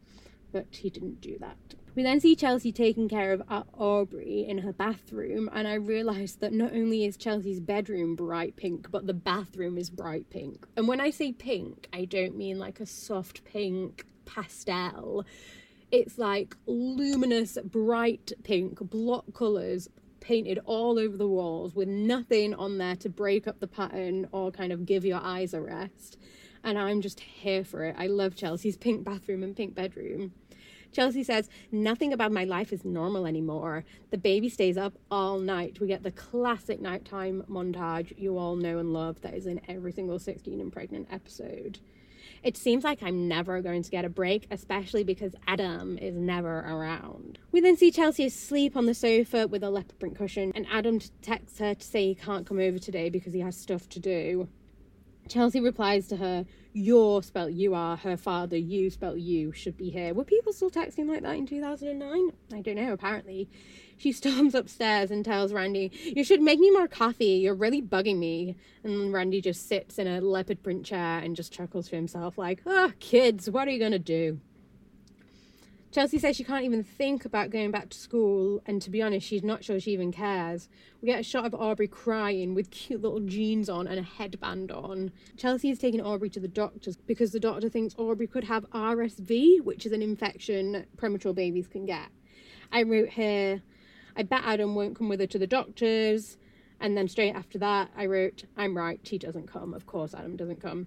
But 0.53 0.67
he 0.71 0.91
didn't 0.91 1.21
do 1.21 1.39
that. 1.39 1.75
We 1.97 2.05
then 2.05 2.21
see 2.21 2.37
Chelsea 2.37 2.71
taking 2.71 3.09
care 3.09 3.33
of 3.33 3.43
uh, 3.49 3.65
Aubree 3.77 4.47
in 4.47 4.59
her 4.59 4.73
bathroom, 4.73 5.51
and 5.53 5.67
I 5.67 5.75
realised 5.75 6.41
that 6.41 6.53
not 6.53 6.73
only 6.73 7.05
is 7.05 7.17
Chelsea's 7.17 7.59
bedroom 7.59 8.15
bright 8.15 8.55
pink, 8.55 8.91
but 8.93 9.09
the 9.09 9.15
bathroom 9.15 9.77
is 9.77 9.91
bright 9.91 10.31
pink. 10.31 10.67
And 10.77 10.87
when 10.87 11.01
I 11.01 11.11
say 11.11 11.33
pink, 11.33 11.89
I 11.93 12.05
don't 12.05 12.37
mean 12.37 12.61
like 12.61 12.79
a 12.79 12.87
soft 12.87 13.45
pink 13.45 14.07
pastel. 14.25 15.25
It's 15.91 16.17
like 16.17 16.57
luminous, 16.67 17.59
bright 17.65 18.33
pink, 18.45 18.79
block 18.79 19.25
colours 19.35 19.89
painted 20.21 20.61
all 20.67 20.97
over 20.97 21.17
the 21.17 21.27
walls 21.27 21.75
with 21.75 21.89
nothing 21.89 22.55
on 22.55 22.79
there 22.79 22.95
to 22.97 23.09
break 23.09 23.49
up 23.49 23.59
the 23.59 23.67
pattern 23.67 24.29
or 24.31 24.53
kind 24.53 24.73
of 24.73 24.87
give 24.87 25.05
your 25.05 25.21
eyes 25.21 25.55
a 25.55 25.61
rest. 25.61 26.19
And 26.63 26.79
I'm 26.79 27.01
just 27.01 27.19
here 27.19 27.65
for 27.65 27.85
it. 27.85 27.97
I 27.99 28.07
love 28.07 28.37
Chelsea's 28.37 28.77
pink 28.77 29.03
bathroom 29.03 29.43
and 29.43 29.57
pink 29.57 29.75
bedroom. 29.75 30.33
Chelsea 30.93 31.23
says, 31.23 31.49
Nothing 31.71 32.13
about 32.13 32.33
my 32.33 32.45
life 32.45 32.73
is 32.73 32.85
normal 32.85 33.27
anymore. 33.27 33.85
The 34.11 34.19
baby 34.19 34.49
stays 34.49 34.77
up 34.77 34.95
all 35.11 35.39
night. 35.39 35.81
We 35.81 35.87
get 35.87 36.03
the 36.03 36.11
classic 36.11 36.81
nighttime 36.81 37.45
montage 37.51 38.13
you 38.19 38.39
all 38.39 38.57
know 38.57 38.79
and 38.79 38.93
love 38.93 39.21
that 39.23 39.35
is 39.35 39.47
in 39.47 39.61
every 39.69 39.93
single 39.93 40.19
16 40.19 40.61
and 40.61 40.73
pregnant 40.73 41.09
episode. 41.11 41.79
It 42.43 42.57
seems 42.57 42.85
like 42.85 43.03
I'm 43.03 43.29
never 43.29 43.61
going 43.61 43.83
to 43.83 43.91
get 43.91 44.05
a 44.05 44.09
break, 44.09 44.47
especially 44.51 45.05
because 45.05 45.35
Adam 45.47 45.99
is 45.99 46.15
never 46.15 46.61
around. 46.61 47.39
We 47.53 47.61
then 47.61 47.77
see 47.77 47.91
Chelsea 47.91 48.25
asleep 48.27 48.77
on 48.77 48.87
the 48.87 48.95
sofa 48.95 49.47
with 49.47 49.63
a 49.63 49.69
leopard 49.69 49.99
print 49.99 50.17
cushion, 50.17 50.53
and 50.55 50.67
Adam 50.73 51.01
texts 51.21 51.59
her 51.59 51.75
to 51.75 51.85
say 51.85 52.07
he 52.07 52.15
can't 52.15 52.47
come 52.47 52.59
over 52.59 52.79
today 52.79 53.11
because 53.11 53.35
he 53.35 53.41
has 53.41 53.57
stuff 53.57 53.89
to 53.91 54.01
do. 54.01 54.49
Chelsea 55.31 55.61
replies 55.61 56.09
to 56.09 56.17
her, 56.17 56.45
Your 56.73 57.23
spelt 57.23 57.53
you 57.53 57.73
are, 57.73 57.97
her 57.97 58.17
father, 58.17 58.57
you 58.57 58.91
spelt 58.91 59.19
you, 59.19 59.53
should 59.53 59.77
be 59.77 59.89
here. 59.89 60.13
Were 60.13 60.25
people 60.25 60.53
still 60.53 60.71
texting 60.71 61.09
like 61.09 61.23
that 61.23 61.37
in 61.37 61.47
2009? 61.47 62.33
I 62.53 62.61
don't 62.61 62.75
know, 62.75 62.93
apparently. 62.93 63.49
She 63.97 64.11
storms 64.21 64.57
upstairs 64.57 65.13
and 65.13 65.25
tells 65.25 65.53
Randy, 65.53 65.93
You 66.03 66.25
should 66.25 66.43
make 66.43 66.59
me 66.59 66.73
more 66.73 66.89
coffee, 66.89 67.35
you're 67.37 67.55
really 67.55 67.81
bugging 67.81 68.19
me. 68.19 68.57
And 68.83 69.13
Randy 69.13 69.41
just 69.41 69.69
sits 69.69 70.01
in 70.01 70.09
a 70.09 70.21
leopard 70.21 70.65
print 70.65 70.85
chair 70.85 71.21
and 71.21 71.37
just 71.37 71.53
chuckles 71.53 71.89
to 71.91 71.97
himself, 71.97 72.37
like, 72.37 72.63
Oh, 72.67 72.93
kids, 72.99 73.49
what 73.49 73.69
are 73.69 73.71
you 73.71 73.79
gonna 73.79 74.01
do? 74.01 74.41
Chelsea 75.93 76.21
says 76.21 76.37
she 76.37 76.45
can't 76.45 76.65
even 76.65 76.85
think 76.85 77.25
about 77.25 77.51
going 77.51 77.73
back 77.73 77.89
to 77.89 77.99
school, 77.99 78.63
and 78.65 78.81
to 78.81 78.91
be 78.91 79.03
honest, 79.03 79.27
she's 79.27 79.43
not 79.43 79.65
sure 79.65 79.81
she 79.81 79.91
even 79.91 80.13
cares. 80.13 80.69
We 81.03 81.07
get 81.07 81.19
a 81.19 81.25
shot 81.25 81.47
of 81.47 81.53
Aubree 81.53 81.91
crying 81.91 82.55
with 82.55 82.71
cute 82.71 83.03
little 83.03 83.19
jeans 83.19 83.69
on 83.69 83.89
and 83.89 83.99
a 83.99 84.03
headband 84.03 84.71
on. 84.71 85.11
Chelsea 85.37 85.69
is 85.69 85.81
taking 85.81 86.01
Aubree 86.01 86.31
to 86.31 86.39
the 86.39 86.47
doctors 86.47 86.97
because 86.97 87.33
the 87.33 87.41
doctor 87.41 87.69
thinks 87.69 87.95
Aubree 87.95 88.31
could 88.31 88.45
have 88.45 88.71
RSV, 88.71 89.63
which 89.63 89.85
is 89.85 89.91
an 89.91 90.01
infection 90.01 90.87
premature 90.97 91.35
babies 91.35 91.67
can 91.67 91.87
get. 91.87 92.09
I 92.71 92.85
wrote 92.85 93.09
here, 93.09 93.61
I 94.17 94.23
bet 94.23 94.43
Adam 94.45 94.77
won't 94.77 94.97
come 94.97 95.09
with 95.09 95.19
her 95.19 95.27
to 95.27 95.39
the 95.41 95.47
doctors. 95.49 96.37
And 96.79 96.97
then 96.97 97.09
straight 97.09 97.35
after 97.35 97.59
that, 97.59 97.91
I 97.97 98.07
wrote, 98.07 98.45
I'm 98.57 98.77
right, 98.77 99.01
he 99.03 99.19
doesn't 99.19 99.49
come. 99.49 99.75
Of 99.75 99.87
course, 99.87 100.15
Adam 100.15 100.37
doesn't 100.37 100.63
come. 100.63 100.87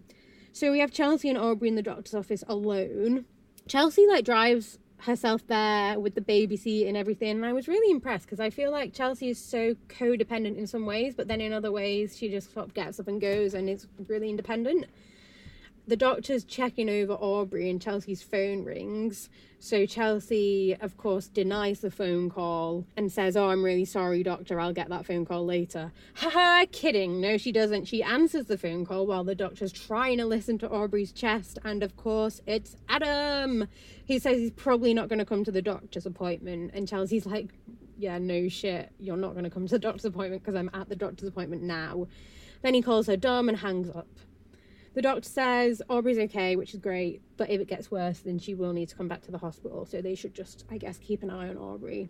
So 0.53 0.71
we 0.71 0.79
have 0.79 0.91
Chelsea 0.91 1.27
and 1.27 1.37
Aubrey 1.37 1.67
in 1.67 1.75
the 1.75 1.81
doctor's 1.81 2.15
office 2.15 2.43
alone. 2.47 3.25
Chelsea 3.67 4.07
like 4.07 4.25
drives 4.25 4.79
herself 5.05 5.45
there 5.47 5.99
with 5.99 6.15
the 6.15 6.21
baby 6.21 6.57
seat 6.57 6.87
and 6.87 6.95
everything. 6.95 7.31
And 7.31 7.45
I 7.45 7.53
was 7.53 7.67
really 7.67 7.91
impressed 7.91 8.25
because 8.25 8.39
I 8.39 8.49
feel 8.49 8.71
like 8.71 8.93
Chelsea 8.93 9.29
is 9.29 9.39
so 9.39 9.75
codependent 9.89 10.57
in 10.57 10.67
some 10.67 10.85
ways, 10.85 11.13
but 11.15 11.27
then 11.27 11.41
in 11.41 11.53
other 11.53 11.71
ways 11.71 12.17
she 12.17 12.29
just 12.29 12.53
sort 12.53 12.67
of 12.67 12.73
gets 12.73 12.99
up 12.99 13.07
and 13.07 13.19
goes 13.19 13.53
and 13.53 13.69
is 13.69 13.87
really 14.07 14.29
independent 14.29 14.85
the 15.87 15.97
doctor's 15.97 16.43
checking 16.43 16.89
over 16.89 17.15
Aubree 17.15 17.69
and 17.69 17.81
Chelsea's 17.81 18.23
phone 18.23 18.63
rings. 18.63 19.29
So 19.59 19.85
Chelsea, 19.85 20.75
of 20.81 20.97
course, 20.97 21.27
denies 21.27 21.79
the 21.79 21.91
phone 21.91 22.29
call 22.29 22.85
and 22.97 23.11
says, 23.11 23.37
Oh, 23.37 23.49
I'm 23.49 23.63
really 23.63 23.85
sorry, 23.85 24.23
doctor, 24.23 24.59
I'll 24.59 24.73
get 24.73 24.89
that 24.89 25.05
phone 25.05 25.25
call 25.25 25.45
later. 25.45 25.91
Haha, 26.15 26.65
kidding. 26.71 27.21
No, 27.21 27.37
she 27.37 27.51
doesn't. 27.51 27.85
She 27.85 28.03
answers 28.03 28.45
the 28.45 28.57
phone 28.57 28.85
call 28.85 29.07
while 29.07 29.23
the 29.23 29.35
doctor's 29.35 29.71
trying 29.71 30.17
to 30.17 30.25
listen 30.25 30.57
to 30.59 30.69
Aubree's 30.69 31.11
chest. 31.11 31.59
And 31.63 31.81
of 31.83 31.95
course, 31.95 32.41
it's 32.45 32.75
Adam. 32.89 33.67
He 34.05 34.19
says 34.19 34.37
he's 34.37 34.51
probably 34.51 34.93
not 34.93 35.07
going 35.07 35.19
to 35.19 35.25
come 35.25 35.43
to 35.45 35.51
the 35.51 35.61
doctor's 35.61 36.05
appointment. 36.05 36.71
And 36.73 36.87
Chelsea's 36.87 37.25
like, 37.25 37.49
Yeah, 37.97 38.17
no 38.17 38.49
shit. 38.49 38.91
You're 38.99 39.17
not 39.17 39.31
going 39.31 39.45
to 39.45 39.49
come 39.49 39.65
to 39.67 39.75
the 39.75 39.79
doctor's 39.79 40.05
appointment 40.05 40.43
because 40.43 40.55
I'm 40.55 40.71
at 40.73 40.89
the 40.89 40.95
doctor's 40.95 41.29
appointment 41.29 41.61
now. 41.61 42.07
Then 42.63 42.73
he 42.73 42.81
calls 42.81 43.07
her 43.07 43.17
dumb 43.17 43.49
and 43.49 43.57
hangs 43.57 43.89
up. 43.89 44.07
The 44.93 45.01
doctor 45.01 45.27
says 45.27 45.81
oh, 45.89 45.97
Aubree's 45.97 46.19
okay, 46.19 46.55
which 46.55 46.73
is 46.73 46.79
great, 46.79 47.21
but 47.37 47.49
if 47.49 47.59
it 47.59 47.67
gets 47.67 47.89
worse, 47.89 48.19
then 48.19 48.37
she 48.37 48.53
will 48.53 48.73
need 48.73 48.89
to 48.89 48.95
come 48.95 49.07
back 49.07 49.23
to 49.23 49.31
the 49.31 49.39
hospital. 49.39 49.85
So 49.85 50.01
they 50.01 50.15
should 50.15 50.35
just, 50.35 50.65
I 50.69 50.77
guess, 50.77 50.97
keep 50.99 51.23
an 51.23 51.31
eye 51.31 51.49
on 51.49 51.55
Aubree. 51.55 52.09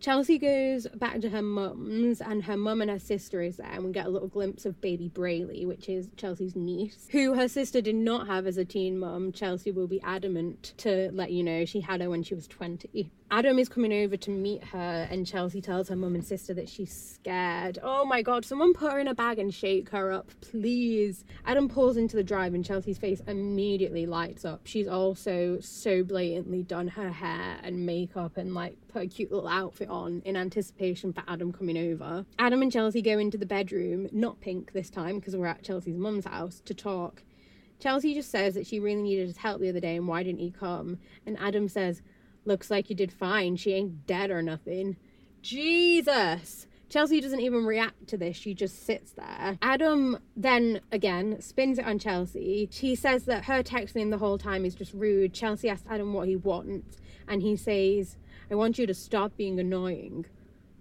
Chelsea 0.00 0.36
goes 0.36 0.86
back 0.88 1.20
to 1.20 1.30
her 1.30 1.40
mum's, 1.40 2.20
and 2.20 2.44
her 2.44 2.58
mum 2.58 2.82
and 2.82 2.90
her 2.90 2.98
sister 2.98 3.40
is 3.40 3.56
there, 3.56 3.70
and 3.72 3.84
we 3.84 3.92
get 3.92 4.04
a 4.04 4.10
little 4.10 4.28
glimpse 4.28 4.66
of 4.66 4.80
baby 4.80 5.08
Brayley, 5.08 5.64
which 5.64 5.88
is 5.88 6.10
Chelsea's 6.16 6.54
niece, 6.54 7.08
who 7.10 7.34
her 7.34 7.48
sister 7.48 7.80
did 7.80 7.94
not 7.94 8.26
have 8.26 8.46
as 8.46 8.58
a 8.58 8.66
teen 8.66 8.98
mum. 8.98 9.32
Chelsea 9.32 9.70
will 9.70 9.86
be 9.86 10.02
adamant 10.02 10.74
to 10.78 11.10
let 11.12 11.32
you 11.32 11.42
know 11.42 11.64
she 11.64 11.80
had 11.80 12.02
her 12.02 12.10
when 12.10 12.22
she 12.22 12.34
was 12.34 12.46
20. 12.46 13.10
Adam 13.36 13.58
is 13.58 13.68
coming 13.68 13.92
over 13.92 14.16
to 14.16 14.30
meet 14.30 14.62
her, 14.62 15.08
and 15.10 15.26
Chelsea 15.26 15.60
tells 15.60 15.88
her 15.88 15.96
mum 15.96 16.14
and 16.14 16.24
sister 16.24 16.54
that 16.54 16.68
she's 16.68 16.92
scared. 16.92 17.80
Oh 17.82 18.04
my 18.04 18.22
god, 18.22 18.44
someone 18.44 18.72
put 18.72 18.92
her 18.92 19.00
in 19.00 19.08
a 19.08 19.14
bag 19.14 19.40
and 19.40 19.52
shake 19.52 19.88
her 19.88 20.12
up, 20.12 20.30
please. 20.40 21.24
Adam 21.44 21.68
pulls 21.68 21.96
into 21.96 22.14
the 22.14 22.22
drive, 22.22 22.54
and 22.54 22.64
Chelsea's 22.64 22.96
face 22.96 23.20
immediately 23.26 24.06
lights 24.06 24.44
up. 24.44 24.60
She's 24.62 24.86
also 24.86 25.58
so 25.58 26.04
blatantly 26.04 26.62
done 26.62 26.86
her 26.86 27.10
hair 27.10 27.58
and 27.64 27.84
makeup 27.84 28.36
and 28.36 28.54
like 28.54 28.76
put 28.86 29.02
a 29.02 29.06
cute 29.08 29.32
little 29.32 29.48
outfit 29.48 29.88
on 29.88 30.22
in 30.24 30.36
anticipation 30.36 31.12
for 31.12 31.24
Adam 31.26 31.52
coming 31.52 31.76
over. 31.76 32.24
Adam 32.38 32.62
and 32.62 32.70
Chelsea 32.70 33.02
go 33.02 33.18
into 33.18 33.36
the 33.36 33.46
bedroom, 33.46 34.08
not 34.12 34.40
pink 34.40 34.70
this 34.74 34.90
time 34.90 35.18
because 35.18 35.34
we're 35.34 35.46
at 35.46 35.64
Chelsea's 35.64 35.96
mum's 35.96 36.26
house, 36.26 36.62
to 36.66 36.72
talk. 36.72 37.24
Chelsea 37.80 38.14
just 38.14 38.30
says 38.30 38.54
that 38.54 38.68
she 38.68 38.78
really 38.78 39.02
needed 39.02 39.26
his 39.26 39.38
help 39.38 39.60
the 39.60 39.68
other 39.68 39.80
day 39.80 39.96
and 39.96 40.06
why 40.06 40.22
didn't 40.22 40.38
he 40.38 40.52
come? 40.52 40.98
And 41.26 41.36
Adam 41.40 41.68
says, 41.68 42.00
Looks 42.44 42.70
like 42.70 42.90
you 42.90 42.96
did 42.96 43.12
fine. 43.12 43.56
She 43.56 43.72
ain't 43.72 44.06
dead 44.06 44.30
or 44.30 44.42
nothing. 44.42 44.96
Jesus! 45.42 46.66
Chelsea 46.88 47.20
doesn't 47.20 47.40
even 47.40 47.64
react 47.64 48.06
to 48.08 48.16
this. 48.16 48.36
She 48.36 48.54
just 48.54 48.86
sits 48.86 49.12
there. 49.12 49.58
Adam 49.62 50.18
then 50.36 50.80
again 50.92 51.40
spins 51.40 51.78
it 51.78 51.86
on 51.86 51.98
Chelsea. 51.98 52.68
She 52.70 52.94
says 52.94 53.24
that 53.24 53.46
her 53.46 53.62
texting 53.62 54.10
the 54.10 54.18
whole 54.18 54.38
time 54.38 54.64
is 54.64 54.74
just 54.74 54.92
rude. 54.94 55.34
Chelsea 55.34 55.68
asks 55.68 55.86
Adam 55.90 56.12
what 56.12 56.28
he 56.28 56.36
wants, 56.36 56.98
and 57.26 57.42
he 57.42 57.56
says, 57.56 58.16
I 58.50 58.54
want 58.54 58.78
you 58.78 58.86
to 58.86 58.94
stop 58.94 59.36
being 59.36 59.58
annoying. 59.58 60.26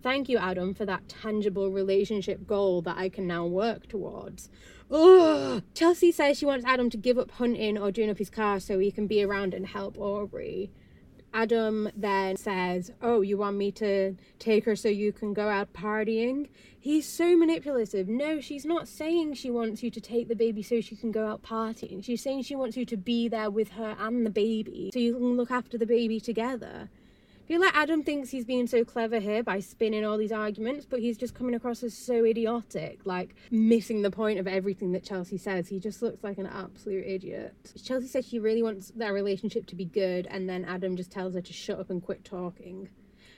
Thank 0.03 0.27
you, 0.27 0.37
Adam, 0.37 0.73
for 0.73 0.85
that 0.85 1.07
tangible 1.07 1.71
relationship 1.71 2.45
goal 2.45 2.81
that 2.81 2.97
I 2.97 3.07
can 3.07 3.25
now 3.25 3.45
work 3.45 3.87
towards. 3.87 4.49
Ugh. 4.91 5.63
Chelsea 5.73 6.11
says 6.11 6.37
she 6.37 6.45
wants 6.45 6.65
Adam 6.65 6.89
to 6.89 6.97
give 6.97 7.17
up 7.17 7.31
hunting 7.31 7.77
or 7.77 7.91
doing 7.91 8.09
up 8.09 8.17
his 8.17 8.29
car 8.29 8.59
so 8.59 8.79
he 8.79 8.91
can 8.91 9.07
be 9.07 9.23
around 9.23 9.53
and 9.53 9.65
help 9.65 9.97
Aubree. 9.97 10.69
Adam 11.33 11.89
then 11.95 12.37
says, 12.37 12.91
Oh, 13.01 13.21
you 13.21 13.37
want 13.37 13.57
me 13.57 13.71
to 13.73 14.15
take 14.39 14.65
her 14.65 14.75
so 14.75 14.87
you 14.87 15.11
can 15.11 15.33
go 15.33 15.49
out 15.49 15.73
partying? 15.73 16.47
He's 16.79 17.07
so 17.07 17.35
manipulative. 17.35 18.07
No, 18.07 18.39
she's 18.39 18.65
not 18.65 18.87
saying 18.87 19.35
she 19.35 19.49
wants 19.49 19.81
you 19.81 19.89
to 19.89 20.01
take 20.01 20.27
the 20.27 20.35
baby 20.35 20.61
so 20.61 20.81
she 20.81 20.95
can 20.95 21.11
go 21.11 21.25
out 21.25 21.41
partying. 21.41 22.03
She's 22.03 22.21
saying 22.21 22.43
she 22.43 22.55
wants 22.55 22.77
you 22.77 22.85
to 22.85 22.97
be 22.97 23.27
there 23.27 23.49
with 23.49 23.71
her 23.71 23.95
and 23.99 24.25
the 24.25 24.29
baby 24.29 24.91
so 24.93 24.99
you 24.99 25.13
can 25.13 25.37
look 25.37 25.49
after 25.49 25.77
the 25.77 25.85
baby 25.85 26.19
together. 26.19 26.89
Feel 27.45 27.59
like 27.59 27.75
Adam 27.75 28.03
thinks 28.03 28.29
he's 28.29 28.45
being 28.45 28.67
so 28.67 28.85
clever 28.85 29.19
here 29.19 29.43
by 29.43 29.59
spinning 29.59 30.05
all 30.05 30.17
these 30.17 30.31
arguments, 30.31 30.85
but 30.85 31.01
he's 31.01 31.17
just 31.17 31.35
coming 31.35 31.53
across 31.53 31.83
as 31.83 31.93
so 31.93 32.23
idiotic, 32.23 33.05
like 33.05 33.35
missing 33.51 34.01
the 34.01 34.09
point 34.09 34.39
of 34.39 34.47
everything 34.47 34.93
that 34.93 35.03
Chelsea 35.03 35.37
says. 35.37 35.67
He 35.67 35.77
just 35.77 36.01
looks 36.01 36.23
like 36.23 36.37
an 36.37 36.45
absolute 36.45 37.05
idiot. 37.05 37.53
Chelsea 37.83 38.07
says 38.07 38.25
she 38.25 38.39
really 38.39 38.63
wants 38.63 38.93
their 38.95 39.13
relationship 39.13 39.65
to 39.67 39.75
be 39.75 39.83
good, 39.83 40.25
and 40.27 40.47
then 40.47 40.63
Adam 40.63 40.95
just 40.95 41.11
tells 41.11 41.33
her 41.33 41.41
to 41.41 41.53
shut 41.53 41.79
up 41.79 41.89
and 41.89 42.01
quit 42.01 42.23
talking. 42.23 42.87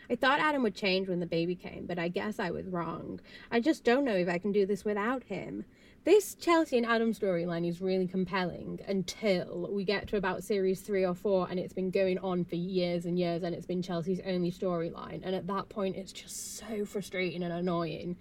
I 0.10 0.16
thought 0.16 0.40
Adam 0.40 0.64
would 0.64 0.76
change 0.76 1.10
when 1.10 1.20
the 1.20 1.26
baby 1.26 1.56
came, 1.56 1.86
but 1.86 2.00
I 2.00 2.08
guess 2.08 2.40
I 2.40 2.52
was 2.52 2.68
wrong. 2.68 3.20
I 3.52 3.60
just 3.60 3.84
don't 3.84 4.06
know 4.06 4.16
if 4.16 4.30
I 4.30 4.38
can 4.38 4.52
do 4.52 4.66
this 4.66 4.86
without 4.86 5.24
him. 5.24 5.66
This 6.04 6.36
Chelsea 6.36 6.78
and 6.78 6.86
Adam 6.86 7.14
storyline 7.14 7.68
is 7.68 7.82
really 7.82 8.08
compelling 8.08 8.80
until 8.88 9.70
we 9.72 9.84
get 9.84 10.08
to 10.10 10.18
about 10.18 10.44
series 10.44 10.82
three 10.82 11.04
or 11.04 11.16
four, 11.16 11.48
and 11.50 11.60
it's 11.60 11.74
been 11.74 11.90
going 11.90 12.20
on 12.20 12.46
for 12.46 12.56
years 12.56 13.06
and 13.06 13.18
years, 13.18 13.42
and 13.42 13.56
it's 13.56 13.66
been 13.66 13.82
Chelsea's 13.82 14.22
only 14.24 14.52
storyline. 14.52 15.22
And 15.24 15.34
at 15.34 15.48
that 15.48 15.70
point, 15.70 15.96
it's 15.96 16.12
just 16.12 16.58
so 16.58 16.86
frustrating 16.86 17.42
and 17.42 17.52
annoying. 17.52 18.18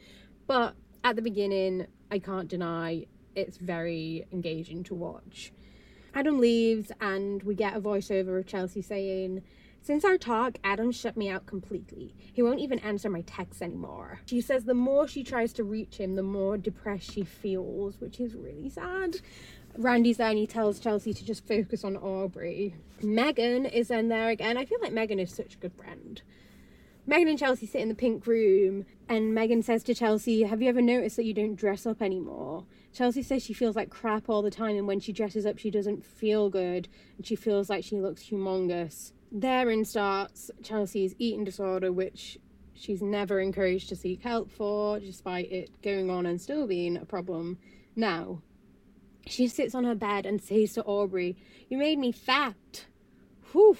But 0.46 0.74
at 1.04 1.16
the 1.16 1.22
beginning, 1.22 1.86
I 2.10 2.20
can't 2.20 2.48
deny 2.48 3.04
it's 3.34 3.58
very 3.58 4.24
engaging 4.32 4.82
to 4.84 4.94
watch. 4.94 5.52
Adam 6.14 6.40
leaves, 6.40 6.90
and 7.02 7.42
we 7.42 7.54
get 7.54 7.76
a 7.76 7.80
voiceover 7.80 8.38
of 8.38 8.46
Chelsea 8.46 8.80
saying, 8.80 9.42
Since 9.84 10.02
our 10.02 10.16
talk, 10.16 10.56
Adam 10.64 10.90
shut 10.92 11.14
me 11.14 11.28
out 11.28 11.44
completely. 11.44 12.14
He 12.32 12.40
won't 12.40 12.60
even 12.60 12.78
answer 12.78 13.10
my 13.10 13.20
texts 13.20 13.60
anymore. 13.60 14.20
She 14.24 14.40
says 14.40 14.64
the 14.64 14.72
more 14.72 15.06
she 15.06 15.22
tries 15.22 15.52
to 15.52 15.62
reach 15.62 15.98
him, 15.98 16.14
the 16.14 16.22
more 16.22 16.56
depressed 16.56 17.12
she 17.12 17.22
feels, 17.22 18.00
which 18.00 18.18
is 18.18 18.34
really 18.34 18.70
sad. 18.70 19.18
Randy's 19.76 20.16
there 20.16 20.30
and 20.30 20.38
he 20.38 20.46
tells 20.46 20.80
Chelsea 20.80 21.12
to 21.12 21.22
just 21.22 21.46
focus 21.46 21.84
on 21.84 21.96
Aubree. 21.96 22.72
Megan 23.02 23.66
is 23.66 23.90
in 23.90 24.08
there 24.08 24.30
again. 24.30 24.56
I 24.56 24.64
feel 24.64 24.78
like 24.80 24.94
Megan 24.94 25.18
is 25.18 25.30
such 25.30 25.56
a 25.56 25.58
good 25.58 25.74
friend. 25.74 26.22
Megan 27.06 27.28
and 27.28 27.38
Chelsea 27.38 27.66
sit 27.66 27.82
in 27.82 27.90
the 27.90 27.94
pink 27.94 28.26
room, 28.26 28.86
and 29.06 29.34
Megan 29.34 29.62
says 29.62 29.82
to 29.82 29.94
Chelsea, 29.94 30.44
Have 30.44 30.62
you 30.62 30.70
ever 30.70 30.80
noticed 30.80 31.16
that 31.16 31.26
you 31.26 31.34
don't 31.34 31.56
dress 31.56 31.84
up 31.84 32.00
anymore? 32.00 32.64
Chelsea 32.94 33.22
says 33.22 33.44
she 33.44 33.52
feels 33.52 33.76
like 33.76 33.90
crap 33.90 34.30
all 34.30 34.40
the 34.40 34.50
time, 34.50 34.76
and 34.78 34.86
when 34.86 35.00
she 35.00 35.12
dresses 35.12 35.44
up, 35.44 35.58
she 35.58 35.70
doesn't 35.70 36.06
feel 36.06 36.48
good, 36.48 36.88
and 37.18 37.26
she 37.26 37.36
feels 37.36 37.68
like 37.68 37.84
she 37.84 38.00
looks 38.00 38.30
humongous. 38.30 39.12
Therein 39.36 39.84
starts 39.84 40.52
Chelsea's 40.62 41.16
eating 41.18 41.42
disorder, 41.42 41.90
which 41.90 42.38
she's 42.72 43.02
never 43.02 43.40
encouraged 43.40 43.88
to 43.88 43.96
seek 43.96 44.22
help 44.22 44.48
for, 44.48 45.00
despite 45.00 45.50
it 45.50 45.82
going 45.82 46.08
on 46.08 46.24
and 46.24 46.40
still 46.40 46.68
being 46.68 46.96
a 46.96 47.04
problem 47.04 47.58
now. 47.96 48.42
She 49.26 49.48
sits 49.48 49.74
on 49.74 49.82
her 49.82 49.96
bed 49.96 50.24
and 50.24 50.40
says 50.40 50.74
to 50.74 50.84
Aubree, 50.84 51.34
You 51.68 51.78
made 51.78 51.98
me 51.98 52.12
fat. 52.12 52.86
Whew. 53.50 53.76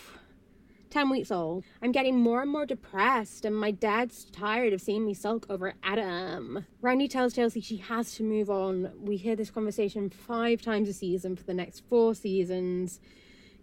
10 0.90 1.10
weeks 1.10 1.30
old. 1.30 1.64
I'm 1.82 1.92
getting 1.92 2.18
more 2.18 2.42
and 2.42 2.50
more 2.50 2.66
depressed, 2.66 3.44
and 3.44 3.54
my 3.54 3.70
dad's 3.70 4.24
tired 4.26 4.72
of 4.72 4.80
seeing 4.80 5.04
me 5.04 5.14
sulk 5.14 5.46
over 5.48 5.74
Adam. 5.84 6.66
Randy 6.80 7.06
tells 7.06 7.34
Chelsea 7.34 7.60
she 7.60 7.76
has 7.76 8.14
to 8.16 8.24
move 8.24 8.50
on. 8.50 8.90
We 9.00 9.16
hear 9.16 9.36
this 9.36 9.50
conversation 9.50 10.10
five 10.10 10.62
times 10.62 10.88
a 10.88 10.92
season 10.92 11.36
for 11.36 11.44
the 11.44 11.54
next 11.54 11.84
four 11.88 12.14
seasons. 12.14 12.98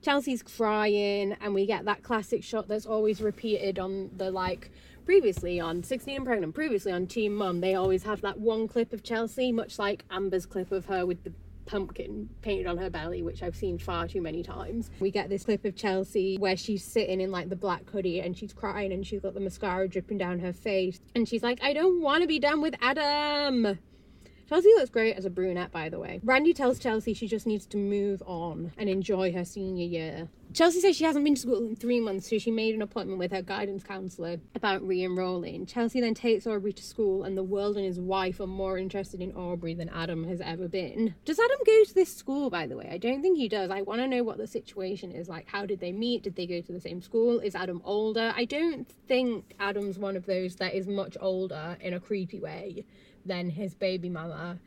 Chelsea's 0.01 0.43
crying, 0.43 1.35
and 1.41 1.53
we 1.53 1.65
get 1.65 1.85
that 1.85 2.03
classic 2.03 2.43
shot 2.43 2.67
that's 2.67 2.85
always 2.85 3.21
repeated 3.21 3.79
on 3.79 4.09
the 4.17 4.31
like 4.31 4.71
previously 5.05 5.59
on 5.59 5.83
16 5.83 6.15
and 6.15 6.25
Pregnant, 6.25 6.53
previously 6.55 6.91
on 6.91 7.07
Teen 7.07 7.33
Mum. 7.33 7.61
They 7.61 7.75
always 7.75 8.03
have 8.03 8.21
that 8.21 8.39
one 8.39 8.67
clip 8.67 8.93
of 8.93 9.03
Chelsea, 9.03 9.51
much 9.51 9.77
like 9.79 10.03
Amber's 10.09 10.45
clip 10.45 10.71
of 10.71 10.85
her 10.85 11.05
with 11.05 11.23
the 11.23 11.33
pumpkin 11.65 12.29
painted 12.41 12.67
on 12.67 12.77
her 12.77 12.89
belly, 12.89 13.21
which 13.21 13.43
I've 13.43 13.55
seen 13.55 13.77
far 13.77 14.07
too 14.07 14.21
many 14.21 14.43
times. 14.43 14.89
We 14.99 15.11
get 15.11 15.29
this 15.29 15.45
clip 15.45 15.63
of 15.65 15.75
Chelsea 15.75 16.37
where 16.37 16.57
she's 16.57 16.83
sitting 16.83 17.21
in 17.21 17.31
like 17.31 17.49
the 17.49 17.55
black 17.55 17.89
hoodie 17.89 18.19
and 18.19 18.37
she's 18.37 18.53
crying 18.53 18.91
and 18.91 19.05
she's 19.05 19.21
got 19.21 19.33
the 19.33 19.39
mascara 19.39 19.87
dripping 19.87 20.17
down 20.17 20.39
her 20.39 20.53
face. 20.53 20.99
And 21.15 21.27
she's 21.27 21.43
like, 21.43 21.63
I 21.63 21.73
don't 21.73 22.01
want 22.01 22.21
to 22.21 22.27
be 22.27 22.39
done 22.39 22.61
with 22.61 22.75
Adam. 22.81 23.79
Chelsea 24.51 24.67
looks 24.75 24.89
great 24.89 25.15
as 25.15 25.23
a 25.23 25.29
brunette, 25.29 25.71
by 25.71 25.87
the 25.87 25.97
way. 25.97 26.19
Randy 26.25 26.53
tells 26.53 26.77
Chelsea 26.77 27.13
she 27.13 27.25
just 27.25 27.47
needs 27.47 27.65
to 27.67 27.77
move 27.77 28.21
on 28.25 28.73
and 28.77 28.89
enjoy 28.89 29.31
her 29.31 29.45
senior 29.45 29.85
year. 29.85 30.27
Chelsea 30.51 30.81
says 30.81 30.97
she 30.97 31.05
hasn't 31.05 31.23
been 31.23 31.35
to 31.35 31.41
school 31.41 31.65
in 31.65 31.77
three 31.77 32.01
months, 32.01 32.29
so 32.29 32.37
she 32.37 32.51
made 32.51 32.75
an 32.75 32.81
appointment 32.81 33.17
with 33.17 33.31
her 33.31 33.41
guidance 33.41 33.81
counsellor 33.81 34.41
about 34.53 34.85
re 34.85 35.05
enrolling. 35.05 35.65
Chelsea 35.65 36.01
then 36.01 36.13
takes 36.13 36.45
Aubree 36.45 36.75
to 36.75 36.83
school, 36.83 37.23
and 37.23 37.37
the 37.37 37.43
world 37.43 37.77
and 37.77 37.85
his 37.85 38.01
wife 38.01 38.41
are 38.41 38.47
more 38.47 38.77
interested 38.77 39.21
in 39.21 39.31
Aubree 39.31 39.77
than 39.77 39.87
Adam 39.87 40.25
has 40.25 40.41
ever 40.41 40.67
been. 40.67 41.15
Does 41.23 41.39
Adam 41.39 41.59
go 41.65 41.85
to 41.85 41.93
this 41.93 42.13
school, 42.13 42.49
by 42.49 42.67
the 42.67 42.75
way? 42.75 42.89
I 42.91 42.97
don't 42.97 43.21
think 43.21 43.37
he 43.37 43.47
does. 43.47 43.71
I 43.71 43.83
want 43.83 44.01
to 44.01 44.07
know 44.07 44.25
what 44.25 44.37
the 44.37 44.47
situation 44.47 45.13
is 45.13 45.29
like. 45.29 45.47
How 45.47 45.65
did 45.65 45.79
they 45.79 45.93
meet? 45.93 46.23
Did 46.23 46.35
they 46.35 46.45
go 46.45 46.59
to 46.59 46.73
the 46.73 46.81
same 46.81 47.01
school? 47.01 47.39
Is 47.39 47.55
Adam 47.55 47.81
older? 47.85 48.33
I 48.35 48.43
don't 48.43 48.85
think 49.07 49.55
Adam's 49.61 49.97
one 49.97 50.17
of 50.17 50.25
those 50.25 50.57
that 50.57 50.73
is 50.73 50.87
much 50.87 51.15
older 51.21 51.77
in 51.79 51.93
a 51.93 52.01
creepy 52.01 52.41
way 52.41 52.83
than 53.25 53.49
his 53.49 53.73
baby 53.73 54.09
mama. 54.09 54.59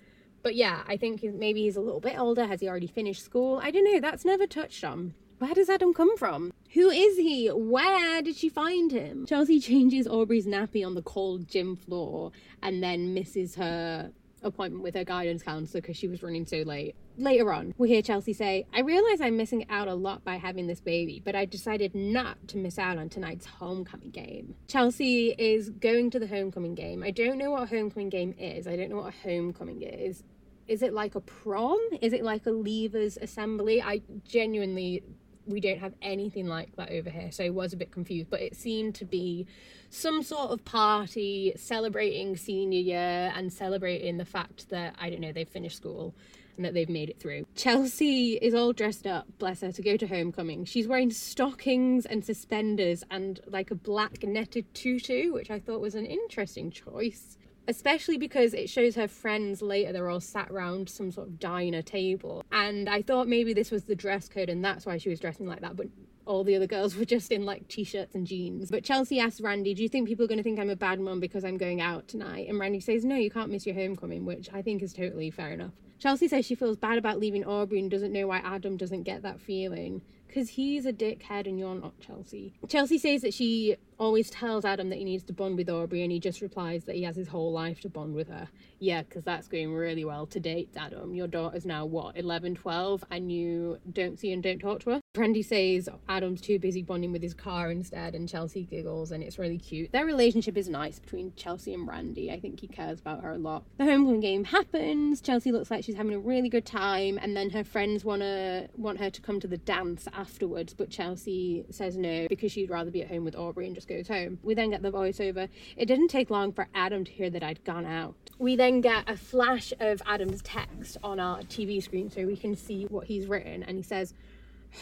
But 0.43 0.55
yeah, 0.55 0.83
I 0.87 0.97
think 0.97 1.23
maybe 1.23 1.63
he's 1.63 1.77
a 1.77 1.81
little 1.81 2.01
bit 2.01 2.19
older. 2.19 2.47
Has 2.47 2.61
he 2.61 2.69
already 2.69 2.87
finished 2.87 3.25
school? 3.25 3.61
I 3.63 3.71
don't 3.71 3.85
know. 3.85 4.01
That's 4.01 4.25
never 4.25 4.47
touched 4.47 4.85
on. 4.85 5.15
Where 5.39 5.55
does 5.55 5.69
Adam 5.69 5.93
come 5.93 6.17
from? 6.17 6.53
Who 6.75 6.91
is 6.91 7.17
he? 7.17 7.49
Where 7.49 8.23
did 8.23 8.37
she 8.37 8.49
find 8.49 8.93
him? 8.93 9.27
Chelsea 9.27 9.61
changes 9.61 10.07
Aubree's 10.07 10.47
nappy 10.47 10.87
on 10.87 10.95
the 10.95 11.03
cold 11.03 11.49
gym 11.49 11.77
floor 11.77 12.33
and 12.63 12.83
then 12.83 13.15
misses 13.15 13.57
her 13.57 14.13
appointment 14.45 14.83
with 14.85 14.95
her 14.95 15.05
guidance 15.05 15.43
counselor 15.43 15.81
because 15.81 15.97
she 15.97 16.09
was 16.09 16.23
running 16.23 16.47
so 16.47 16.59
late. 16.59 16.95
Later 17.17 17.53
on, 17.53 17.75
we 17.79 17.89
hear 17.89 18.03
Chelsea 18.03 18.33
say, 18.33 18.67
I 18.73 18.81
realize 18.81 19.21
I'm 19.21 19.37
missing 19.37 19.67
out 19.71 19.89
a 19.89 19.95
lot 19.95 20.25
by 20.25 20.37
having 20.37 20.67
this 20.67 20.81
baby, 20.81 21.21
but 21.25 21.35
I 21.35 21.45
decided 21.45 21.95
not 21.95 22.49
to 22.49 22.59
miss 22.59 22.79
out 22.79 22.99
on 22.99 23.09
tonight's 23.09 23.47
homecoming 23.47 24.11
game. 24.11 24.55
Chelsea 24.69 25.35
is 25.39 25.71
going 25.71 26.11
to 26.11 26.19
the 26.19 26.27
homecoming 26.27 26.75
game. 26.75 27.03
I 27.03 27.11
don't 27.11 27.39
know 27.39 27.53
what 27.53 27.63
a 27.63 27.67
homecoming 27.67 28.09
game 28.09 28.35
is. 28.39 28.67
I 28.67 28.77
don't 28.77 28.91
know 28.91 28.97
what 28.97 29.15
a 29.15 29.17
homecoming 29.17 29.83
is. 29.83 30.23
Is 30.67 30.83
it 30.83 30.95
like 30.95 31.15
a 31.15 31.21
prom? 31.21 31.79
Is 32.01 32.13
it 32.13 32.25
like 32.25 32.47
a 32.47 32.51
leavers 32.51 33.21
assembly? 33.21 33.83
I 33.83 34.01
genuinely 34.25 35.03
we 35.47 35.61
don't 35.61 35.79
have 35.79 35.95
anything 36.03 36.47
like 36.47 36.75
that 36.77 36.91
over 36.91 37.11
here. 37.11 37.31
So 37.31 37.45
i 37.45 37.51
was 37.51 37.73
a 37.73 37.77
bit 37.77 37.91
confused 37.91 38.31
but 38.31 38.41
it 38.41 38.57
seemed 38.57 38.95
to 38.97 39.05
be 39.05 39.47
some 39.91 40.23
sort 40.23 40.51
of 40.51 40.65
party 40.65 41.53
celebrating 41.57 42.37
senior 42.37 42.81
year 42.81 43.33
and 43.37 43.53
celebrating 43.53 44.17
the 44.17 44.25
fact 44.25 44.69
that 44.71 44.95
i 44.99 45.09
don't 45.09 45.21
know 45.21 45.33
they've 45.33 45.49
finished 45.49 45.77
school 45.77 46.15
and 46.57 46.65
that 46.65 46.73
they've 46.73 46.89
made 46.89 47.11
it 47.11 47.19
through. 47.19 47.45
Chelsea 47.57 48.35
is 48.35 48.55
all 48.55 48.73
dressed 48.73 49.07
up 49.07 49.27
bless 49.39 49.61
her 49.61 49.73
to 49.73 49.83
go 49.83 49.97
to 49.97 50.07
homecoming. 50.07 50.65
She's 50.65 50.87
wearing 50.87 51.11
stockings 51.11 52.07
and 52.07 52.25
suspenders 52.25 53.03
and 53.11 53.41
like 53.47 53.71
a 53.71 53.75
black 53.75 54.23
netted 54.23 54.73
tutu 54.75 55.33
which 55.33 55.51
i 55.51 55.59
thought 55.59 55.81
was 55.81 55.95
an 55.95 56.07
interesting 56.07 56.71
choice 56.71 57.37
especially 57.69 58.19
because 58.19 58.55
it 58.55 58.69
shows 58.69 58.95
her 58.95 59.09
friends 59.09 59.63
later 59.63 59.93
they're 59.93 60.09
all 60.09 60.21
sat 60.21 60.51
around 60.51 60.89
some 60.89 61.11
sort 61.11 61.29
of 61.29 61.39
diner 61.39 61.83
table. 61.83 62.45
And 62.53 62.89
i 62.89 63.03
thought 63.03 63.29
maybe 63.29 63.53
this 63.53 63.71
was 63.71 63.85
the 63.85 63.95
dress 63.95 64.29
code 64.29 64.49
and 64.49 64.65
that's 64.65 64.87
why 64.87 64.99
she 64.99 65.09
was 65.09 65.21
dressing 65.21 65.47
like 65.47 65.61
that 65.61 65.77
but 65.77 65.87
all 66.27 66.43
the 66.43 66.57
other 66.57 66.67
girls 66.67 66.97
were 66.97 67.05
just 67.05 67.31
in 67.33 67.45
like 67.45 67.69
t-shirts 67.69 68.15
and 68.15 68.27
jeans. 68.27 68.71
But 68.71 68.85
chelsea 68.85 69.21
asks 69.21 69.41
randy 69.41 69.75
do 69.75 69.83
you 69.83 69.89
think 69.89 70.09
people 70.09 70.25
are 70.25 70.29
going 70.29 70.39
to 70.39 70.45
think 70.45 70.59
i'm 70.59 70.71
a 70.71 70.77
bad 70.77 71.01
mom 71.01 71.21
because 71.21 71.45
i'm 71.45 71.57
going 71.57 71.81
out 71.81 72.09
tonight? 72.09 72.49
And 72.49 72.59
randy 72.59 72.81
says 72.81 73.05
no 73.05 73.17
you 73.17 73.31
can't 73.31 73.51
miss 73.51 73.67
your 73.67 73.75
homecoming 73.75 74.25
which 74.25 74.49
i 74.53 74.63
think 74.63 74.83
is 74.83 74.93
totally 74.93 75.31
fair 75.31 75.51
enough. 75.51 75.73
Chelsea 75.99 76.29
says 76.29 76.45
she 76.45 76.55
feels 76.55 76.77
bad 76.77 76.99
about 76.99 77.19
leaving 77.19 77.45
aubree 77.45 77.79
and 77.79 77.91
doesn't 77.91 78.13
know 78.13 78.27
why 78.27 78.39
adam 78.39 78.77
doesn't 78.77 79.05
get 79.05 79.23
that 79.23 79.41
feeling 79.41 80.03
because 80.27 80.49
he's 80.49 80.85
a 80.85 80.93
dickhead 80.93 81.47
and 81.47 81.59
you're 81.59 81.75
not 81.75 81.99
chelsea. 82.01 82.53
Chelsea 82.69 82.99
says 82.99 83.23
that 83.23 83.33
she 83.33 83.77
always 83.99 84.31
tells 84.31 84.65
Adam 84.65 84.91
that 84.91 84.99
he 84.99 85.05
needs 85.05 85.25
to 85.25 85.33
bond 85.33 85.57
with 85.57 85.69
Aubree, 85.69 86.03
and 86.03 86.13
he 86.13 86.21
just 86.21 86.41
replies 86.41 86.85
that 86.85 86.97
he 86.97 87.03
has 87.03 87.17
his 87.17 87.29
whole 87.29 87.53
life 87.53 87.81
to 87.81 87.89
bond 87.89 88.15
with 88.15 88.29
her. 88.29 88.49
Yeah, 88.79 89.03
because 89.03 89.25
that's 89.25 89.49
going 89.49 89.73
really 89.73 90.05
well 90.05 90.27
to 90.27 90.41
date, 90.41 90.71
Adam. 90.77 91.15
Your 91.15 91.27
daughter's 91.27 91.65
now, 91.65 91.87
what, 91.87 92.17
11, 92.17 92.57
12, 92.57 93.05
and 93.11 93.31
you 93.33 93.79
don't 93.93 94.19
see 94.19 94.33
and 94.33 94.43
don't 94.43 94.59
talk 94.59 94.81
to 94.81 94.91
her? 94.91 95.01
Randy 95.17 95.43
says 95.43 95.89
Adam's 96.09 96.41
too 96.41 96.59
busy 96.59 96.83
bonding 96.83 97.13
with 97.13 97.23
his 97.23 97.35
car 97.35 97.71
instead, 97.71 98.15
and 98.15 98.29
Chelsea 98.29 98.65
giggles, 98.65 99.13
and 99.13 99.23
it's 99.23 99.39
really 99.39 99.59
cute. 99.59 99.93
Their 99.93 100.07
relationship 100.07 100.57
is 100.57 100.69
nice 100.69 100.99
between 100.99 101.33
Chelsea 101.37 101.73
and 101.73 101.87
Randy. 101.87 102.31
I 102.33 102.41
think 102.41 102.61
he 102.61 102.67
cares 102.67 103.01
about 103.01 103.23
her 103.23 103.33
a 103.33 103.39
lot. 103.39 103.65
The 103.79 103.85
homecoming 103.85 104.21
game 104.21 104.45
happens. 104.45 105.21
Chelsea 105.21 105.53
looks 105.53 105.71
like 105.71 105.85
she's 105.85 105.97
having 105.97 106.15
a 106.15 106.19
really 106.19 106.49
good 106.49 106.67
time, 106.67 107.19
and 107.23 107.37
then 107.37 107.51
her 107.51 107.65
friends 107.65 108.05
wanna 108.05 108.69
want 108.77 108.99
her 108.99 109.11
to 109.11 109.21
come 109.21 109.41
to 109.41 109.47
the 109.47 109.59
dance 109.59 110.09
afterwards, 110.13 110.75
but 110.75 110.91
Chelsea 110.91 111.65
says 111.71 111.97
no 111.97 112.27
because 112.29 112.53
she'd 112.53 112.71
rather 112.71 112.91
be 112.91 113.03
at 113.03 113.09
home 113.09 113.25
with 113.25 113.35
Aubree 113.35 113.67
and 113.67 113.75
just 113.75 113.84
goes 113.85 114.09
home. 114.09 114.39
We 114.43 114.55
then 114.55 114.71
get 114.71 114.83
the 114.83 114.91
voiceover. 114.91 115.49
It 115.77 115.87
didn't 115.87 116.09
take 116.09 116.31
long 116.31 116.53
for 116.53 116.69
Adam 116.75 117.05
to 117.05 117.11
hear 117.11 117.31
that 117.31 117.43
I'd 117.43 117.65
gone 117.65 117.87
out. 117.87 118.15
We 118.39 118.57
then 118.57 118.81
get 118.81 119.09
a 119.09 119.17
flash 119.17 119.73
of 119.81 120.03
Adam's 120.07 120.43
text 120.43 120.97
on 121.03 121.21
our 121.21 121.41
TV 121.43 121.83
screen 121.83 122.11
so 122.11 122.27
we 122.27 122.37
can 122.37 122.57
see 122.57 122.85
what 122.85 123.07
he's 123.07 123.27
written. 123.27 123.63
And 123.63 123.77
he 123.77 123.83
says, 123.83 124.15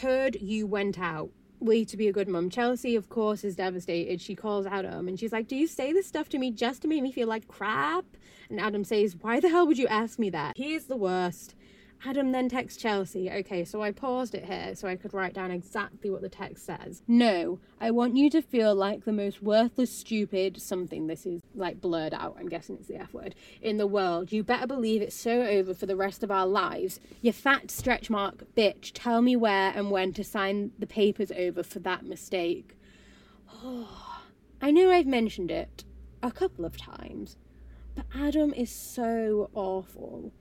Heard 0.01 0.37
you 0.41 0.65
went 0.65 0.99
out. 0.99 1.29
Way 1.59 1.85
to 1.85 1.95
be 1.95 2.07
a 2.07 2.11
good 2.11 2.27
mum. 2.27 2.49
Chelsea, 2.49 2.95
of 2.95 3.09
course, 3.09 3.43
is 3.43 3.55
devastated. 3.55 4.19
She 4.19 4.35
calls 4.35 4.65
Adam 4.65 5.07
and 5.07 5.19
she's 5.19 5.31
like, 5.31 5.47
Do 5.47 5.55
you 5.55 5.67
say 5.67 5.93
this 5.93 6.07
stuff 6.07 6.29
to 6.29 6.39
me 6.39 6.51
just 6.51 6.81
to 6.81 6.87
make 6.87 7.03
me 7.03 7.11
feel 7.11 7.27
like 7.27 7.47
crap? 7.47 8.05
And 8.49 8.59
Adam 8.59 8.83
says, 8.83 9.15
Why 9.21 9.39
the 9.39 9.49
hell 9.49 9.67
would 9.67 9.77
you 9.77 9.87
ask 9.87 10.19
me 10.19 10.29
that? 10.31 10.57
He 10.57 10.73
is 10.73 10.85
the 10.85 10.97
worst. 10.97 11.55
Adam 12.05 12.31
then 12.33 12.49
texts 12.49 12.81
Chelsea. 12.81 13.31
Okay, 13.31 13.63
so 13.63 13.81
I 13.81 13.91
paused 13.91 14.35
it 14.35 14.45
here 14.45 14.75
so 14.75 14.87
I 14.87 14.95
could 14.95 15.13
write 15.13 15.33
down 15.33 15.51
exactly 15.51 16.09
what 16.09 16.21
the 16.21 16.29
text 16.29 16.65
says. 16.65 17.01
No, 17.07 17.59
I 17.79 17.91
want 17.91 18.17
you 18.17 18.29
to 18.31 18.41
feel 18.41 18.75
like 18.75 19.05
the 19.05 19.13
most 19.13 19.41
worthless, 19.41 19.89
stupid 19.95 20.61
something. 20.61 21.07
This 21.07 21.25
is 21.25 21.41
like 21.55 21.79
blurred 21.79 22.13
out. 22.13 22.35
I'm 22.37 22.49
guessing 22.49 22.75
it's 22.77 22.89
the 22.89 22.97
F 22.97 23.13
word 23.13 23.35
in 23.61 23.77
the 23.77 23.87
world. 23.87 24.31
You 24.31 24.43
better 24.43 24.67
believe 24.67 25.01
it's 25.01 25.15
so 25.15 25.43
over 25.43 25.73
for 25.73 25.85
the 25.85 25.95
rest 25.95 26.23
of 26.23 26.31
our 26.31 26.45
lives. 26.45 26.99
You 27.21 27.31
fat 27.31 27.71
stretch 27.71 28.09
mark 28.09 28.53
bitch. 28.55 28.91
Tell 28.93 29.21
me 29.21 29.35
where 29.35 29.71
and 29.73 29.89
when 29.89 30.11
to 30.13 30.23
sign 30.23 30.71
the 30.77 30.87
papers 30.87 31.31
over 31.31 31.63
for 31.63 31.79
that 31.79 32.05
mistake. 32.05 32.75
Oh, 33.49 34.21
I 34.61 34.71
know 34.71 34.91
I've 34.91 35.07
mentioned 35.07 35.51
it 35.51 35.85
a 36.21 36.31
couple 36.31 36.65
of 36.65 36.75
times, 36.75 37.37
but 37.95 38.05
Adam 38.13 38.53
is 38.53 38.71
so 38.71 39.49
awful. 39.53 40.33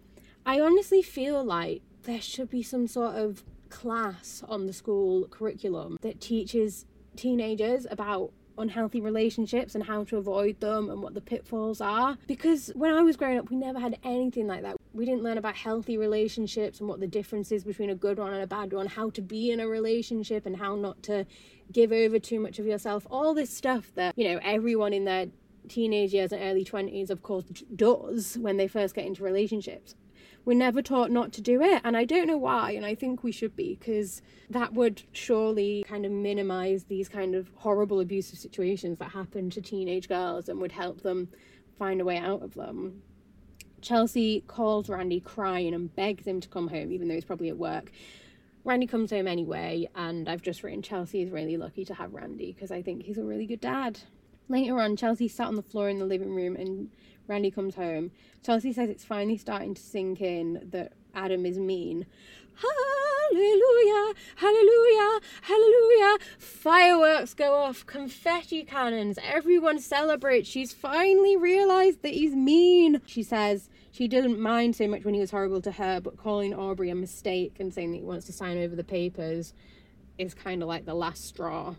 I 0.44 0.60
honestly 0.60 1.02
feel 1.02 1.42
like 1.44 1.82
there 2.02 2.20
should 2.20 2.50
be 2.50 2.62
some 2.62 2.86
sort 2.86 3.14
of 3.14 3.44
class 3.68 4.42
on 4.48 4.66
the 4.66 4.72
school 4.72 5.28
curriculum 5.28 5.98
that 6.02 6.20
teaches 6.20 6.84
teenagers 7.16 7.86
about 7.90 8.32
unhealthy 8.58 9.00
relationships 9.00 9.74
and 9.74 9.84
how 9.84 10.04
to 10.04 10.16
avoid 10.16 10.60
them 10.60 10.90
and 10.90 11.02
what 11.02 11.14
the 11.14 11.20
pitfalls 11.20 11.80
are. 11.80 12.18
Because 12.26 12.70
when 12.74 12.92
I 12.92 13.02
was 13.02 13.16
growing 13.16 13.38
up, 13.38 13.50
we 13.50 13.56
never 13.56 13.78
had 13.78 13.98
anything 14.04 14.46
like 14.46 14.62
that. 14.62 14.76
we 14.92 15.06
didn't 15.06 15.22
learn 15.22 15.38
about 15.38 15.54
healthy 15.54 15.96
relationships 15.96 16.80
and 16.80 16.88
what 16.88 17.00
the 17.00 17.06
difference 17.06 17.50
is 17.50 17.64
between 17.64 17.88
a 17.88 17.94
good 17.94 18.18
one 18.18 18.34
and 18.34 18.42
a 18.42 18.46
bad 18.46 18.72
one, 18.72 18.86
how 18.86 19.08
to 19.10 19.22
be 19.22 19.50
in 19.50 19.60
a 19.60 19.66
relationship 19.66 20.44
and 20.44 20.56
how 20.56 20.74
not 20.74 21.02
to 21.04 21.24
give 21.70 21.92
over 21.92 22.18
too 22.18 22.38
much 22.38 22.58
of 22.58 22.66
yourself. 22.66 23.06
All 23.10 23.32
this 23.32 23.50
stuff 23.50 23.90
that, 23.94 24.18
you 24.18 24.28
know, 24.28 24.40
everyone 24.42 24.92
in 24.92 25.04
their 25.04 25.26
teenage 25.68 26.12
years 26.12 26.32
and 26.32 26.42
early 26.42 26.64
20s, 26.64 27.08
of 27.08 27.22
course, 27.22 27.44
does 27.74 28.36
when 28.36 28.58
they 28.58 28.68
first 28.68 28.94
get 28.94 29.06
into 29.06 29.22
relationships. 29.22 29.94
We're 30.44 30.56
never 30.56 30.82
taught 30.82 31.10
not 31.10 31.32
to 31.34 31.40
do 31.40 31.62
it, 31.62 31.80
and 31.84 31.96
I 31.96 32.04
don't 32.04 32.26
know 32.26 32.36
why, 32.36 32.72
and 32.72 32.84
I 32.84 32.94
think 32.94 33.22
we 33.22 33.32
should 33.32 33.54
be, 33.54 33.76
because 33.78 34.22
that 34.50 34.72
would 34.72 35.02
surely 35.12 35.84
kind 35.88 36.04
of 36.04 36.12
minimize 36.12 36.84
these 36.84 37.08
kind 37.08 37.34
of 37.34 37.50
horrible 37.54 38.00
abusive 38.00 38.38
situations 38.38 38.98
that 38.98 39.12
happen 39.12 39.50
to 39.50 39.60
teenage 39.60 40.08
girls 40.08 40.48
and 40.48 40.60
would 40.60 40.72
help 40.72 41.02
them 41.02 41.28
find 41.78 42.00
a 42.00 42.04
way 42.04 42.18
out 42.18 42.42
of 42.42 42.54
them. 42.54 43.02
Chelsea 43.80 44.42
calls 44.46 44.88
Randy 44.88 45.20
crying 45.20 45.74
and 45.74 45.94
begs 45.94 46.26
him 46.26 46.40
to 46.40 46.48
come 46.48 46.68
home, 46.68 46.92
even 46.92 47.08
though 47.08 47.14
he's 47.14 47.24
probably 47.24 47.48
at 47.48 47.58
work. 47.58 47.90
Randy 48.64 48.86
comes 48.86 49.10
home 49.10 49.26
anyway, 49.26 49.88
and 49.94 50.28
I've 50.28 50.42
just 50.42 50.62
written 50.62 50.82
Chelsea 50.82 51.20
is 51.20 51.30
really 51.30 51.56
lucky 51.56 51.84
to 51.86 51.94
have 51.94 52.14
Randy 52.14 52.52
because 52.52 52.70
I 52.70 52.80
think 52.82 53.02
he's 53.02 53.18
a 53.18 53.24
really 53.24 53.46
good 53.46 53.60
dad. 53.60 53.98
Later 54.48 54.80
on, 54.80 54.96
Chelsea 54.96 55.28
sat 55.28 55.46
on 55.46 55.56
the 55.56 55.62
floor 55.62 55.88
in 55.88 55.98
the 55.98 56.04
living 56.04 56.34
room 56.34 56.56
and 56.56 56.90
Randy 57.26 57.50
comes 57.50 57.74
home. 57.74 58.10
Chelsea 58.44 58.72
says 58.72 58.88
it's 58.88 59.04
finally 59.04 59.36
starting 59.36 59.74
to 59.74 59.82
sink 59.82 60.20
in 60.20 60.68
that 60.72 60.92
Adam 61.14 61.46
is 61.46 61.58
mean. 61.58 62.06
Hallelujah, 62.54 64.14
hallelujah, 64.36 65.20
hallelujah. 65.42 66.18
Fireworks 66.38 67.32
go 67.32 67.54
off, 67.54 67.86
confetti 67.86 68.62
cannons, 68.64 69.18
everyone 69.22 69.78
celebrates. 69.78 70.48
She's 70.48 70.72
finally 70.72 71.36
realized 71.36 72.02
that 72.02 72.12
he's 72.12 72.34
mean. 72.34 73.00
She 73.06 73.22
says 73.22 73.70
she 73.90 74.06
didn't 74.06 74.38
mind 74.38 74.76
so 74.76 74.86
much 74.86 75.04
when 75.04 75.14
he 75.14 75.20
was 75.20 75.30
horrible 75.30 75.62
to 75.62 75.72
her, 75.72 76.00
but 76.00 76.18
calling 76.18 76.52
Aubree 76.52 76.90
a 76.90 76.94
mistake 76.94 77.56
and 77.58 77.72
saying 77.72 77.92
that 77.92 77.98
he 77.98 78.04
wants 78.04 78.26
to 78.26 78.32
sign 78.32 78.58
over 78.58 78.76
the 78.76 78.84
papers 78.84 79.54
is 80.18 80.34
kind 80.34 80.62
of 80.62 80.68
like 80.68 80.84
the 80.84 80.94
last 80.94 81.24
straw. 81.24 81.74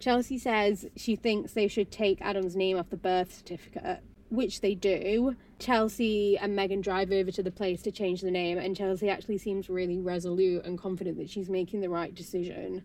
Chelsea 0.00 0.38
says 0.38 0.86
she 0.96 1.14
thinks 1.14 1.52
they 1.52 1.68
should 1.68 1.92
take 1.92 2.20
Adam's 2.20 2.56
name 2.56 2.78
off 2.78 2.90
the 2.90 2.96
birth 2.96 3.32
certificate 3.34 4.02
which 4.30 4.60
they 4.60 4.74
do. 4.74 5.36
Chelsea 5.58 6.38
and 6.38 6.56
Megan 6.56 6.80
drive 6.80 7.12
over 7.12 7.30
to 7.32 7.42
the 7.42 7.50
place 7.50 7.82
to 7.82 7.90
change 7.90 8.22
the 8.22 8.30
name, 8.30 8.58
and 8.58 8.76
Chelsea 8.76 9.10
actually 9.10 9.38
seems 9.38 9.68
really 9.68 10.00
resolute 10.00 10.64
and 10.64 10.78
confident 10.78 11.18
that 11.18 11.28
she's 11.28 11.50
making 11.50 11.80
the 11.80 11.90
right 11.90 12.14
decision. 12.14 12.82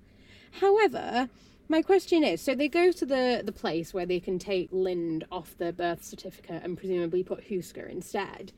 However, 0.60 1.30
my 1.68 1.82
question 1.82 2.24
is 2.24 2.42
so 2.42 2.54
they 2.54 2.68
go 2.68 2.92
to 2.92 3.06
the, 3.06 3.42
the 3.46 3.52
place 3.52 3.94
where 3.94 4.06
they 4.06 4.20
can 4.20 4.38
take 4.40 4.70
Lind 4.72 5.26
off 5.32 5.58
the 5.58 5.72
birth 5.72 6.04
certificate 6.04 6.64
and 6.64 6.78
presumably 6.78 7.24
put 7.24 7.50
Houska 7.50 7.90
instead. 7.90 8.52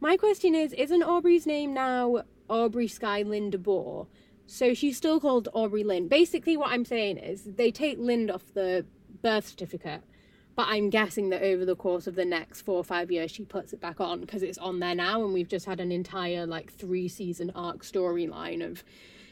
My 0.00 0.16
question 0.16 0.54
is 0.54 0.72
isn't 0.72 1.02
Aubree's 1.02 1.46
name 1.46 1.74
now 1.74 2.22
Aubree 2.48 2.90
Skye 2.90 3.22
Lind 3.22 3.52
DeBoer? 3.52 4.06
So 4.50 4.74
she's 4.74 4.96
still 4.96 5.20
called 5.20 5.48
Aubree 5.54 5.84
Lind. 5.84 6.10
Basically, 6.10 6.56
what 6.56 6.70
I'm 6.72 6.84
saying 6.84 7.18
is 7.18 7.44
they 7.44 7.70
take 7.70 7.98
Lind 7.98 8.30
off 8.30 8.52
the 8.52 8.84
birth 9.22 9.48
certificate 9.48 10.02
but 10.60 10.68
I'm 10.68 10.90
guessing 10.90 11.30
that 11.30 11.42
over 11.42 11.64
the 11.64 11.74
course 11.74 12.06
of 12.06 12.16
the 12.16 12.24
next 12.26 12.60
four 12.60 12.76
or 12.76 12.84
five 12.84 13.10
years, 13.10 13.30
she 13.30 13.44
puts 13.44 13.72
it 13.72 13.80
back 13.80 13.98
on 13.98 14.20
because 14.20 14.42
it's 14.42 14.58
on 14.58 14.80
there 14.80 14.94
now, 14.94 15.24
and 15.24 15.32
we've 15.32 15.48
just 15.48 15.64
had 15.64 15.80
an 15.80 15.90
entire 15.90 16.46
like 16.46 16.70
three 16.70 17.08
season 17.08 17.50
arc 17.54 17.82
storyline 17.82 18.62
of 18.62 18.84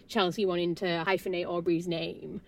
Chelsea 0.07 0.47
wanting 0.47 0.75
to 0.77 1.05
hyphenate 1.07 1.45
Aubree's 1.45 1.87
name. 1.87 2.41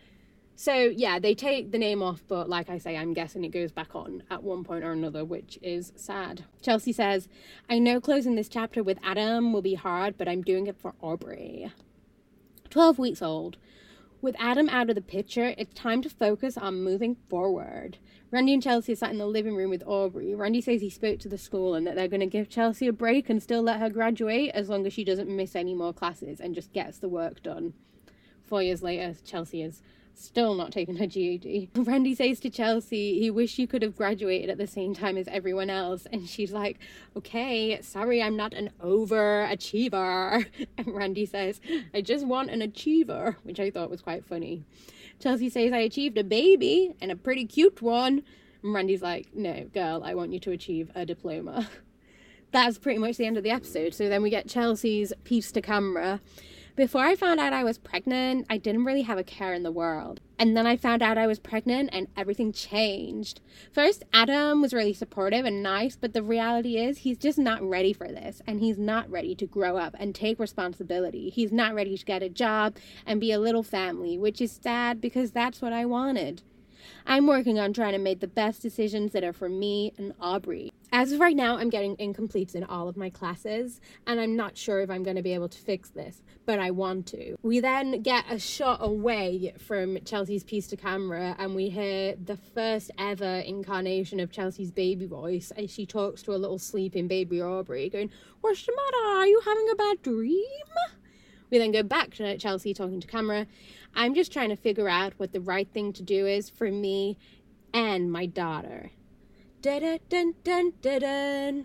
So 0.57 0.73
yeah, 0.73 1.18
they 1.18 1.35
take 1.35 1.73
the 1.73 1.79
name 1.79 2.03
off, 2.03 2.23
but 2.27 2.49
like 2.49 2.71
I 2.71 2.79
say, 2.79 2.97
I'm 2.97 3.12
guessing 3.12 3.45
it 3.45 3.51
goes 3.51 3.71
back 3.71 3.95
on 3.95 4.23
at 4.31 4.43
one 4.43 4.64
point 4.64 4.83
or 4.83 4.93
another, 4.93 5.27
which 5.27 5.59
is 5.61 5.93
sad. 5.97 6.45
Chelsea 6.62 6.93
says, 6.93 7.29
I 7.68 7.79
know 7.79 8.01
closing 8.01 8.35
this 8.35 8.49
chapter 8.49 8.83
with 8.83 8.99
Adam 9.03 9.53
will 9.53 9.61
be 9.61 9.75
hard, 9.75 10.16
but 10.16 10.27
I'm 10.27 10.41
doing 10.41 10.66
it 10.66 10.77
for 10.79 10.95
Aubree. 11.03 11.71
12 12.71 12.99
weeks 12.99 13.21
old. 13.21 13.57
With 14.23 14.37
Adam 14.39 14.68
out 14.68 14.91
of 14.91 14.95
the 14.95 15.01
picture, 15.01 15.55
it's 15.59 15.75
time 15.75 16.03
to 16.03 16.11
focus 16.11 16.57
on 16.57 16.85
moving 16.85 17.16
forward. 17.29 17.99
Randy 18.31 18.55
and 18.55 18.62
Chelsea 18.62 18.95
sat 18.95 19.11
in 19.11 19.18
the 19.18 19.27
living 19.27 19.57
room 19.57 19.71
with 19.71 19.85
Aubree. 19.85 20.37
Randy 20.37 20.61
says 20.61 20.81
he 20.81 20.91
spoke 20.91 21.18
to 21.21 21.29
the 21.29 21.39
school 21.39 21.75
and 21.75 21.87
that 21.87 21.97
they're 21.97 22.07
going 22.07 22.21
to 22.21 22.27
give 22.27 22.49
Chelsea 22.49 22.87
a 22.87 22.93
break 22.93 23.29
and 23.29 23.43
still 23.43 23.62
let 23.62 23.81
her 23.81 23.91
graduate 23.91 24.51
as 24.55 24.68
long 24.68 24.87
as 24.87 24.93
she 24.93 25.05
doesn't 25.05 25.35
miss 25.35 25.57
any 25.57 25.75
more 25.75 25.93
classes 25.93 26.39
and 26.39 26.55
just 26.55 26.73
gets 26.73 26.99
the 26.99 27.09
work 27.09 27.43
done. 27.43 27.73
Four 28.45 28.62
years 28.62 28.83
later, 28.83 29.14
Chelsea 29.25 29.62
is 29.62 29.83
still 30.21 30.55
not 30.55 30.73
taking 30.73 30.97
her 30.97 31.07
GED. 31.07 31.71
Randy 31.75 32.14
says 32.14 32.41
to 32.41 32.51
Chelsea, 32.51 33.18
he 33.18 33.31
wish 33.31 33.59
you 33.59 33.66
could 33.66 33.83
have 33.83 33.97
graduated 33.97 34.51
at 34.51 34.59
the 34.59 34.66
same 34.66 34.95
time 34.95 35.16
as 35.16 35.29
everyone 35.29 35.71
else. 35.71 36.07
And 36.12 36.29
she's 36.29 36.53
like, 36.53 36.79
okay, 37.16 37.81
sorry, 37.83 38.23
I'm 38.23 38.37
not 38.37 38.53
an 38.53 38.71
overachiever. 38.83 40.47
And 40.79 40.95
Randy 40.95 41.27
says, 41.27 41.61
I 41.93 42.01
just 42.01 42.27
want 42.27 42.51
an 42.51 42.62
achiever, 42.62 43.37
which 43.43 43.61
I 43.61 43.71
thought 43.71 43.91
was 43.91 44.03
quite 44.03 44.25
funny. 44.25 44.64
Chelsea 45.18 45.51
says, 45.51 45.73
I 45.73 45.79
achieved 45.79 46.16
a 46.16 46.25
baby 46.25 46.95
and 47.01 47.11
a 47.11 47.16
pretty 47.16 47.45
cute 47.45 47.83
one. 47.83 48.23
And 48.62 48.75
Randy's 48.75 49.03
like, 49.03 49.35
no, 49.35 49.64
girl, 49.73 50.03
I 50.05 50.14
want 50.14 50.33
you 50.33 50.41
to 50.41 50.53
achieve 50.53 50.91
a 50.95 51.05
diploma. 51.05 51.68
That's 52.53 52.79
pretty 52.79 52.99
much 52.99 53.16
the 53.16 53.27
end 53.27 53.37
of 53.37 53.45
the 53.45 53.51
episode. 53.51 53.95
So 53.95 54.09
then 54.09 54.23
we 54.23 54.31
get 54.31 54.49
Chelsea's 54.49 55.12
piece 55.25 55.53
to 55.53 55.62
camera 55.62 56.21
before 56.81 57.03
I 57.03 57.14
found 57.14 57.39
out 57.39 57.53
I 57.53 57.62
was 57.62 57.76
pregnant, 57.76 58.47
I 58.49 58.57
didn't 58.57 58.87
really 58.87 59.03
have 59.03 59.18
a 59.18 59.22
care 59.22 59.53
in 59.53 59.64
the 59.64 59.70
world. 59.70 60.18
And 60.39 60.57
then 60.57 60.66
I 60.66 60.78
found 60.78 61.03
out 61.03 61.18
I 61.18 61.26
was 61.26 61.39
pregnant 61.39 61.91
and 61.93 62.09
everything 62.16 62.55
changed. 62.55 63.43
First, 63.70 64.03
Adam 64.14 64.62
was 64.62 64.72
really 64.72 64.95
supportive 64.95 65.45
and 65.45 65.62
nice, 65.62 65.95
but 65.97 66.14
the 66.14 66.22
reality 66.22 66.78
is 66.78 66.97
he's 66.97 67.18
just 67.18 67.37
not 67.37 67.62
ready 67.62 67.93
for 67.93 68.09
this 68.09 68.41
and 68.47 68.61
he's 68.61 68.78
not 68.78 69.11
ready 69.11 69.35
to 69.35 69.47
grow 69.47 69.76
up 69.76 69.95
and 69.99 70.14
take 70.14 70.41
responsibility. 70.41 71.28
He's 71.28 71.53
not 71.53 71.74
ready 71.74 71.99
to 71.99 72.05
get 72.07 72.22
a 72.22 72.31
job 72.31 72.76
and 73.05 73.20
be 73.20 73.31
a 73.31 73.39
little 73.39 73.62
family, 73.62 74.16
which 74.16 74.41
is 74.41 74.59
sad 74.62 75.03
because 75.03 75.33
that's 75.33 75.61
what 75.61 75.74
I 75.74 75.85
wanted. 75.85 76.41
I'm 77.07 77.26
working 77.26 77.59
on 77.59 77.72
trying 77.72 77.93
to 77.93 77.99
make 77.99 78.20
the 78.20 78.26
best 78.26 78.62
decisions 78.62 79.12
that 79.12 79.24
are 79.24 79.33
for 79.33 79.49
me 79.49 79.93
and 79.99 80.16
Aubree. 80.18 80.70
As 80.93 81.12
of 81.12 81.20
right 81.20 81.37
now, 81.37 81.57
I'm 81.57 81.70
getting 81.70 81.97
incompletes 81.99 82.57
in 82.57 82.64
all 82.64 82.89
of 82.89 82.97
my 82.97 83.11
classes, 83.11 83.81
and 84.09 84.20
I'm 84.20 84.35
not 84.35 84.57
sure 84.57 84.81
if 84.81 84.91
I'm 84.91 85.05
going 85.05 85.16
to 85.16 85.22
be 85.22 85.35
able 85.35 85.49
to 85.49 85.59
fix 85.59 85.91
this, 85.91 86.20
but 86.47 86.59
I 86.59 86.72
want 86.72 87.07
to. 87.09 87.37
We 87.43 87.61
then 87.61 88.03
get 88.03 88.24
a 88.28 88.41
shot 88.41 88.78
away 88.83 89.55
from 89.59 89.99
Chelsea's 90.05 90.43
piece 90.43 90.66
to 90.68 90.76
camera, 90.76 91.37
and 91.39 91.55
we 91.55 91.68
hear 91.68 92.16
the 92.16 92.37
first 92.37 92.91
ever 92.99 93.39
incarnation 93.39 94.18
of 94.18 94.33
Chelsea's 94.33 94.72
baby 94.72 95.07
voice 95.07 95.53
as 95.57 95.70
she 95.70 95.87
talks 95.87 96.22
to 96.22 96.35
a 96.35 96.39
little 96.39 96.59
sleeping 96.59 97.07
baby 97.07 97.37
Aubree, 97.37 97.93
going, 97.93 98.11
What's 98.41 98.66
the 98.66 98.72
matter? 98.74 99.18
Are 99.18 99.26
you 99.26 99.41
having 99.45 99.68
a 99.70 99.76
bad 99.76 100.03
dream? 100.03 100.45
We 101.51 101.59
then 101.59 101.72
go 101.72 101.83
back 101.83 102.14
to 102.14 102.39
Chelsea 102.39 102.72
talking 102.72 103.01
to 103.01 103.07
camera. 103.07 103.47
I'm 103.95 104.14
just 104.14 104.32
trying 104.32 104.51
to 104.51 104.57
figure 104.57 104.88
out 104.88 105.14
what 105.16 105.32
the 105.32 105.41
right 105.41 105.68
thing 105.72 105.93
to 105.95 106.03
do 106.03 106.26
is 106.26 106.49
for 106.49 106.70
me 106.70 107.18
and 107.72 108.11
my 108.11 108.26
daughter. 108.26 108.91
Dun 109.62 109.99
dun 110.09 110.34
dun 110.43 110.72
dun 110.80 111.01
dun. 111.01 111.64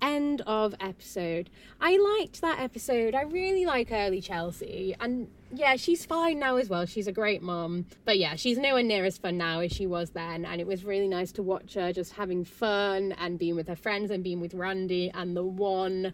End 0.00 0.42
of 0.46 0.74
episode. 0.80 1.50
I 1.80 1.96
liked 1.96 2.40
that 2.40 2.60
episode. 2.60 3.14
I 3.14 3.22
really 3.22 3.64
like 3.64 3.90
early 3.90 4.20
Chelsea. 4.20 4.94
And 5.00 5.28
yeah, 5.52 5.76
she's 5.76 6.04
fine 6.04 6.38
now 6.38 6.56
as 6.56 6.68
well. 6.68 6.84
She's 6.84 7.06
a 7.06 7.12
great 7.12 7.42
mom. 7.42 7.86
But 8.04 8.18
yeah, 8.18 8.34
she's 8.36 8.58
nowhere 8.58 8.82
near 8.82 9.04
as 9.04 9.18
fun 9.18 9.38
now 9.38 9.60
as 9.60 9.72
she 9.72 9.86
was 9.86 10.10
then. 10.10 10.44
And 10.44 10.60
it 10.60 10.66
was 10.66 10.84
really 10.84 11.08
nice 11.08 11.32
to 11.32 11.42
watch 11.42 11.74
her 11.74 11.92
just 11.92 12.12
having 12.12 12.44
fun 12.44 13.12
and 13.12 13.38
being 13.38 13.56
with 13.56 13.68
her 13.68 13.76
friends 13.76 14.10
and 14.10 14.22
being 14.22 14.40
with 14.40 14.52
Randy. 14.52 15.10
And 15.14 15.36
the 15.36 15.44
one 15.44 16.12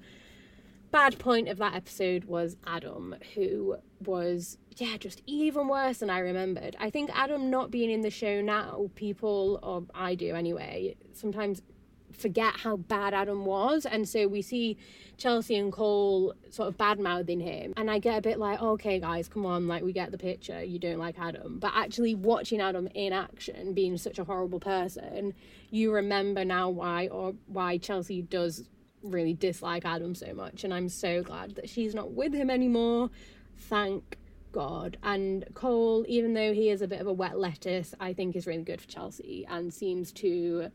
bad 0.91 1.19
point 1.19 1.49
of 1.49 1.59
that 1.59 1.75
episode 1.75 2.25
was 2.25 2.57
Adam, 2.67 3.17
who 3.35 3.77
was, 4.01 4.59
yeah, 4.77 4.97
just 4.97 5.23
even 5.27 5.69
worse 5.69 5.99
than 5.99 6.11
I 6.11 6.21
remembered. 6.21 6.77
I 6.79 6.91
think 6.91 7.11
Adam 7.15 7.51
not 7.51 7.71
being 7.71 7.91
in 7.91 8.01
the 8.01 8.11
show 8.11 8.41
now, 8.41 8.91
people, 8.95 9.59
or 9.63 9.85
I 9.95 10.15
do 10.15 10.35
anyway, 10.35 10.97
sometimes 11.13 11.63
forget 12.13 12.57
how 12.57 12.77
bad 12.77 13.15
Adam 13.15 13.45
was. 13.45 13.87
And 13.87 14.09
so 14.09 14.27
we 14.27 14.43
see 14.43 14.77
Chelsea 15.17 15.57
and 15.57 15.73
Cole 15.73 16.35
sort 16.51 16.69
of 16.69 16.77
bad 16.77 16.99
mouthing 16.99 17.41
him. 17.41 17.73
And 17.77 17.91
I 17.91 17.99
get 17.99 18.19
a 18.19 18.21
bit 18.21 18.39
like, 18.39 18.61
okay, 18.61 18.99
guys, 18.99 19.29
come 19.29 19.47
on, 19.47 19.69
like, 19.69 19.83
we 19.83 19.93
get 19.93 20.11
the 20.11 20.19
picture. 20.19 20.63
You 20.63 20.79
don't 20.79 20.99
like 20.99 21.19
Adam. 21.19 21.59
But 21.59 21.73
actually, 21.75 22.15
watching 22.15 22.61
Adam 22.61 22.89
in 22.95 23.13
action, 23.13 23.75
being 23.75 23.97
such 23.97 24.19
a 24.19 24.25
horrible 24.25 24.61
person, 24.61 25.35
you 25.71 25.93
remember 25.93 26.45
now 26.45 26.69
why 26.69 27.07
or 27.09 27.35
why 27.47 27.79
Chelsea 27.79 28.23
does 28.23 28.69
really 29.03 29.33
dislike 29.33 29.87
Adam 29.87 30.15
so 30.15 30.35
much, 30.35 30.65
and 30.65 30.75
I'm 30.75 30.89
so 30.89 31.23
glad 31.23 31.55
that 31.55 31.71
she's 31.71 31.95
not 31.95 32.13
with 32.13 32.35
him 32.35 32.51
anymore. 32.51 33.09
Thank 33.61 34.19
God. 34.53 34.97
And 35.03 35.45
Cole, 35.55 36.05
even 36.09 36.35
though 36.35 36.53
he 36.53 36.71
is 36.71 36.83
a 36.83 36.89
bit 36.89 37.01
of 37.01 37.07
a 37.07 37.13
wet 37.13 37.39
lettuce, 37.39 37.95
I 38.01 38.13
think 38.13 38.35
is 38.35 38.47
really 38.47 38.63
good 38.63 38.81
for 38.81 38.89
Chelsea 38.89 39.47
and 39.49 39.73
seems 39.73 40.13
to 40.13 40.71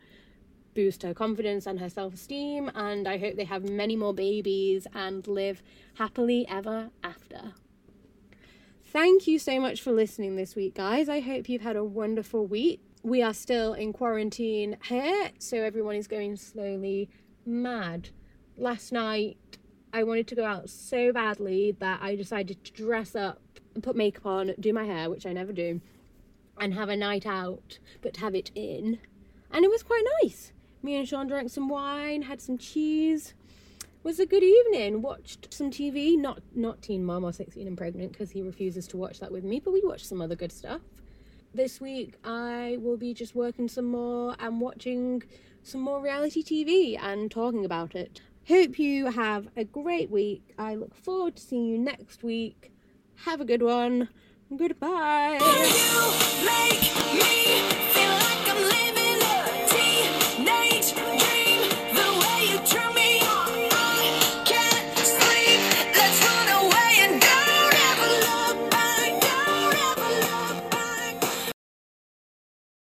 boost 0.74 1.04
her 1.04 1.14
confidence 1.14 1.66
and 1.66 1.80
her 1.80 1.90
self 1.90 2.14
esteem. 2.14 2.72
And 2.76 3.08
I 3.08 3.18
hope 3.18 3.36
they 3.36 3.46
have 3.46 3.70
many 3.70 3.96
more 3.96 4.14
babies 4.14 4.88
and 4.94 5.26
live 5.28 5.62
happily 5.96 6.48
ever 6.48 6.90
after. 7.04 7.54
Thank 8.86 9.28
you 9.28 9.40
so 9.40 9.60
much 9.60 9.82
for 9.82 9.92
listening 9.92 10.36
this 10.36 10.56
week, 10.56 10.76
guys. 10.76 11.10
I 11.10 11.20
hope 11.20 11.50
you've 11.50 11.62
had 11.62 11.76
a 11.76 11.84
wonderful 11.84 12.46
week. 12.46 12.82
We 13.04 13.22
are 13.22 13.34
still 13.34 13.74
in 13.74 13.94
quarantine 13.94 14.78
here, 14.86 15.32
so 15.38 15.58
everyone 15.58 15.96
is 15.96 16.08
going 16.08 16.38
slowly 16.38 17.10
mad. 17.46 18.10
Last 18.58 18.94
night 18.94 19.38
I 19.96 20.04
wanted 20.04 20.28
to 20.28 20.36
go 20.36 20.44
out 20.44 20.70
so 20.70 21.14
badly 21.14 21.74
that 21.80 22.02
I 22.02 22.18
decided 22.18 22.62
to 22.66 22.74
dress 22.74 23.16
up, 23.16 23.40
put 23.82 23.96
makeup 23.96 24.26
on, 24.26 24.54
do 24.60 24.74
my 24.74 24.84
hair, 24.84 25.10
which 25.10 25.26
I 25.26 25.32
never 25.32 25.54
do, 25.54 25.80
and 26.60 26.74
have 26.74 26.90
a 26.90 26.98
night 26.98 27.26
out, 27.26 27.80
but 28.02 28.18
have 28.18 28.36
it 28.36 28.52
in. 28.56 29.00
And 29.52 29.64
it 29.64 29.72
was 29.72 29.84
quite 29.84 30.04
nice. 30.22 30.52
Me 30.84 30.98
and 30.98 31.08
Sean 31.08 31.28
drank 31.28 31.50
some 31.50 31.70
wine, 31.70 32.24
had 32.24 32.42
some 32.42 32.58
cheese. 32.58 33.36
Was 34.04 34.20
a 34.20 34.26
good 34.26 34.44
evening. 34.44 35.02
Watched 35.02 35.54
some 35.54 35.72
TV, 35.72 36.18
not 36.20 36.42
not 36.54 36.82
Teen 36.82 37.06
Mom 37.06 37.24
or 37.24 37.32
16 37.32 37.66
and 37.66 37.78
Pregnant 37.78 38.12
because 38.12 38.32
he 38.32 38.42
refuses 38.42 38.88
to 38.88 38.98
watch 38.98 39.22
that 39.22 39.32
with 39.32 39.46
me, 39.46 39.62
but 39.62 39.72
we 39.72 39.82
watched 39.82 40.08
some 40.08 40.22
other 40.22 40.36
good 40.36 40.52
stuff. 40.52 40.82
This 41.54 41.80
week 41.80 42.16
I 42.22 42.80
will 42.82 42.98
be 42.98 43.14
just 43.14 43.34
working 43.34 43.70
some 43.70 43.86
more 43.86 44.36
and 44.40 44.60
watching 44.60 45.24
some 45.64 45.80
more 45.80 46.02
reality 46.02 46.44
TV 46.44 47.02
and 47.02 47.32
talking 47.32 47.64
about 47.64 47.96
it. 47.96 48.20
Hope 48.48 48.78
you 48.78 49.08
have 49.08 49.48
a 49.58 49.64
great 49.64 50.12
week. 50.12 50.54
I 50.60 50.76
look 50.76 50.94
forward 50.94 51.38
to 51.38 51.42
seeing 51.42 51.66
you 51.66 51.80
next 51.80 52.24
week. 52.24 52.72
Have 53.24 53.42
a 53.42 53.46
good 53.46 53.64
one. 53.64 54.10
Goodbye. 54.56 55.40